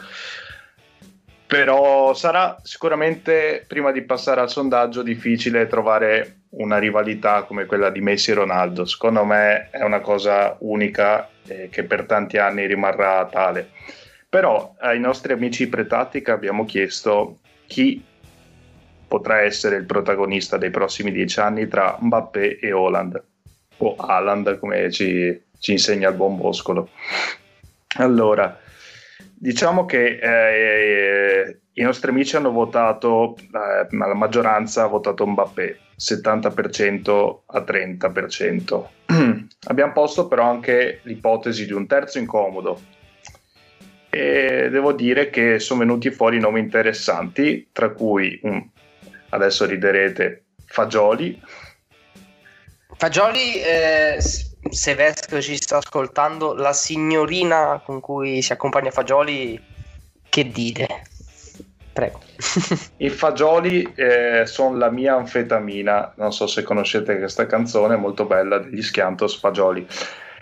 però 1.48 2.14
sarà 2.16 2.58
sicuramente 2.64 3.64
prima 3.68 3.92
di 3.92 4.02
passare 4.02 4.42
al 4.42 4.50
sondaggio 4.50 5.04
difficile 5.04 5.68
trovare 5.68 6.45
una 6.58 6.78
rivalità 6.78 7.44
come 7.44 7.66
quella 7.66 7.90
di 7.90 8.02
Messi 8.02 8.32
e 8.32 8.36
Ronaldo. 8.36 8.86
Secondo 8.86 9.24
me 9.24 9.70
è 9.70 9.84
una 9.84 10.00
cosa 10.00 10.56
unica 10.60 11.30
eh, 11.48 11.70
che 11.70 11.84
per 11.84 12.06
tanti 12.06 12.38
anni 12.38 12.66
rimarrà 12.66 13.26
tale. 13.32 13.72
Però 14.30 14.76
ai 14.80 15.00
nostri 15.00 15.34
amici 15.34 15.68
pre-tattica 15.68 16.34
abbiamo 16.34 16.66
chiesto 16.66 17.40
chi 17.68 18.04
potrà 19.08 19.42
essere 19.42 19.78
il 19.78 19.86
protagonista 19.86 20.58
dei 20.58 20.72
prossimi 20.72 21.12
dieci 21.12 21.40
anni 21.40 21.68
tra 21.68 21.98
Mbappé 22.00 22.60
e 22.60 22.72
Holland 22.72 23.24
o 23.78 23.96
Haaland 23.96 24.60
come 24.60 24.92
ci, 24.92 25.42
ci 25.60 25.72
insegna 25.72 26.10
il 26.10 26.16
buon 26.16 26.38
Boscolo. 26.38 26.90
Allora, 27.98 28.60
Diciamo 29.38 29.86
che 29.86 30.20
eh, 30.22 31.60
i 31.74 31.82
nostri 31.82 32.10
amici 32.10 32.36
hanno 32.36 32.52
votato, 32.52 33.36
eh, 33.38 33.96
la 33.96 34.14
maggioranza 34.14 34.84
ha 34.84 34.88
votato 34.88 35.28
Mbappé, 35.28 35.80
70% 35.98 37.40
a 37.46 37.60
30%. 37.60 38.86
Abbiamo 39.68 39.92
posto 39.92 40.28
però 40.28 40.50
anche 40.50 41.02
l'ipotesi 41.04 41.66
di 41.66 41.74
un 41.74 41.86
terzo 41.86 42.18
incomodo 42.18 42.80
e 44.16 44.70
devo 44.70 44.94
dire 44.94 45.30
che 45.30 45.60
sono 45.60 45.82
venuti 45.82 46.10
fuori 46.10 46.40
nomi 46.40 46.62
interessanti, 46.62 47.68
tra 47.74 47.90
cui, 47.90 48.40
um, 48.44 48.70
adesso 49.30 49.66
riderete, 49.66 50.44
Fagioli. 50.66 51.42
Fagioli 52.96 53.62
eh, 53.62 54.18
se 54.70 54.96
Vesco 54.96 55.42
ci 55.42 55.56
sta 55.58 55.78
ascoltando, 55.78 56.54
la 56.54 56.74
signorina 56.74 57.82
con 57.84 58.00
cui 58.00 58.42
si 58.42 58.52
accompagna 58.52 58.92
Fagioli, 58.92 59.62
che 60.30 60.50
dire? 60.50 61.04
Prego. 61.94 62.20
I 62.98 63.10
fagioli 63.10 63.94
eh, 63.96 64.46
sono 64.46 64.76
la 64.76 64.92
mia 64.92 65.16
anfetamina, 65.16 66.14
non 66.18 66.34
so 66.34 66.46
se 66.46 66.62
conoscete 66.62 67.18
questa 67.18 67.46
canzone, 67.46 67.96
molto 67.96 68.26
bella, 68.26 68.58
degli 68.58 68.82
Schiantos 68.82 69.40
Fagioli. 69.40 69.88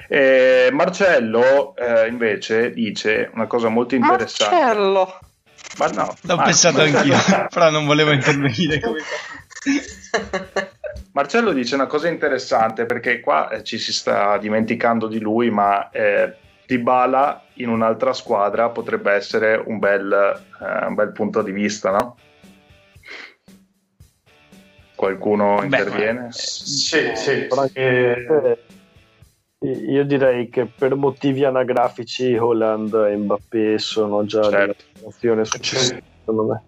Eh, 0.07 0.69
Marcello 0.71 1.75
eh, 1.75 2.07
invece 2.07 2.71
dice 2.71 3.29
una 3.33 3.45
cosa 3.45 3.69
molto 3.69 3.93
interessante. 3.93 4.55
Marcello! 4.55 5.19
Ma 5.77 5.87
no, 5.87 6.15
L'ho 6.21 6.35
Marco. 6.35 6.43
pensato 6.43 6.81
anch'io, 6.81 7.17
però 7.53 7.69
non 7.69 7.85
volevo 7.85 8.11
intervenire. 8.11 8.79
Come... 8.79 9.01
Marcello 11.13 11.53
dice 11.53 11.75
una 11.75 11.85
cosa 11.85 12.07
interessante 12.09 12.87
perché 12.87 13.19
qua 13.19 13.49
eh, 13.49 13.63
ci 13.63 13.77
si 13.77 13.93
sta 13.93 14.37
dimenticando 14.39 15.07
di 15.07 15.19
lui, 15.19 15.51
ma 15.51 15.91
eh, 15.91 16.35
Dybala 16.65 17.43
in 17.55 17.69
un'altra 17.69 18.13
squadra 18.13 18.69
potrebbe 18.69 19.11
essere 19.11 19.55
un 19.55 19.77
bel, 19.77 20.11
eh, 20.11 20.85
un 20.87 20.95
bel 20.95 21.11
punto 21.11 21.43
di 21.43 21.51
vista, 21.51 21.91
no? 21.91 22.17
Qualcuno 24.95 25.59
Beh, 25.59 25.65
interviene? 25.65 26.19
ma- 26.21 26.31
Sì, 26.31 27.11
sì, 27.15 27.45
Però 27.47 27.61
anche- 27.61 28.25
eh, 29.59 29.67
io 29.67 30.03
direi 30.05 30.49
che 30.49 30.67
per 30.75 30.95
motivi 30.95 31.45
anagrafici 31.45 32.35
Holland 32.35 32.91
e 32.93 33.15
Mbappé 33.17 33.77
sono 33.77 34.25
già 34.25 34.49
Certo. 34.49 34.85
un'azione 34.99 35.45
successiva, 35.45 35.99
secondo 36.19 36.51
me. 36.51 36.63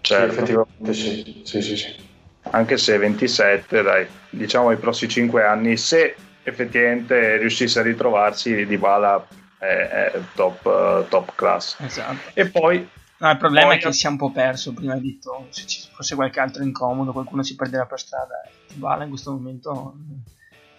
Sì, 0.00 0.14
Certo. 0.14 0.32
effettivamente 0.32 0.94
sì. 0.94 1.42
sì, 1.44 1.60
sì, 1.62 1.76
sì. 1.76 2.09
Anche 2.50 2.76
se 2.76 2.96
27, 2.98 3.82
dai, 3.82 4.06
diciamo 4.30 4.70
i 4.70 4.76
prossimi 4.76 5.10
5 5.10 5.44
anni, 5.44 5.76
se 5.76 6.14
effettivamente 6.42 7.36
riuscisse 7.36 7.78
a 7.80 7.82
ritrovarsi, 7.82 8.66
Dybala 8.66 9.26
è, 9.58 9.64
è 9.66 10.20
top, 10.34 11.08
top 11.08 11.34
class. 11.34 11.78
Esatto. 11.80 12.30
E 12.34 12.48
poi, 12.48 12.88
No, 13.20 13.30
il 13.30 13.36
problema 13.36 13.66
Poi- 13.66 13.76
è 13.76 13.80
che 13.80 13.92
si 13.92 14.06
è 14.06 14.08
un 14.08 14.16
po' 14.16 14.32
perso. 14.32 14.72
Prima 14.72 14.94
hai 14.94 15.00
detto 15.02 15.48
se 15.50 15.66
ci 15.66 15.86
fosse 15.92 16.14
qualche 16.14 16.40
altro 16.40 16.62
incomodo, 16.62 17.12
qualcuno 17.12 17.42
si 17.42 17.54
perderà 17.54 17.84
per 17.84 17.98
strada. 18.00 18.40
Dybala 18.66 19.02
in 19.02 19.10
questo 19.10 19.32
momento 19.32 19.94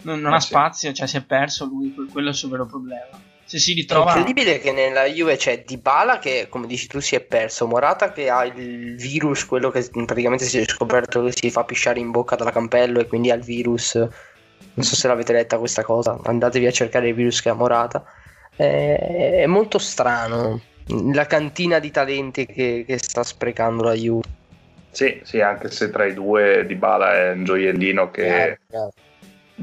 non, 0.02 0.20
non 0.20 0.32
Eh 0.32 0.36
ha 0.38 0.40
sì. 0.40 0.48
spazio, 0.48 0.92
cioè 0.92 1.06
si 1.06 1.18
è 1.18 1.24
perso 1.24 1.66
lui. 1.66 1.94
que- 1.94 2.08
Quello 2.12 2.30
è 2.30 2.32
il 2.32 2.36
suo 2.36 2.50
vero 2.50 2.66
problema. 2.66 3.22
Se 3.52 3.60
si 3.60 3.74
È 3.74 3.76
ritrova, 3.76 4.16
incredibile 4.16 4.60
che 4.60 4.72
nella 4.72 5.04
Juve 5.04 5.36
c'è 5.36 5.64
Dybala 5.66 6.20
che, 6.20 6.48
come 6.48 6.68
dici 6.68 6.88
tu, 6.88 7.02
si 7.02 7.16
è 7.16 7.20
perso, 7.20 7.68
Morata 7.68 8.14
che 8.14 8.30
ha 8.30 8.46
il 8.46 8.96
virus, 8.96 9.46
quello 9.46 9.70
che 9.70 9.86
praticamente 10.06 10.46
si 10.46 10.58
è 10.58 10.64
scoperto 10.64 11.22
che 11.26 11.34
si 11.36 11.52
fa 11.52 11.66
pisciare 11.66 12.00
in 12.00 12.12
bocca 12.12 12.38
dalla 12.38 12.54
campello 12.54 13.02
e 13.02 13.08
quindi 13.08 13.30
ha 13.30 13.36
il 13.36 13.44
virus. 13.44 13.96
Non 13.96 14.86
so 14.86 14.96
se 14.96 15.06
l'avete 15.10 15.34
letta 15.34 15.58
questa 15.58 15.84
cosa, 15.84 16.18
andatevi 16.24 16.66
a 16.66 16.72
cercare 16.72 17.10
il 17.10 17.14
virus 17.14 17.42
che 17.42 17.50
ha 17.50 17.54
Morata. 17.54 18.06
È, 18.56 19.42
è 19.42 19.46
molto 19.48 19.80
strano 19.80 20.62
la 21.12 21.26
cantina 21.26 21.80
di 21.80 21.92
talenti 21.92 22.46
che, 22.46 22.86
che 22.88 22.98
sta 23.00 23.22
sprecando 23.22 23.84
la 23.84 23.96
Juve. 23.96 24.30
sì, 24.92 25.20
sì, 25.26 25.42
anche 25.42 25.70
se 25.72 25.90
tra 25.90 26.06
i 26.06 26.14
due 26.14 26.66
Dybala 26.66 27.18
è 27.18 27.32
un 27.32 27.44
gioiellino 27.44 28.12
che... 28.12 28.48
Eh, 28.48 28.60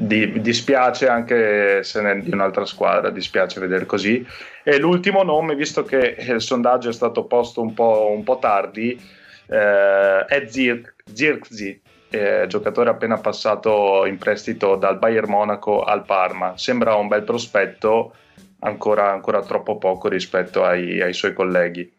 Di- 0.01 0.41
dispiace 0.41 1.09
anche 1.09 1.83
se 1.83 2.01
è 2.01 2.19
di 2.21 2.31
un'altra 2.31 2.65
squadra, 2.65 3.11
dispiace 3.11 3.59
vedere 3.59 3.85
così. 3.85 4.25
E 4.63 4.79
l'ultimo 4.79 5.25
nome, 5.25 5.57
visto 5.57 5.83
che 5.83 6.17
il 6.19 6.41
sondaggio 6.41 6.91
è 6.91 6.93
stato 6.93 7.25
posto 7.25 7.61
un 7.61 7.75
po', 7.75 8.13
un 8.15 8.23
po' 8.23 8.39
tardi, 8.39 8.97
eh, 9.49 10.25
è 10.25 10.47
Zirk, 10.47 10.95
Zirkzee, 11.13 11.81
eh, 12.11 12.45
giocatore 12.47 12.91
appena 12.91 13.19
passato 13.19 14.07
in 14.07 14.19
prestito 14.19 14.77
dal 14.77 14.99
Bayern 14.99 15.29
Monaco 15.29 15.83
al 15.83 16.05
Parma. 16.05 16.57
Sembra 16.57 16.95
un 16.95 17.09
bel 17.09 17.25
prospetto, 17.25 18.15
ancora, 18.61 19.11
ancora 19.11 19.43
troppo 19.43 19.79
poco 19.79 20.09
rispetto 20.09 20.63
ai, 20.63 21.03
ai 21.03 21.13
suoi 21.13 21.33
colleghi. 21.33 21.93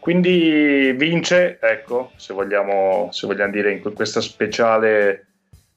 Quindi 0.00 0.92
vince, 0.96 1.58
ecco, 1.60 2.10
se 2.16 2.34
vogliamo, 2.34 3.10
se 3.12 3.28
vogliamo 3.28 3.52
dire 3.52 3.70
in 3.70 3.94
questa 3.94 4.20
speciale 4.20 5.26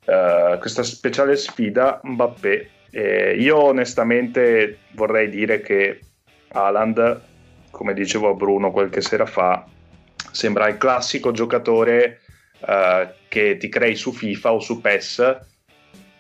eh, 0.06 0.58
questa 0.60 0.84
speciale 0.84 1.36
sfida 1.36 2.00
Mbappé. 2.04 2.70
Eh, 2.92 3.36
io 3.38 3.62
onestamente 3.62 4.80
vorrei 4.92 5.30
dire 5.30 5.60
che 5.62 6.00
Haaland, 6.50 7.22
come 7.72 7.94
dicevo 7.94 8.30
a 8.30 8.34
Bruno 8.34 8.72
qualche 8.72 9.02
sera 9.02 9.26
fa, 9.26 9.66
sembra 10.32 10.68
il 10.68 10.78
classico 10.78 11.32
giocatore 11.32 12.22
eh, 12.66 13.14
che 13.28 13.58
ti 13.58 13.68
crei 13.68 13.96
su 13.96 14.14
FIFA 14.14 14.54
o 14.54 14.60
su 14.60 14.80
PES, 14.80 15.40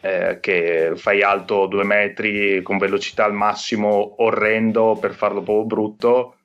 eh, 0.01 0.39
che 0.41 0.91
fai 0.95 1.21
alto 1.21 1.65
due 1.67 1.83
metri 1.83 2.61
con 2.61 2.77
velocità 2.77 3.23
al 3.23 3.33
massimo 3.33 4.21
orrendo 4.21 4.97
per 4.99 5.13
farlo 5.13 5.41
proprio 5.41 5.65
brutto, 5.65 6.35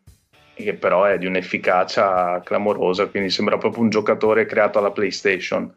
che 0.54 0.74
però 0.74 1.04
è 1.04 1.18
di 1.18 1.26
un'efficacia 1.26 2.40
clamorosa, 2.44 3.06
quindi 3.06 3.30
sembra 3.30 3.58
proprio 3.58 3.82
un 3.82 3.90
giocatore 3.90 4.46
creato 4.46 4.78
alla 4.78 4.92
PlayStation. 4.92 5.74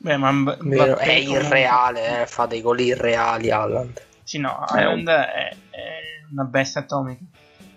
Beh, 0.00 0.16
ma 0.16 0.32
vero, 0.32 0.56
Mbappé 0.94 1.02
è 1.04 1.12
irreale, 1.18 2.22
eh, 2.22 2.26
fa 2.26 2.46
dei 2.46 2.60
gol 2.60 2.80
irreali 2.80 3.50
Haaland. 3.50 4.02
Sì, 4.22 4.38
no, 4.38 4.66
È 4.66 4.84
un- 4.86 5.06
Haaland 5.06 5.08
è, 5.08 5.56
è 5.70 5.88
una 6.30 6.44
bestia 6.44 6.80
atomica. 6.80 7.22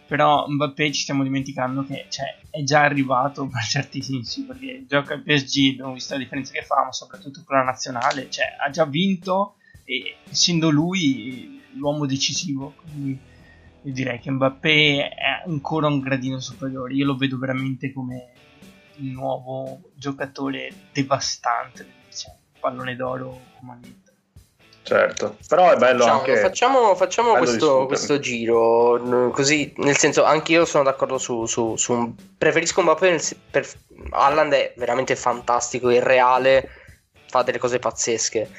Però 0.05 0.45
Mbappé 0.47 0.91
ci 0.91 1.01
stiamo 1.01 1.23
dimenticando 1.23 1.85
che 1.85 2.05
cioè, 2.09 2.37
è 2.49 2.61
già 2.63 2.81
arrivato 2.81 3.47
per 3.51 3.63
certi 3.63 4.01
sensi, 4.01 4.43
perché 4.43 4.85
gioca 4.87 5.13
al 5.15 5.23
PSG, 5.23 5.71
abbiamo 5.73 5.93
visto 5.93 6.13
la 6.13 6.19
differenza 6.19 6.51
che 6.53 6.61
fa, 6.63 6.83
ma 6.85 6.91
soprattutto 6.91 7.41
con 7.45 7.57
la 7.57 7.63
nazionale, 7.63 8.29
cioè, 8.29 8.55
ha 8.63 8.69
già 8.69 8.85
vinto 8.85 9.55
e 9.85 10.17
essendo 10.29 10.69
lui 10.69 11.61
l'uomo 11.75 12.05
decisivo. 12.05 12.73
Quindi 12.81 13.19
io 13.85 13.91
direi 13.91 14.19
che 14.19 14.29
Mbappé 14.31 15.09
è 15.09 15.43
ancora 15.47 15.87
un 15.87 15.99
gradino 15.99 16.39
superiore. 16.39 16.93
Io 16.93 17.05
lo 17.05 17.15
vedo 17.15 17.37
veramente 17.37 17.91
come 17.91 18.31
il 18.97 19.09
nuovo 19.09 19.81
giocatore 19.95 20.71
devastante, 20.91 21.85
pallone 22.63 22.95
d'oro 22.95 23.39
comandante. 23.59 24.11
Certo, 24.83 25.37
però 25.47 25.71
è 25.71 25.77
bello 25.77 26.03
Facciamo, 26.03 26.19
anche... 26.19 26.37
facciamo, 26.37 26.95
facciamo 26.95 27.31
bello 27.33 27.45
questo, 27.45 27.85
questo 27.85 28.19
giro 28.19 29.29
così, 29.31 29.73
nel 29.77 29.97
senso, 29.97 30.23
anch'io 30.23 30.65
sono 30.65 30.83
d'accordo 30.83 31.17
su, 31.17 31.45
su, 31.45 31.77
su 31.77 31.93
un- 31.93 32.13
preferisco 32.37 32.81
Mbappé 32.81 33.09
nel 33.09 33.21
per 33.49 33.65
Haaland 34.09 34.51
è 34.51 34.73
veramente 34.75 35.15
fantastico, 35.15 35.89
irreale, 35.89 36.69
fa 37.29 37.43
delle 37.43 37.59
cose 37.59 37.79
pazzesche. 37.79 38.49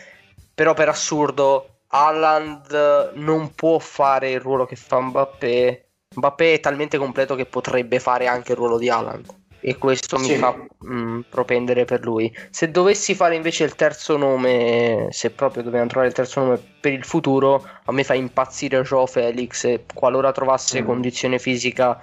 Però 0.54 0.72
per 0.72 0.88
assurdo 0.88 1.80
Haaland 1.88 3.12
non 3.14 3.54
può 3.54 3.78
fare 3.78 4.30
il 4.30 4.40
ruolo 4.40 4.64
che 4.64 4.76
fa 4.76 5.00
Mbappé. 5.00 5.88
Mbappé 6.16 6.54
è 6.54 6.60
talmente 6.60 6.96
completo 6.96 7.34
che 7.34 7.44
potrebbe 7.44 8.00
fare 8.00 8.26
anche 8.28 8.52
il 8.52 8.58
ruolo 8.58 8.78
di 8.78 8.88
Haaland. 8.88 9.43
E 9.66 9.78
questo 9.78 10.18
mi 10.18 10.26
Sì. 10.26 10.36
fa 10.36 10.54
mh, 10.78 11.20
propendere 11.30 11.86
per 11.86 12.02
lui. 12.04 12.30
Se 12.50 12.70
dovessi 12.70 13.14
fare 13.14 13.34
invece 13.34 13.64
il 13.64 13.74
terzo 13.74 14.18
nome, 14.18 15.08
se 15.10 15.30
proprio 15.30 15.62
dobbiamo 15.62 15.86
trovare 15.86 16.08
il 16.08 16.14
terzo 16.14 16.40
nome 16.40 16.58
per 16.80 16.92
il 16.92 17.04
futuro, 17.04 17.66
a 17.84 17.90
me 17.92 18.04
fa 18.04 18.12
impazzire 18.12 18.82
Joe 18.82 19.06
Felix 19.06 19.64
e 19.64 19.84
qualora 19.92 20.32
trovasse 20.32 20.82
Mm. 20.82 20.84
condizione 20.84 21.38
fisica 21.38 21.98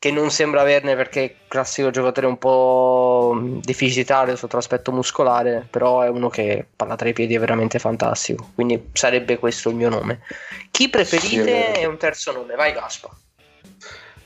che 0.00 0.10
non 0.10 0.30
sembra 0.30 0.62
averne 0.62 0.96
perché 0.96 1.24
è 1.24 1.34
classico 1.46 1.90
giocatore 1.90 2.26
un 2.26 2.38
po' 2.38 3.32
mh, 3.34 3.60
deficitario 3.60 4.34
sotto 4.34 4.56
l'aspetto 4.56 4.90
muscolare, 4.90 5.68
però 5.70 6.00
è 6.00 6.08
uno 6.08 6.28
che 6.28 6.66
palla 6.74 6.96
tra 6.96 7.08
i 7.08 7.12
piedi 7.12 7.34
è 7.36 7.38
veramente 7.38 7.78
fantastico, 7.78 8.50
quindi 8.54 8.88
sarebbe 8.94 9.38
questo 9.38 9.68
il 9.68 9.76
mio 9.76 9.90
nome. 9.90 10.22
Chi 10.72 10.84
Sì, 10.84 10.88
è 10.88 10.90
preferite 10.90 11.44
vero. 11.44 11.78
è 11.78 11.84
un 11.84 11.98
terzo 11.98 12.32
nome, 12.32 12.56
vai 12.56 12.72
Gaspa. 12.72 13.10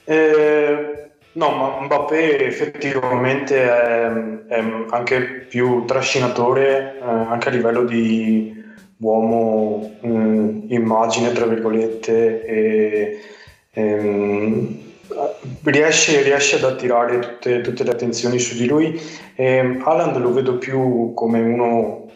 Eh, 0.07 1.11
no, 1.35 1.51
ma 1.51 1.81
Mbappé 1.81 2.45
effettivamente 2.47 3.63
è, 3.63 4.07
è 4.47 4.65
anche 4.91 5.21
più 5.49 5.85
trascinatore, 5.85 6.99
eh, 6.99 7.05
anche 7.05 7.49
a 7.49 7.53
livello 7.53 7.85
di 7.85 8.63
uomo 8.99 9.97
mm, 10.07 10.71
immagine, 10.71 11.33
tra 11.33 11.47
virgolette, 11.47 12.45
e, 12.45 13.19
ehm, 13.73 14.79
riesce, 15.65 16.23
riesce 16.23 16.57
ad 16.57 16.65
attirare 16.65 17.19
tutte, 17.19 17.61
tutte 17.61 17.85
le 17.85 17.91
attenzioni 17.91 18.39
su 18.39 18.57
di 18.57 18.67
lui. 18.67 19.01
E 19.35 19.81
Haaland 19.85 20.17
lo 20.19 20.33
vedo 20.33 20.59
più 20.59 21.13
come 21.15 21.41
uno, 21.41 22.09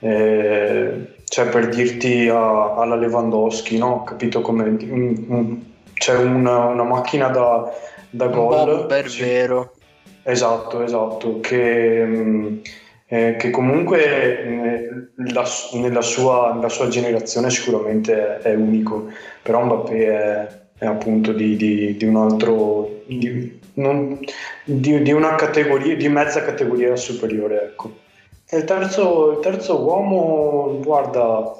eh, 0.00 1.14
cioè 1.24 1.46
per 1.48 1.68
dirti 1.68 2.28
a- 2.28 2.74
alla 2.76 2.96
Lewandowski, 2.96 3.78
no? 3.78 4.02
Capito 4.04 4.40
come 4.40 4.64
mm, 4.64 5.14
mm, 5.32 5.54
c'è 5.94 6.16
una, 6.16 6.66
una 6.66 6.84
macchina 6.84 7.28
da, 7.28 7.70
da 8.12 8.26
gol. 8.26 8.86
per 8.86 9.08
Sì. 9.08 9.22
vero. 9.22 9.74
Esatto, 10.22 10.82
esatto, 10.82 11.40
che, 11.40 12.04
mh, 12.04 12.60
eh, 13.08 13.36
che 13.36 13.50
comunque 13.50 14.04
eh, 14.04 14.88
la- 15.32 15.48
nella, 15.72 16.00
sua, 16.02 16.52
nella 16.54 16.68
sua 16.68 16.88
generazione 16.88 17.50
sicuramente 17.50 18.38
è, 18.38 18.50
è 18.50 18.54
unico, 18.54 19.08
però 19.42 19.64
Mbappé 19.64 20.06
è, 20.06 20.48
è 20.78 20.86
appunto 20.86 21.32
di, 21.32 21.56
di- 21.56 21.96
di 21.96 22.04
un 22.04 22.16
altro, 22.16 23.02
di, 23.06 23.58
non- 23.74 24.20
di- 24.64 25.02
di 25.02 25.12
una 25.12 25.34
categoria, 25.34 25.96
di 25.96 26.08
mezza 26.08 26.42
categoria 26.44 26.94
superiore, 26.96 27.62
ecco. 27.62 27.98
E 28.48 28.58
il 28.58 28.64
terzo, 28.64 29.32
il 29.32 29.38
terzo 29.40 29.80
uomo, 29.82 30.78
guarda, 30.82 31.52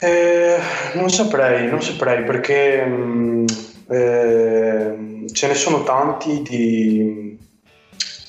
eh, 0.00 0.58
non 0.94 1.10
saprei, 1.10 1.66
non 1.68 1.82
saprei 1.82 2.22
perché 2.22 2.84
mh, 2.84 3.44
eh, 3.88 5.24
ce 5.32 5.46
ne 5.46 5.54
sono 5.54 5.82
tanti 5.82 6.42
di, 6.42 7.38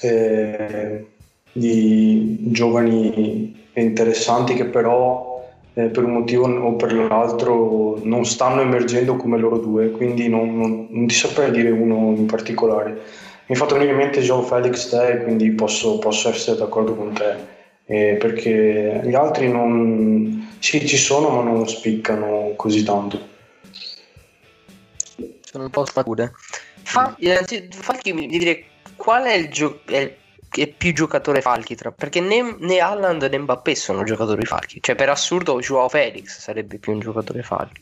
eh, 0.02 1.06
di 1.52 2.38
giovani 2.52 3.68
interessanti 3.74 4.54
che 4.54 4.66
però 4.66 5.28
eh, 5.74 5.86
per 5.90 6.04
un 6.04 6.12
motivo 6.14 6.48
o 6.48 6.76
per 6.76 6.94
l'altro 6.94 8.00
non 8.04 8.26
stanno 8.26 8.62
emergendo 8.62 9.16
come 9.16 9.38
loro 9.38 9.58
due, 9.60 9.92
quindi 9.92 10.28
non, 10.28 10.58
non- 10.58 10.88
non 10.90 11.08
ti 11.08 11.16
saprei 11.16 11.52
dire 11.52 11.70
uno 11.70 12.16
in 12.16 12.26
particolare. 12.26 12.92
Mi 13.48 13.56
ha 13.56 13.58
fatto 13.58 13.74
venire 13.76 13.92
in 13.92 13.98
mente 13.98 14.22
Joe 14.22 14.44
Felix 14.44 14.90
te, 14.90 15.22
quindi 15.24 15.52
posso, 15.52 15.98
posso 16.00 16.30
essere 16.30 16.58
d'accordo 16.58 16.96
con 16.96 17.14
te, 17.14 17.36
eh, 17.86 18.16
perché 18.20 19.02
gli 19.04 19.16
altri 19.16 19.52
non, 19.52 20.56
sì, 20.60 20.86
ci 20.86 20.98
sono 20.98 21.30
ma 21.30 21.42
non 21.44 21.68
spiccano 21.68 22.54
così 22.56 22.84
tanto. 22.84 23.29
Sono 25.50 25.64
un 25.64 25.70
po' 25.72 25.86
smature. 25.86 26.32
Fa, 26.84 27.16
innanzi- 27.20 27.68
Falchi 27.72 28.14
mi 28.14 28.28
dire 28.28 28.66
qual 28.96 29.24
è 29.24 29.34
il, 29.34 29.50
gio- 29.50 29.82
è 29.86 30.16
più 30.68 30.94
giocatore 30.94 31.42
Falchi 31.42 31.76
tra 31.76 31.92
perché 31.92 32.20
né, 32.22 32.56
né 32.60 32.80
Haaland 32.80 33.24
né 33.24 33.38
Mbappé 33.38 33.74
sono 33.76 34.04
giocatori 34.04 34.46
Falchi. 34.46 34.80
Cioè, 34.82 34.96
per 34.96 35.10
assurdo, 35.10 35.60
Joao 35.60 35.90
Felix 35.90 36.38
sarebbe 36.38 36.78
più 36.78 36.94
un 36.94 37.00
giocatore 37.00 37.42
Falchi. 37.42 37.82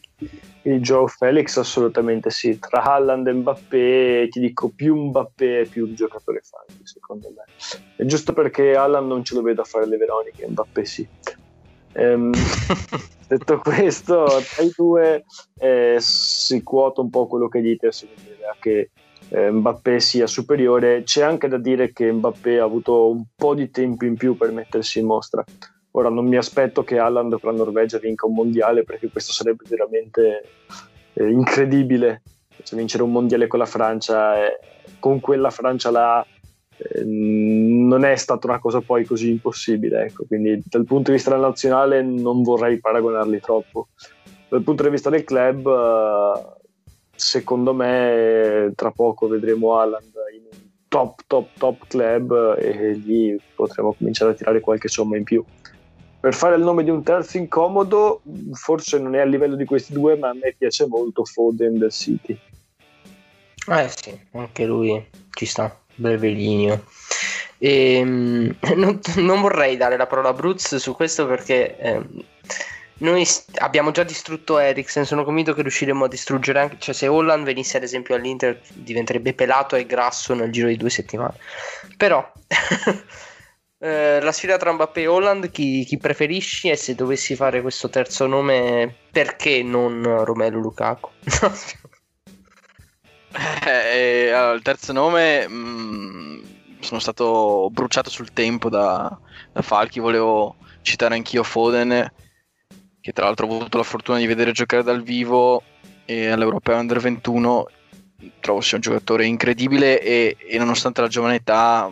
Il 0.64 0.82
Joe 0.82 1.08
Felix 1.08 1.58
assolutamente 1.58 2.30
sì. 2.30 2.58
Tra 2.58 2.84
Haaland 2.84 3.28
e 3.28 3.34
Mbappé 3.34 4.28
ti 4.30 4.40
dico 4.40 4.70
più 4.70 4.96
Mbappé 4.96 5.62
è 5.62 5.66
più 5.66 5.86
un 5.86 5.94
giocatore 5.94 6.42
falchi 6.44 6.86
secondo 6.86 7.30
me. 7.36 7.44
È 7.96 8.04
giusto 8.06 8.34
perché 8.34 8.76
Haaland 8.76 9.08
non 9.08 9.24
ce 9.24 9.36
lo 9.36 9.42
vedo 9.42 9.62
a 9.62 9.66
fare 9.66 9.88
le 9.88 9.98
Veroniche, 9.98 10.48
Mbappé 10.48 10.86
sì. 10.86 11.08
Ehm, 11.94 12.32
detto 13.28 13.60
questo, 13.60 14.26
tra 14.26 14.64
i 14.64 14.72
due 14.76 15.26
eh, 15.60 15.98
si 16.00 16.64
quota 16.64 17.02
un 17.02 17.10
po' 17.10 17.28
quello 17.28 17.48
che 17.48 17.62
dite, 17.62 17.92
si 17.92 18.08
vedeva 18.08 18.56
che 18.60 18.92
eh, 19.30 19.52
Mbappé 19.52 20.00
sia 20.00 20.28
superiore. 20.28 21.04
C'è 21.04 21.24
anche 21.24 21.48
da 21.48 21.58
dire 21.58 21.92
che 21.92 22.12
Mbappé 22.12 22.60
ha 22.60 22.64
avuto 22.64 23.10
un 23.10 23.24
po' 23.36 23.54
di 23.54 23.70
tempo 23.70 24.06
in 24.06 24.16
più 24.16 24.38
per 24.38 24.52
mettersi 24.52 25.00
in 25.00 25.06
mostra. 25.06 25.44
Ora 25.92 26.10
non 26.10 26.28
mi 26.28 26.38
aspetto 26.38 26.84
che 26.84 27.00
Haaland 27.00 27.40
con 27.40 27.52
la 27.52 27.58
Norvegia 27.58 27.98
vinca 27.98 28.28
un 28.28 28.36
mondiale 28.36 28.84
perché 28.84 29.10
questo 29.10 29.34
sarebbe 29.34 29.64
veramente 29.68 30.44
eh, 31.14 31.30
incredibile. 31.30 32.22
Cioè, 32.64 32.78
vincere 32.78 33.04
un 33.04 33.12
mondiale 33.12 33.48
con 33.48 33.60
la 33.60 33.66
Francia, 33.66 34.46
eh, 34.46 34.60
con 35.00 35.20
quella 35.20 35.50
Francia 35.50 35.90
là, 35.90 36.26
eh, 36.78 37.04
non 37.04 38.06
è 38.06 38.16
stata 38.16 38.48
una 38.48 38.60
cosa 38.60 38.82
poi 38.82 39.06
così 39.06 39.30
impossibile. 39.30 40.06
Ecco. 40.06 40.26
Quindi 40.26 40.62
dal 40.66 40.86
punto 40.86 41.12
di 41.12 41.18
vista 41.18 41.32
della 41.32 41.48
nazionale 41.48 42.02
non 42.02 42.44
vorrei 42.44 42.80
paragonarli 42.80 43.40
troppo. 43.40 43.88
Dal 44.50 44.64
punto 44.64 44.84
di 44.84 44.90
vista 44.90 45.10
del 45.10 45.24
club, 45.24 45.68
eh, 45.68 46.66
secondo 47.16 47.74
me 47.74 48.72
tra 48.76 48.92
poco 48.92 49.28
vedremo 49.28 49.78
Haaland 49.78 50.14
in 50.36 50.44
un 50.44 50.70
top, 50.88 51.22
top, 51.28 51.50
top 51.58 51.88
club 51.88 52.56
e 52.60 52.94
lì 52.94 53.38
potremo 53.56 53.94
cominciare 53.94 54.32
a 54.32 54.36
tirare 54.36 54.60
qualche 54.62 54.88
somma 54.88 55.18
in 55.18 55.24
più. 55.24 55.44
Per 56.20 56.34
fare 56.34 56.56
il 56.56 56.64
nome 56.64 56.84
di 56.84 56.90
un 56.90 57.04
terzo 57.04 57.38
incomodo, 57.38 58.22
forse 58.54 58.98
non 59.00 59.16
è 59.16 59.20
a 59.20 59.26
livello 59.26 59.56
di 59.56 59.66
questi 59.66 59.94
due, 59.94 60.18
ma 60.18 60.30
a 60.30 60.34
me 60.34 60.56
piace 60.58 60.88
molto 60.88 61.24
Foden 61.24 61.78
del 61.78 61.92
City. 61.92 62.38
Eh 63.70 63.90
sì, 63.90 64.18
anche 64.32 64.66
lui 64.66 65.06
ci 65.32 65.46
sta, 65.46 65.78
brevelineo. 65.98 66.84
Ehm, 67.60 68.56
non, 68.76 69.00
non 69.18 69.42
vorrei 69.42 69.78
dare 69.78 69.98
la 69.98 70.08
parola 70.08 70.30
a 70.30 70.34
Bruz 70.34 70.76
su 70.76 70.96
questo 70.96 71.28
perché 71.28 71.78
ehm, 71.78 72.24
noi 73.00 73.26
st- 73.26 73.60
abbiamo 73.60 73.92
già 73.92 74.04
distrutto 74.04 74.58
Eriksen, 74.58 75.06
sono 75.06 75.24
convinto 75.24 75.54
che 75.54 75.62
riusciremo 75.62 76.06
a 76.06 76.08
distruggere 76.08 76.60
anche, 76.60 76.78
cioè 76.80 76.96
se 76.96 77.08
Holland 77.08 77.44
venisse 77.46 77.78
ad 77.78 77.84
esempio 77.84 78.16
all'Inter 78.16 78.60
diventerebbe 78.74 79.34
pelato 79.34 79.76
e 79.76 79.86
grasso 79.86 80.34
nel 80.34 80.52
giro 80.52 80.68
di 80.68 80.78
due 80.78 80.90
settimane. 80.90 81.36
Però 81.96 82.32
eh, 83.80 84.20
la 84.20 84.32
sfida 84.32 84.58
tra 84.58 84.72
Mbappé 84.72 85.02
e 85.02 85.08
Holland 85.08 85.52
chi, 85.52 85.84
chi 85.84 85.98
preferisci 85.98 86.70
e 86.70 86.76
se 86.76 86.96
dovessi 86.96 87.36
fare 87.36 87.62
questo 87.62 87.90
terzo 87.90 88.26
nome 88.26 88.96
perché 89.12 89.62
non 89.62 90.24
Romelu 90.24 90.60
Lukaku? 90.60 91.10
Eh, 93.66 94.32
allora, 94.32 94.54
il 94.54 94.62
terzo 94.62 94.94
nome 94.94 95.48
mh, 95.48 96.42
sono 96.80 97.00
stato 97.00 97.70
bruciato 97.72 98.10
sul 98.10 98.34
tempo 98.34 98.70
da, 98.70 99.16
da 99.52 99.62
Falchi, 99.62 100.00
volevo 100.00 100.56
citare 100.82 101.16
anch'io 101.16 101.44
Foden, 101.44 102.12
che 103.00 103.12
tra 103.12 103.26
l'altro 103.26 103.46
ho 103.46 103.56
avuto 103.56 103.78
la 103.78 103.84
fortuna 103.84 104.18
di 104.18 104.26
vedere 104.26 104.54
giocare 104.54 104.84
dal 104.84 105.04
vivo 105.04 105.62
e 106.06 106.30
all'Europeo 106.30 106.78
Under 106.78 107.00
21, 107.00 107.66
trovo 108.40 108.62
sia 108.62 108.78
un 108.78 108.82
giocatore 108.82 109.26
incredibile 109.26 110.02
e, 110.02 110.38
e 110.40 110.58
nonostante 110.58 111.02
la 111.02 111.08
giovane 111.08 111.36
età 111.36 111.92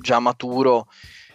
già 0.00 0.18
maturo 0.18 0.88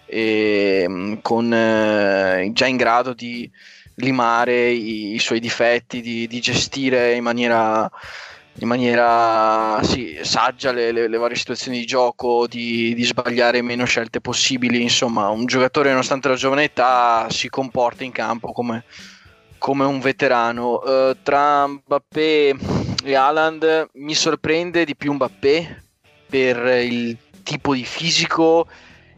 e 0.06 0.86
mh, 0.88 1.22
con, 1.22 1.54
eh, 1.54 2.50
già 2.52 2.66
in 2.66 2.78
grado 2.78 3.14
di 3.14 3.50
limare 3.96 4.70
i, 4.72 5.14
i 5.14 5.20
suoi 5.20 5.40
difetti, 5.40 6.02
di, 6.02 6.28
di 6.28 6.40
gestire 6.42 7.14
in 7.14 7.24
maniera 7.24 7.90
in 8.60 8.68
maniera 8.68 9.82
sì, 9.84 10.20
saggia 10.22 10.72
le, 10.72 10.92
le- 10.92 11.08
le 11.08 11.18
varie 11.18 11.38
situazioni 11.38 11.80
di 11.80 11.86
gioco, 11.86 12.48
di, 12.48 12.94
di 12.94 13.04
sbagliare 13.04 13.62
meno 13.62 13.86
scelte 13.86 14.20
possibili. 14.20 14.82
Insomma, 14.82 15.30
un 15.30 15.46
giocatore, 15.46 15.90
nonostante 15.90 16.28
la 16.28 16.36
giovane 16.36 16.64
età, 16.64 17.28
si 17.30 17.50
comporta 17.50 18.04
in 18.04 18.12
campo 18.12 18.52
come, 18.52 18.84
come 19.58 19.86
un 19.86 20.00
veterano. 20.00 20.84
Eh, 20.84 21.18
tra 21.24 21.68
Mbappé 21.68 22.56
e 23.04 23.16
Haaland 23.16 23.90
mi 23.94 24.14
sorprende 24.14 24.84
di 24.84 24.96
più 24.96 25.14
Mbappé 25.14 25.84
per 26.30 26.58
il 26.84 27.18
tipo 27.44 27.74
di 27.74 27.86
fisico 27.86 28.68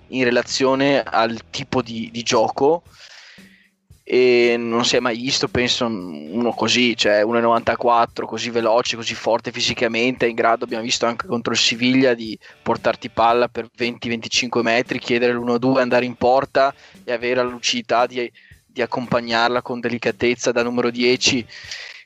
in 0.08 0.24
relazione 0.24 1.02
al 1.02 1.42
tipo 1.50 1.82
di, 1.82 2.10
di 2.12 2.22
gioco 2.22 2.84
e 4.04 4.56
non 4.58 4.84
si 4.84 4.96
è 4.96 5.00
mai 5.00 5.16
visto 5.16 5.48
penso 5.48 5.86
uno 5.86 6.52
così 6.54 6.96
cioè 6.98 7.24
1,94 7.24 8.26
così 8.26 8.50
veloce 8.50 8.96
così 8.96 9.14
forte 9.14 9.52
fisicamente 9.52 10.26
in 10.26 10.36
grado 10.36 10.64
abbiamo 10.64 10.84
visto 10.84 11.06
anche 11.06 11.28
contro 11.28 11.54
il 11.54 11.60
Siviglia 11.60 12.14
di 12.14 12.38
portarti 12.64 13.10
palla 13.10 13.48
per 13.48 13.70
20-25 13.78 14.62
metri 14.62 15.00
chiedere 15.00 15.34
l'1-2 15.34 15.78
andare 15.78 16.06
in 16.06 16.16
porta 16.16 16.74
e 17.04 17.12
avere 17.12 17.36
la 17.36 17.50
lucidità 17.50 18.08
di, 18.08 18.30
di 18.66 18.82
accompagnarla 18.82 19.62
con 19.62 19.80
delicatezza 19.80 20.52
da 20.52 20.64
numero 20.64 20.90
10 20.90 21.46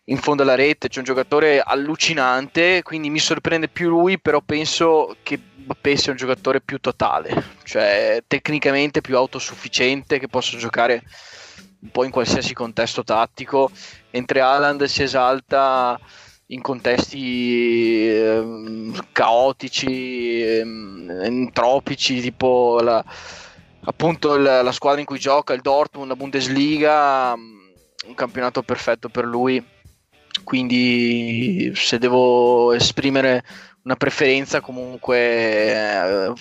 in 0.07 0.17
fondo 0.17 0.43
alla 0.43 0.53
rete, 0.53 0.87
c'è 0.87 0.99
un 0.99 1.05
giocatore 1.05 1.61
allucinante, 1.61 2.83
quindi 2.83 3.09
mi 3.09 3.17
sorprende 3.17 3.69
più 3.69 3.89
lui, 3.89 4.19
però 4.19 4.39
penso 4.39 5.15
che 5.23 5.39
Mbappé 5.65 5.97
sia 5.97 6.11
un 6.11 6.17
giocatore 6.17 6.61
più 6.61 6.77
totale, 6.77 7.43
cioè 7.63 8.21
tecnicamente 8.27 9.01
più 9.01 9.17
autosufficiente, 9.17 10.19
che 10.19 10.27
possa 10.27 10.57
giocare 10.57 11.01
un 11.85 11.91
po' 11.91 12.03
in 12.03 12.09
qualsiasi 12.11 12.53
contesto 12.55 13.03
tattico, 13.03 13.69
mentre 14.11 14.41
Haaland 14.41 14.83
si 14.85 15.03
esalta 15.03 15.99
in 16.47 16.61
contesti 16.61 18.07
ehm, 18.09 19.07
caotici, 19.11 20.41
ehm, 20.41 21.21
entropici, 21.23 22.21
tipo 22.21 22.79
la, 22.81 23.03
appunto 23.81 24.35
la, 24.37 24.63
la, 24.63 24.71
squadra 24.71 24.99
in 24.99 25.05
cui 25.05 25.19
gioca, 25.19 25.53
il 25.53 25.61
Dortmund, 25.61 26.09
la 26.09 26.15
Bundesliga, 26.15 27.33
un 27.33 28.13
campionato 28.15 28.63
perfetto 28.63 29.09
per 29.09 29.25
lui. 29.25 29.63
Quindi 30.43 31.71
se 31.75 31.97
devo 31.97 32.73
esprimere 32.73 33.43
una 33.83 33.95
preferenza 33.95 34.59
comunque 34.59 35.17
eh, 35.17 36.33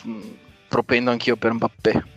propendo 0.69 1.11
anch'io 1.11 1.37
per 1.37 1.53
Mbappé. 1.53 2.14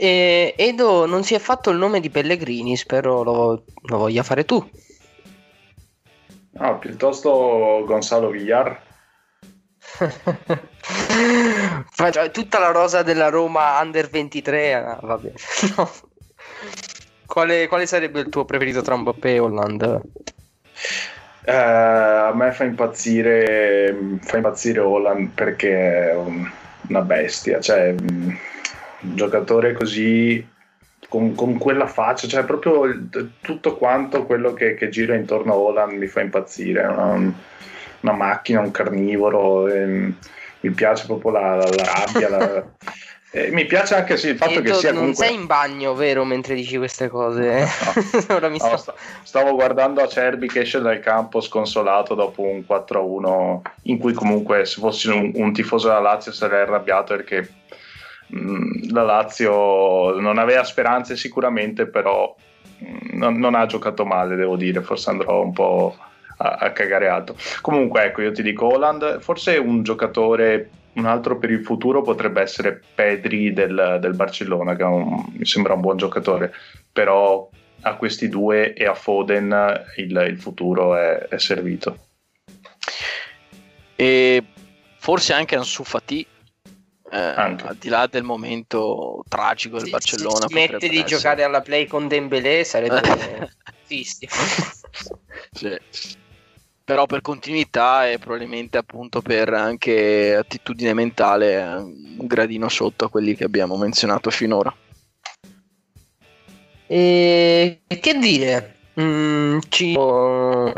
E 0.00 0.54
Edo 0.56 1.06
non 1.06 1.24
si 1.24 1.34
è 1.34 1.40
fatto 1.40 1.70
il 1.70 1.76
nome 1.76 1.98
di 1.98 2.08
Pellegrini, 2.08 2.76
spero 2.76 3.24
lo, 3.24 3.64
lo 3.82 3.96
voglia 3.96 4.22
fare 4.22 4.44
tu. 4.44 4.64
No, 6.50 6.78
piuttosto 6.78 7.82
Gonzalo 7.84 8.30
Villar. 8.30 8.80
Tutta 12.30 12.58
la 12.60 12.70
rosa 12.70 13.02
della 13.02 13.28
Roma 13.28 13.80
under 13.80 14.08
23, 14.08 14.74
ah. 14.74 15.00
No. 15.76 15.90
Quale, 17.26 17.66
quale, 17.66 17.86
sarebbe 17.86 18.20
il 18.20 18.28
tuo 18.28 18.44
preferito 18.44 18.82
tra 18.82 18.94
Mbappé 18.94 19.34
e 19.34 19.38
Holland? 19.40 20.00
Eh, 21.44 21.52
a 21.52 22.30
me 22.34 22.52
fa 22.52 22.62
impazzire, 22.62 24.18
fa 24.20 24.36
impazzire 24.36 24.78
Holland 24.78 25.30
perché 25.30 26.10
è 26.10 26.16
una 26.88 27.00
bestia, 27.00 27.60
cioè 27.60 27.96
un 29.00 29.16
giocatore 29.16 29.72
così 29.72 30.46
con, 31.08 31.34
con, 31.34 31.58
quella 31.58 31.86
faccia, 31.86 32.28
cioè 32.28 32.44
proprio 32.44 32.84
il, 32.84 33.08
tutto 33.40 33.76
quanto 33.76 34.24
quello 34.24 34.52
che, 34.52 34.74
che, 34.74 34.88
gira 34.88 35.14
intorno 35.14 35.52
a 35.52 35.56
Holland 35.56 35.92
mi 35.92 36.06
fa 36.06 36.20
impazzire. 36.20 36.84
Una, 36.84 37.32
una 38.00 38.12
macchina, 38.12 38.60
un 38.60 38.70
carnivoro, 38.70 39.68
ehm, 39.68 40.14
mi 40.60 40.70
piace 40.70 41.06
proprio 41.06 41.32
la, 41.32 41.56
la, 41.56 41.68
la 41.68 42.04
rabbia. 42.04 42.28
la, 42.28 42.64
eh, 43.32 43.50
mi 43.50 43.64
piace 43.64 43.94
anche 43.94 44.16
sì, 44.16 44.28
il 44.28 44.36
fatto 44.36 44.60
che 44.60 44.74
sia. 44.74 44.90
Non 44.90 45.00
comunque... 45.00 45.24
sei 45.24 45.34
in 45.34 45.46
bagno, 45.46 45.94
vero? 45.94 46.24
Mentre 46.24 46.54
dici 46.54 46.76
queste 46.76 47.08
cose, 47.08 47.66
no. 48.28 48.34
Ora 48.34 48.48
mi 48.48 48.58
no, 48.58 48.76
sto... 48.76 48.94
Stavo 49.22 49.54
guardando 49.54 50.02
Acerbi 50.02 50.46
che 50.46 50.60
esce 50.60 50.80
dal 50.80 51.00
campo 51.00 51.40
sconsolato 51.40 52.14
dopo 52.14 52.42
un 52.42 52.64
4-1, 52.68 53.60
in 53.84 53.98
cui 53.98 54.12
comunque 54.12 54.64
se 54.66 54.80
fossi 54.80 55.08
un, 55.08 55.32
un 55.34 55.52
tifoso 55.52 55.88
della 55.88 56.00
Lazio 56.00 56.32
sarei 56.32 56.62
arrabbiato 56.62 57.16
perché 57.16 57.48
la 58.30 59.02
Lazio 59.02 60.18
non 60.18 60.38
aveva 60.38 60.64
speranze 60.64 61.16
sicuramente, 61.16 61.86
però 61.86 62.34
mm, 62.84 63.18
non, 63.18 63.38
non, 63.38 63.54
ha 63.54 63.66
giocato 63.66 64.04
male, 64.04 64.36
devo 64.36 64.56
dire, 64.56 64.82
forse 64.82 65.10
andrò 65.10 65.42
un 65.42 65.52
po' 65.52 65.96
a, 66.38 66.56
a, 66.56 66.72
cagare 66.72 67.08
alto. 67.08 67.36
Comunque, 67.60 68.04
ecco, 68.04 68.22
io 68.22 68.32
ti 68.32 68.42
dico 68.42 68.66
Holland, 68.66 69.20
forse 69.20 69.56
un 69.56 69.82
giocatore, 69.82 70.70
un 70.94 71.06
altro 71.06 71.38
per 71.38 71.50
il 71.50 71.64
futuro 71.64 72.02
potrebbe 72.02 72.42
essere 72.42 72.82
Pedri 72.94 73.52
del, 73.52 73.98
del 74.00 74.14
Barcellona, 74.14 74.76
che 74.76 74.82
un, 74.82 75.24
mi 75.32 75.46
sembra 75.46 75.74
un 75.74 75.80
buon 75.80 75.96
giocatore, 75.96 76.52
però 76.92 77.48
a 77.82 77.94
questi 77.94 78.28
due 78.28 78.74
e 78.74 78.86
a 78.86 78.94
Foden 78.94 79.84
il, 79.96 80.26
il 80.28 80.38
futuro 80.38 80.96
è, 80.96 81.28
è 81.28 81.38
servito. 81.38 82.06
E 83.94 84.44
forse 84.96 85.32
anche 85.32 85.56
Ansu 85.56 85.84
Fati 85.84 86.26
eh, 87.10 87.16
al 87.16 87.76
di 87.78 87.88
là 87.88 88.06
del 88.06 88.22
momento 88.22 89.24
tragico 89.28 89.76
del 89.76 89.86
sì, 89.86 89.90
Barcellona 89.90 90.40
se 90.40 90.46
smette 90.48 90.88
di 90.88 90.96
essere. 90.96 91.04
giocare 91.04 91.42
alla 91.42 91.60
play 91.60 91.86
con 91.86 92.08
Dembélé 92.08 92.64
sarebbe 92.64 93.00
tristi 93.86 94.28
sì. 95.52 95.76
però 96.84 97.06
per 97.06 97.20
continuità 97.20 98.08
e 98.08 98.18
probabilmente 98.18 98.78
appunto 98.78 99.22
per 99.22 99.52
anche 99.52 100.34
attitudine 100.34 100.94
mentale 100.94 101.56
un 101.62 102.26
gradino 102.26 102.68
sotto 102.68 103.06
a 103.06 103.10
quelli 103.10 103.34
che 103.34 103.44
abbiamo 103.44 103.76
menzionato 103.76 104.30
finora 104.30 104.74
e 106.86 107.80
che 107.86 108.14
dire 108.18 108.76
Mm, 109.00 109.58
ci, 109.68 109.96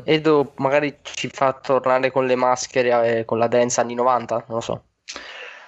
Edo 0.05 0.53
magari 0.57 0.99
ci 1.01 1.28
fa 1.28 1.55
tornare 1.55 2.11
con 2.11 2.26
le 2.26 2.35
maschere 2.37 3.20
e 3.20 3.24
con 3.24 3.39
la 3.39 3.47
dance 3.47 3.81
anni 3.81 3.95
90, 3.95 4.45
non 4.49 4.57
lo 4.57 4.61
so. 4.61 4.85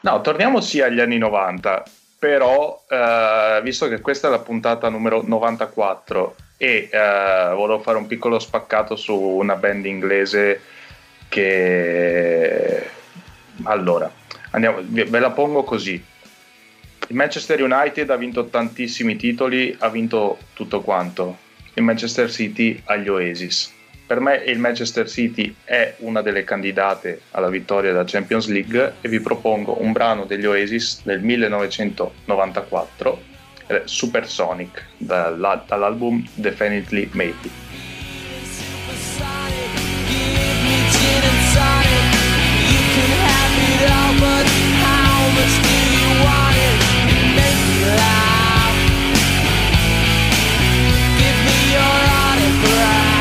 No, 0.03 0.21
torniamo 0.21 0.61
sì 0.61 0.81
agli 0.81 0.99
anni 0.99 1.17
90, 1.17 1.85
però 2.19 2.85
eh, 2.89 3.61
visto 3.63 3.87
che 3.89 4.01
questa 4.01 4.27
è 4.27 4.31
la 4.31 4.41
puntata 4.41 4.89
numero 4.89 5.23
94 5.25 6.37
e 6.57 6.89
eh, 6.91 7.53
volevo 7.55 7.79
fare 7.81 7.99
un 7.99 8.09
piccolo 8.09 8.41
spaccato 8.41 8.97
su 8.97 9.15
una 9.15 9.55
band 9.57 9.87
inglese 9.87 10.61
che... 11.29 12.91
Allora, 13.65 14.11
andiamo, 14.51 14.79
ve 14.83 15.19
la 15.21 15.31
pongo 15.31 15.63
così. 15.63 15.93
Il 15.93 17.15
Manchester 17.17 17.63
United 17.63 18.11
ha 18.11 18.17
vinto 18.17 18.47
tantissimi 18.47 19.15
titoli, 19.15 19.77
ha 19.79 19.89
vinto 19.89 20.39
tutto 20.53 20.81
quanto. 20.81 21.39
Il 21.75 21.85
Manchester 21.85 22.29
City 22.29 22.81
agli 22.87 23.09
Oasis 23.09 23.73
per 24.13 24.21
me 24.21 24.43
il 24.45 24.59
Manchester 24.59 25.09
City 25.09 25.57
è 25.65 25.95
una 26.01 26.21
delle 26.21 26.45
candidate 26.45 27.23
alla 27.31 27.49
vittoria 27.49 27.93
della 27.93 28.05
Champions 28.05 28.47
League 28.49 28.97
e 29.01 29.09
vi 29.09 29.21
propongo 29.21 29.81
un 29.81 29.93
brano 29.93 30.27
degli 30.27 30.45
Oasis 30.45 31.01
del 31.03 31.23
1994, 31.23 33.23
eh, 33.69 33.83
Supersonic, 33.87 34.85
dall'album 34.99 36.29
Definitely 36.35 37.09
Maybe. 37.13 37.63
Give 52.73 53.12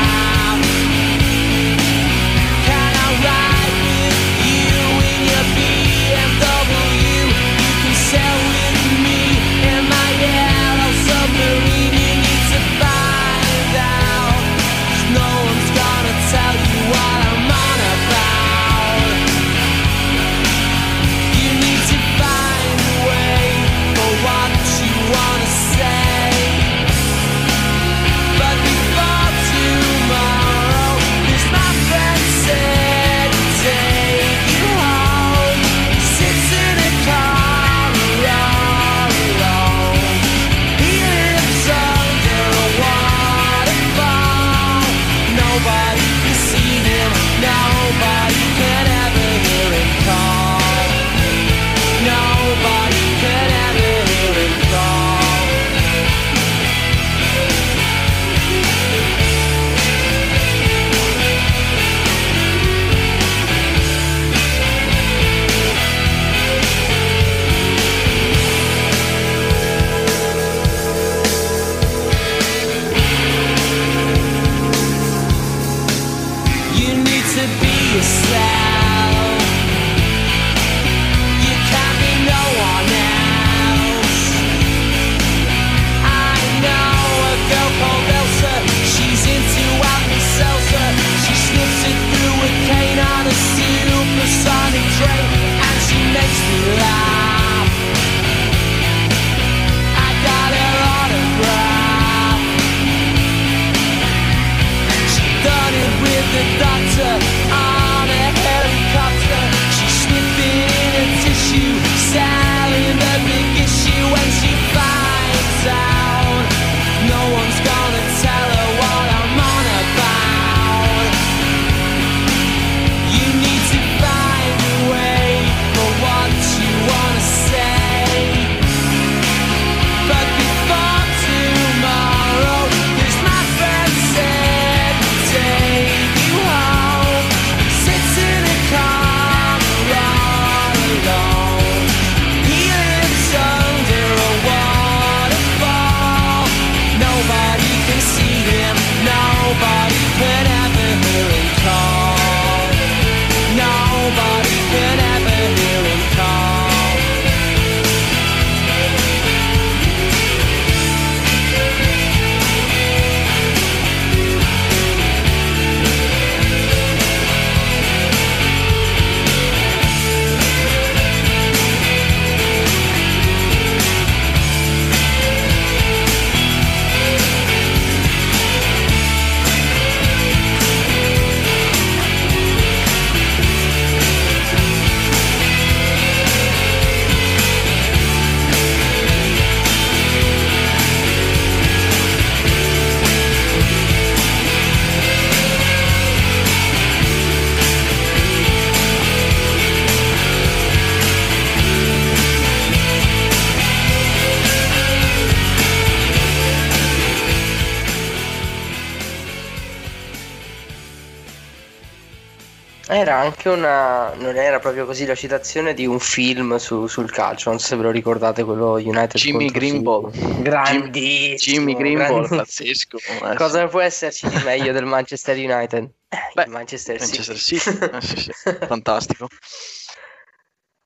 una. 213.52 214.12
Non 214.14 214.36
era 214.36 214.58
proprio 214.58 214.84
così 214.86 215.06
la 215.06 215.14
citazione 215.14 215.74
di 215.74 215.86
un 215.86 215.98
film 215.98 216.56
su- 216.56 216.86
sul 216.86 217.10
calcio. 217.10 217.50
Non 217.50 217.58
so 217.58 217.66
se 217.68 217.76
ve 217.76 217.82
lo 217.82 217.90
ricordate, 217.90 218.44
quello 218.44 218.72
United 218.74 219.14
Jimmy 219.14 219.50
Greenball. 219.50 220.10
Grandissimo. 220.42 221.36
Jimmy 221.36 221.74
Greenball, 221.76 222.28
pazzesco. 222.28 222.98
eh, 222.98 223.34
Cosa 223.36 223.66
può 223.68 223.80
esserci 223.80 224.28
di 224.28 224.40
meglio 224.44 224.72
del 224.72 224.84
Manchester 224.84 225.36
United? 225.36 225.88
Eh, 226.08 226.18
Beh, 226.34 226.46
Manchester, 226.46 226.98
Manchester 226.98 227.36
City. 227.36 227.58
City. 227.70 227.84
Eh, 227.96 228.00
sì, 228.00 228.16
sì, 228.18 228.32
Fantastico. 228.66 229.28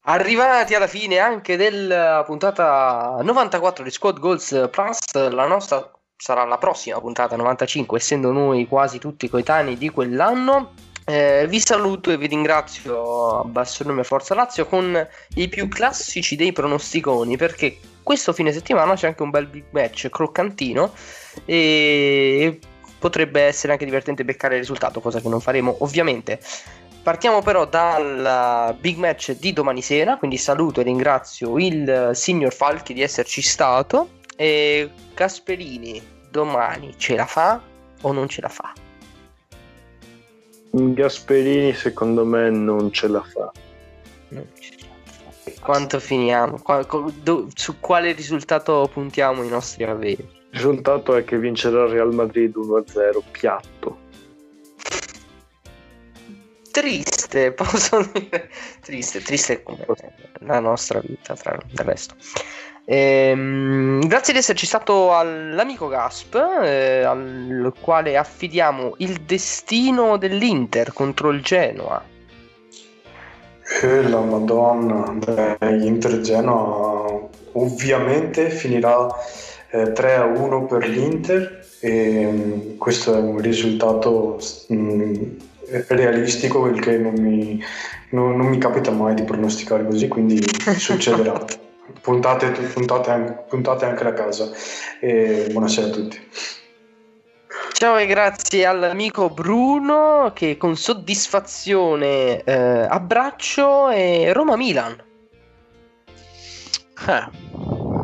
Arrivati 0.08 0.74
alla 0.74 0.86
fine 0.86 1.18
anche 1.18 1.56
della 1.56 2.22
puntata 2.24 3.16
94 3.22 3.82
di 3.82 3.90
Squad 3.90 4.20
Goals 4.20 4.68
Plus, 4.70 4.98
la 5.30 5.46
nostra 5.46 5.90
sarà 6.16 6.44
la 6.44 6.58
prossima 6.58 7.00
puntata 7.00 7.34
95, 7.34 7.98
essendo 7.98 8.30
noi 8.30 8.68
quasi 8.68 8.98
tutti 9.00 9.28
coetanei 9.28 9.76
di 9.76 9.90
quell'anno. 9.90 10.74
Eh, 11.08 11.46
vi 11.48 11.60
saluto 11.60 12.10
e 12.10 12.18
vi 12.18 12.26
ringrazio 12.26 13.38
a 13.38 13.44
basso 13.44 13.84
nome 13.84 14.02
Forza 14.02 14.34
Lazio 14.34 14.66
con 14.66 15.06
i 15.36 15.48
più 15.48 15.68
classici 15.68 16.34
dei 16.34 16.50
pronosticoni 16.50 17.36
perché 17.36 17.78
questo 18.02 18.32
fine 18.32 18.50
settimana 18.50 18.94
c'è 18.94 19.06
anche 19.06 19.22
un 19.22 19.30
bel 19.30 19.46
big 19.46 19.66
match 19.70 20.08
croccantino 20.08 20.92
e 21.44 22.58
potrebbe 22.98 23.42
essere 23.42 23.72
anche 23.72 23.84
divertente 23.84 24.24
beccare 24.24 24.54
il 24.54 24.60
risultato, 24.62 25.00
cosa 25.00 25.20
che 25.20 25.28
non 25.28 25.40
faremo 25.40 25.76
ovviamente. 25.80 26.40
Partiamo 27.04 27.40
però 27.40 27.66
dal 27.66 28.76
big 28.80 28.96
match 28.96 29.38
di 29.38 29.52
domani 29.52 29.82
sera, 29.82 30.16
quindi 30.16 30.36
saluto 30.36 30.80
e 30.80 30.84
ringrazio 30.84 31.56
il 31.56 32.10
signor 32.14 32.52
Falchi 32.52 32.94
di 32.94 33.02
esserci 33.02 33.42
stato 33.42 34.08
e 34.34 34.90
Gasperini 35.14 36.02
domani 36.30 36.94
ce 36.98 37.14
la 37.14 37.26
fa 37.26 37.62
o 38.00 38.10
non 38.10 38.28
ce 38.28 38.40
la 38.40 38.48
fa? 38.48 38.72
Gasperini 40.76 41.72
secondo 41.72 42.24
me 42.24 42.50
non 42.50 42.92
ce 42.92 43.08
la 43.08 43.22
fa. 43.22 43.50
Quanto 45.60 45.98
finiamo? 45.98 46.60
Su 47.54 47.80
quale 47.80 48.12
risultato 48.12 48.88
puntiamo 48.92 49.42
i 49.42 49.48
nostri 49.48 49.84
averi? 49.84 50.20
Il 50.20 50.50
risultato 50.50 51.16
è 51.16 51.24
che 51.24 51.38
vincerà 51.38 51.84
il 51.84 51.90
Real 51.90 52.12
Madrid 52.12 52.54
1-0 52.54 53.22
piatto. 53.30 53.98
Triste, 56.70 57.52
posso 57.56 58.10
dire. 58.12 58.50
Triste, 58.82 59.22
triste 59.22 59.62
come 59.62 59.86
la 60.40 60.60
nostra 60.60 61.00
vita, 61.00 61.34
tra 61.34 61.58
del 61.72 61.86
resto. 61.86 62.14
Ehm, 62.88 64.06
grazie 64.06 64.32
di 64.32 64.38
esserci 64.38 64.64
stato 64.64 65.12
all'amico 65.16 65.88
Gasp, 65.88 66.36
eh, 66.62 67.02
al 67.02 67.72
quale 67.80 68.16
affidiamo 68.16 68.94
il 68.98 69.22
destino 69.22 70.16
dell'Inter 70.16 70.92
contro 70.92 71.30
il 71.30 71.42
Genoa. 71.42 72.00
Eh, 73.82 74.02
la 74.08 74.20
Madonna, 74.20 75.10
Beh, 75.10 75.84
Inter 75.84 76.20
Genoa 76.20 77.28
ovviamente 77.52 78.50
finirà 78.50 79.08
eh, 79.70 79.90
3 79.92 80.14
a 80.14 80.24
1 80.24 80.66
per 80.66 80.88
l'Inter 80.88 81.66
e 81.80 82.24
mm, 82.24 82.76
questo 82.78 83.14
è 83.16 83.18
un 83.18 83.38
risultato 83.40 84.38
mm, 84.72 85.24
realistico 85.88 86.62
perché 86.62 86.96
non 86.98 87.14
mi, 87.14 87.60
non- 88.10 88.36
non 88.36 88.46
mi 88.46 88.58
capita 88.58 88.92
mai 88.92 89.14
di 89.14 89.24
pronosticare 89.24 89.84
così, 89.84 90.06
quindi 90.06 90.40
succederà. 90.78 91.64
Puntate, 92.00 92.50
puntate 92.50 93.10
anche, 93.10 93.44
puntate 93.48 93.84
anche 93.84 94.02
da 94.02 94.12
casa 94.12 94.50
e 95.00 95.46
buonasera 95.50 95.86
a 95.86 95.90
tutti. 95.90 96.28
Ciao 97.72 97.96
e 97.96 98.06
grazie 98.06 98.64
all'amico 98.64 99.30
Bruno 99.30 100.32
che 100.34 100.56
con 100.56 100.76
soddisfazione 100.76 102.42
eh, 102.42 102.86
abbraccio 102.88 103.90
e 103.90 104.32
Roma-Milan. 104.32 105.04
Eh, 107.06 107.28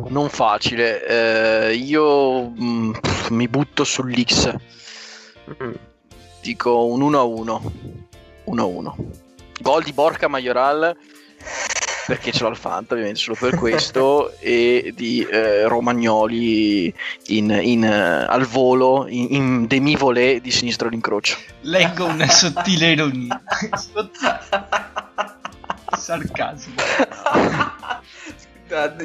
non 0.09 0.29
facile. 0.29 1.05
Eh, 1.05 1.73
io 1.73 2.49
mm, 2.49 2.91
pff, 2.91 3.29
mi 3.29 3.47
butto 3.47 3.83
sull'X. 3.83 4.55
Mm. 5.61 5.73
Dico 6.41 6.85
un 6.85 7.01
1-1. 7.11 7.61
1-1. 8.45 8.93
Gol 9.59 9.83
di 9.83 9.91
Borca 9.91 10.27
Majoral 10.27 10.95
perché 12.07 12.31
ce 12.31 12.43
l'ho 12.43 12.49
al 12.49 12.57
Fanta 12.57 12.93
ovviamente 12.93 13.19
solo 13.19 13.35
per 13.39 13.55
questo 13.55 14.33
e 14.39 14.91
di 14.95 15.25
eh, 15.29 15.67
Romagnoli 15.67 16.93
in, 17.27 17.49
in, 17.61 17.83
eh, 17.83 18.25
al 18.27 18.45
volo 18.45 19.07
in, 19.07 19.27
in 19.33 19.67
demi-volée 19.67 20.41
di 20.41 20.51
sinistro 20.51 20.87
all'incrocio 20.87 21.37
Leggo 21.61 22.05
una 22.05 22.27
sottile 22.27 22.91
ironia. 22.91 23.41
Sarcasmo. 25.97 26.73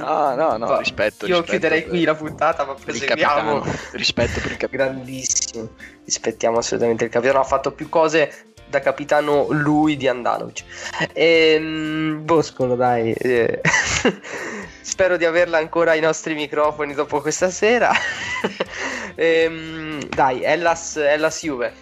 ah 0.01 0.34
no 0.34 0.57
no 0.57 0.66
Va, 0.66 0.78
rispetto 0.78 1.26
Io 1.26 1.40
rispetto 1.40 1.51
chiuderei 1.51 1.80
per- 1.82 1.90
qui 1.90 2.05
la 2.05 2.14
puntata, 2.14 2.64
ma 2.64 2.74
proseguiamo. 2.74 3.64
rispetto 3.92 4.40
per 4.40 4.51
il 4.53 4.57
capitano 4.57 4.90
Grandissimo. 4.92 5.68
Rispettiamo 6.05 6.59
assolutamente 6.59 7.05
il 7.05 7.11
capitano. 7.11 7.40
Ha 7.40 7.44
fatto 7.44 7.72
più 7.72 7.88
cose 7.88 8.46
da 8.68 8.80
capitano 8.80 9.46
lui 9.50 9.96
di 9.96 10.08
Andanovic. 10.08 10.64
Ehm, 11.12 12.24
Boscolo, 12.24 12.74
dai. 12.74 13.12
eh, 13.12 13.60
Spero 14.80 15.16
di 15.16 15.24
averla 15.24 15.58
ancora 15.58 15.92
ai 15.92 16.00
nostri 16.00 16.34
microfoni 16.34 16.94
dopo 16.94 17.20
questa 17.20 17.50
sera. 17.50 17.92
Ehm, 19.20 19.98
dai, 20.10 20.44
Ellas, 20.44 20.94
Ellas 20.94 21.42
Juve. 21.42 21.72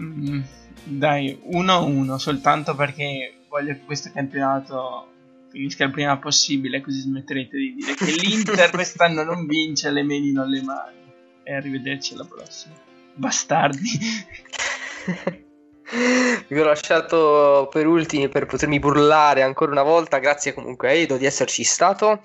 Mm, 0.00 0.40
dai, 0.84 1.38
1-1 1.52 2.16
soltanto 2.16 2.74
perché 2.74 3.34
voglio 3.48 3.74
che 3.74 3.80
questo 3.84 4.10
campionato 4.10 5.08
finisca 5.50 5.84
il 5.84 5.90
prima 5.90 6.16
possibile, 6.16 6.80
così 6.80 7.00
smetterete 7.00 7.54
di 7.54 7.74
dire 7.74 7.94
che 7.94 8.12
l'Inter 8.12 8.70
quest'anno 8.72 9.24
non 9.24 9.46
vince 9.46 9.90
le 9.90 10.02
mani 10.02 10.32
non 10.32 10.48
le 10.48 10.62
mani. 10.62 10.96
E 11.42 11.54
arrivederci 11.54 12.14
alla 12.14 12.24
prossima. 12.24 12.74
Bastardi. 13.14 13.98
Vi 16.48 16.58
ho 16.58 16.64
lasciato 16.64 17.68
per 17.70 17.86
ultimi 17.86 18.28
per 18.28 18.46
potermi 18.46 18.78
burlare 18.78 19.42
ancora 19.42 19.72
una 19.72 19.82
volta. 19.82 20.18
Grazie 20.18 20.54
comunque 20.54 20.88
a 20.88 20.92
Edo 20.92 21.16
di 21.16 21.26
esserci 21.26 21.64
stato. 21.64 22.20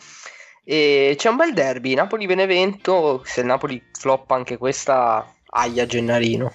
E 0.64 1.14
c'è 1.18 1.30
un 1.30 1.36
bel 1.36 1.54
derby, 1.54 1.94
Napoli-Benevento. 1.94 3.22
Se 3.24 3.42
il 3.42 3.46
Napoli 3.46 3.82
floppa 3.92 4.36
anche 4.36 4.58
questa, 4.58 5.26
aia 5.48 5.86
Gennarino. 5.86 6.54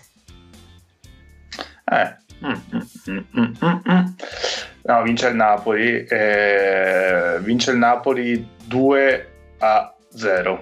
Eh. 1.85 2.17
mm, 2.45 2.51
mm, 2.51 2.81
mm, 3.11 3.19
mm, 3.37 3.53
mm, 3.65 3.93
mm. 3.93 4.05
No, 4.83 5.03
vince 5.03 5.29
il 5.29 5.35
Napoli. 5.35 6.05
eh, 6.07 7.39
vince 7.41 7.71
il 7.71 7.79
Napoli 7.79 8.49
2 8.65 9.33
a 9.59 9.95
0. 10.15 10.59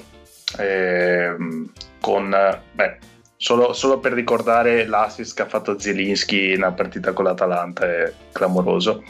Ehm, 0.58 1.72
con, 2.00 2.30
beh, 2.72 2.98
solo, 3.38 3.72
solo 3.72 3.98
per 4.00 4.12
ricordare 4.12 4.84
l'assist 4.84 5.34
che 5.34 5.42
ha 5.42 5.46
fatto 5.46 5.78
Zielinski 5.78 6.50
in 6.50 6.58
una 6.58 6.72
partita 6.72 7.12
con 7.12 7.24
l'Atalanta, 7.24 7.86
è 7.86 8.12
clamoroso. 8.32 9.04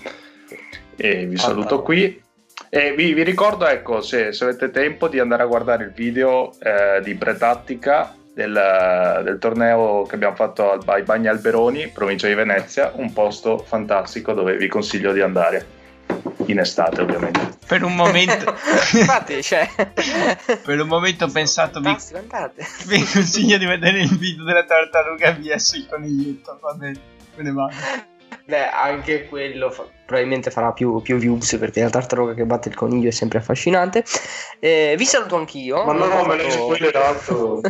E 0.95 1.27
vi 1.27 1.37
saluto 1.37 1.83
qui. 1.83 2.23
E 2.71 2.93
vi, 2.93 3.15
vi 3.15 3.23
ricordo, 3.23 3.67
ecco, 3.67 4.03
se, 4.03 4.33
se 4.33 4.45
avete 4.45 4.71
tempo, 4.71 5.09
di 5.09 5.19
andare 5.19 5.43
a 5.43 5.47
guardare 5.47 5.85
il 5.85 5.93
video 5.93 6.53
eh, 6.61 7.01
di 7.03 7.15
Pretattica 7.15 8.15
del, 8.35 9.23
del 9.25 9.39
torneo 9.39 10.03
che 10.03 10.17
abbiamo 10.17 10.35
fatto 10.35 10.73
al- 10.73 10.83
ai 10.87 11.03
Bagni 11.03 11.29
Alberoni, 11.29 11.89
provincia 11.89 12.27
di 12.27 12.35
Venezia, 12.35 12.93
un 12.95 13.13
posto 13.13 13.59
fantastico 13.59 14.33
dove 14.35 14.57
vi 14.57 14.69
consiglio 14.69 15.13
di 15.13 15.21
andare. 15.21 15.78
In 16.49 16.59
estate, 16.59 17.03
ovviamente. 17.03 17.59
Per 17.67 17.83
un 17.83 17.95
momento, 17.95 18.55
Infatti, 18.97 19.43
cioè, 19.43 19.69
per 20.63 20.81
un 20.81 20.89
momento 20.89 21.27
ho 21.27 21.29
pensato, 21.29 21.81
vi, 21.81 21.95
vi 22.87 23.05
consiglio 23.13 23.59
di 23.59 23.67
vedere 23.67 24.01
il 24.01 24.17
video 24.17 24.45
della 24.45 24.65
tartaruga 24.65 25.33
vs 25.33 25.73
il 25.75 25.87
coniglietto. 25.87 26.59
Va 26.63 26.73
bene, 26.73 27.01
me 27.37 27.43
ne 27.43 27.53
vado. 27.53 28.17
Beh, 28.49 28.67
anche 28.71 29.27
quello 29.29 29.71
fa- 29.71 29.87
probabilmente 30.07 30.51
farà 30.51 30.73
più, 30.73 31.03
più 31.03 31.19
views 31.19 31.59
perché 31.59 31.83
la 31.83 31.91
tartaruga 31.91 32.33
che 32.33 32.47
batte 32.47 32.71
il 32.71 32.75
coniglio 32.75 33.09
è 33.09 33.13
sempre 33.13 33.37
affascinante. 33.37 34.03
Eh, 34.59 34.95
vi 34.97 35.05
saluto 35.05 35.37
anch'io. 35.37 35.85
Ma 35.85 35.93
no, 35.93 36.07
Non 36.09 36.19
ho 36.21 36.25
me 36.27 36.37
l'hai 36.39 36.51
fatto- 36.51 36.63
spoilerato. 36.65 37.61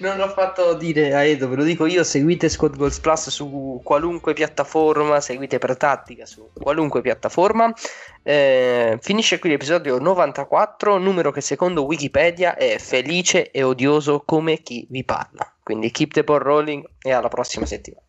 non 0.00 0.16
l'ho 0.16 0.28
fatto 0.28 0.72
dire 0.72 1.12
a 1.14 1.24
Edo, 1.24 1.50
ve 1.50 1.56
lo 1.56 1.62
dico 1.62 1.84
io, 1.84 2.02
seguite 2.04 2.48
Squad 2.48 2.74
Goals 2.74 3.00
Plus 3.00 3.28
su 3.28 3.82
qualunque 3.84 4.32
piattaforma, 4.32 5.20
seguite 5.20 5.58
per 5.58 5.76
tattica 5.76 6.24
su 6.24 6.48
qualunque 6.54 7.02
piattaforma. 7.02 7.70
Eh, 8.22 8.96
finisce 9.02 9.38
qui 9.38 9.50
l'episodio 9.50 9.98
94, 9.98 10.96
numero 10.96 11.30
che 11.30 11.42
secondo 11.42 11.84
Wikipedia 11.84 12.56
è 12.56 12.78
felice 12.78 13.50
e 13.50 13.62
odioso 13.62 14.22
come 14.24 14.62
chi 14.62 14.86
vi 14.88 15.04
parla. 15.04 15.52
Quindi 15.62 15.90
keep 15.90 16.12
the 16.14 16.24
ball 16.24 16.38
rolling 16.38 16.82
e 17.02 17.12
alla 17.12 17.28
prossima 17.28 17.66
settimana. 17.66 18.02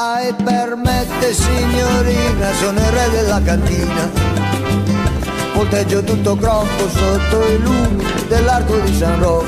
Ai 0.00 0.32
permette 0.32 1.34
signorina, 1.34 2.52
sono 2.52 2.78
il 2.78 2.86
re 2.86 3.10
della 3.10 3.42
cantina. 3.42 4.08
Volteggio 5.54 6.04
tutto 6.04 6.36
crocco 6.36 6.88
sotto 6.88 7.48
i 7.48 7.58
lumi 7.58 8.04
dell'arco 8.28 8.78
di 8.78 8.94
San 8.94 9.18
Rocco. 9.18 9.44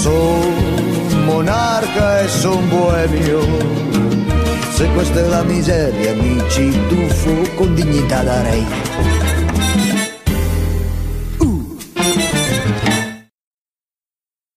Son 0.00 1.24
monarca 1.26 2.22
e 2.22 2.28
son 2.28 2.68
boemio. 2.68 3.40
Se 4.72 4.88
questa 4.94 5.20
è 5.20 5.28
la 5.28 5.44
miseria, 5.44 6.12
mi 6.14 6.42
ci 6.48 6.76
tuffo 6.88 7.54
con 7.54 7.72
dignità 7.72 8.24
da 8.24 8.42
re. 8.42 9.11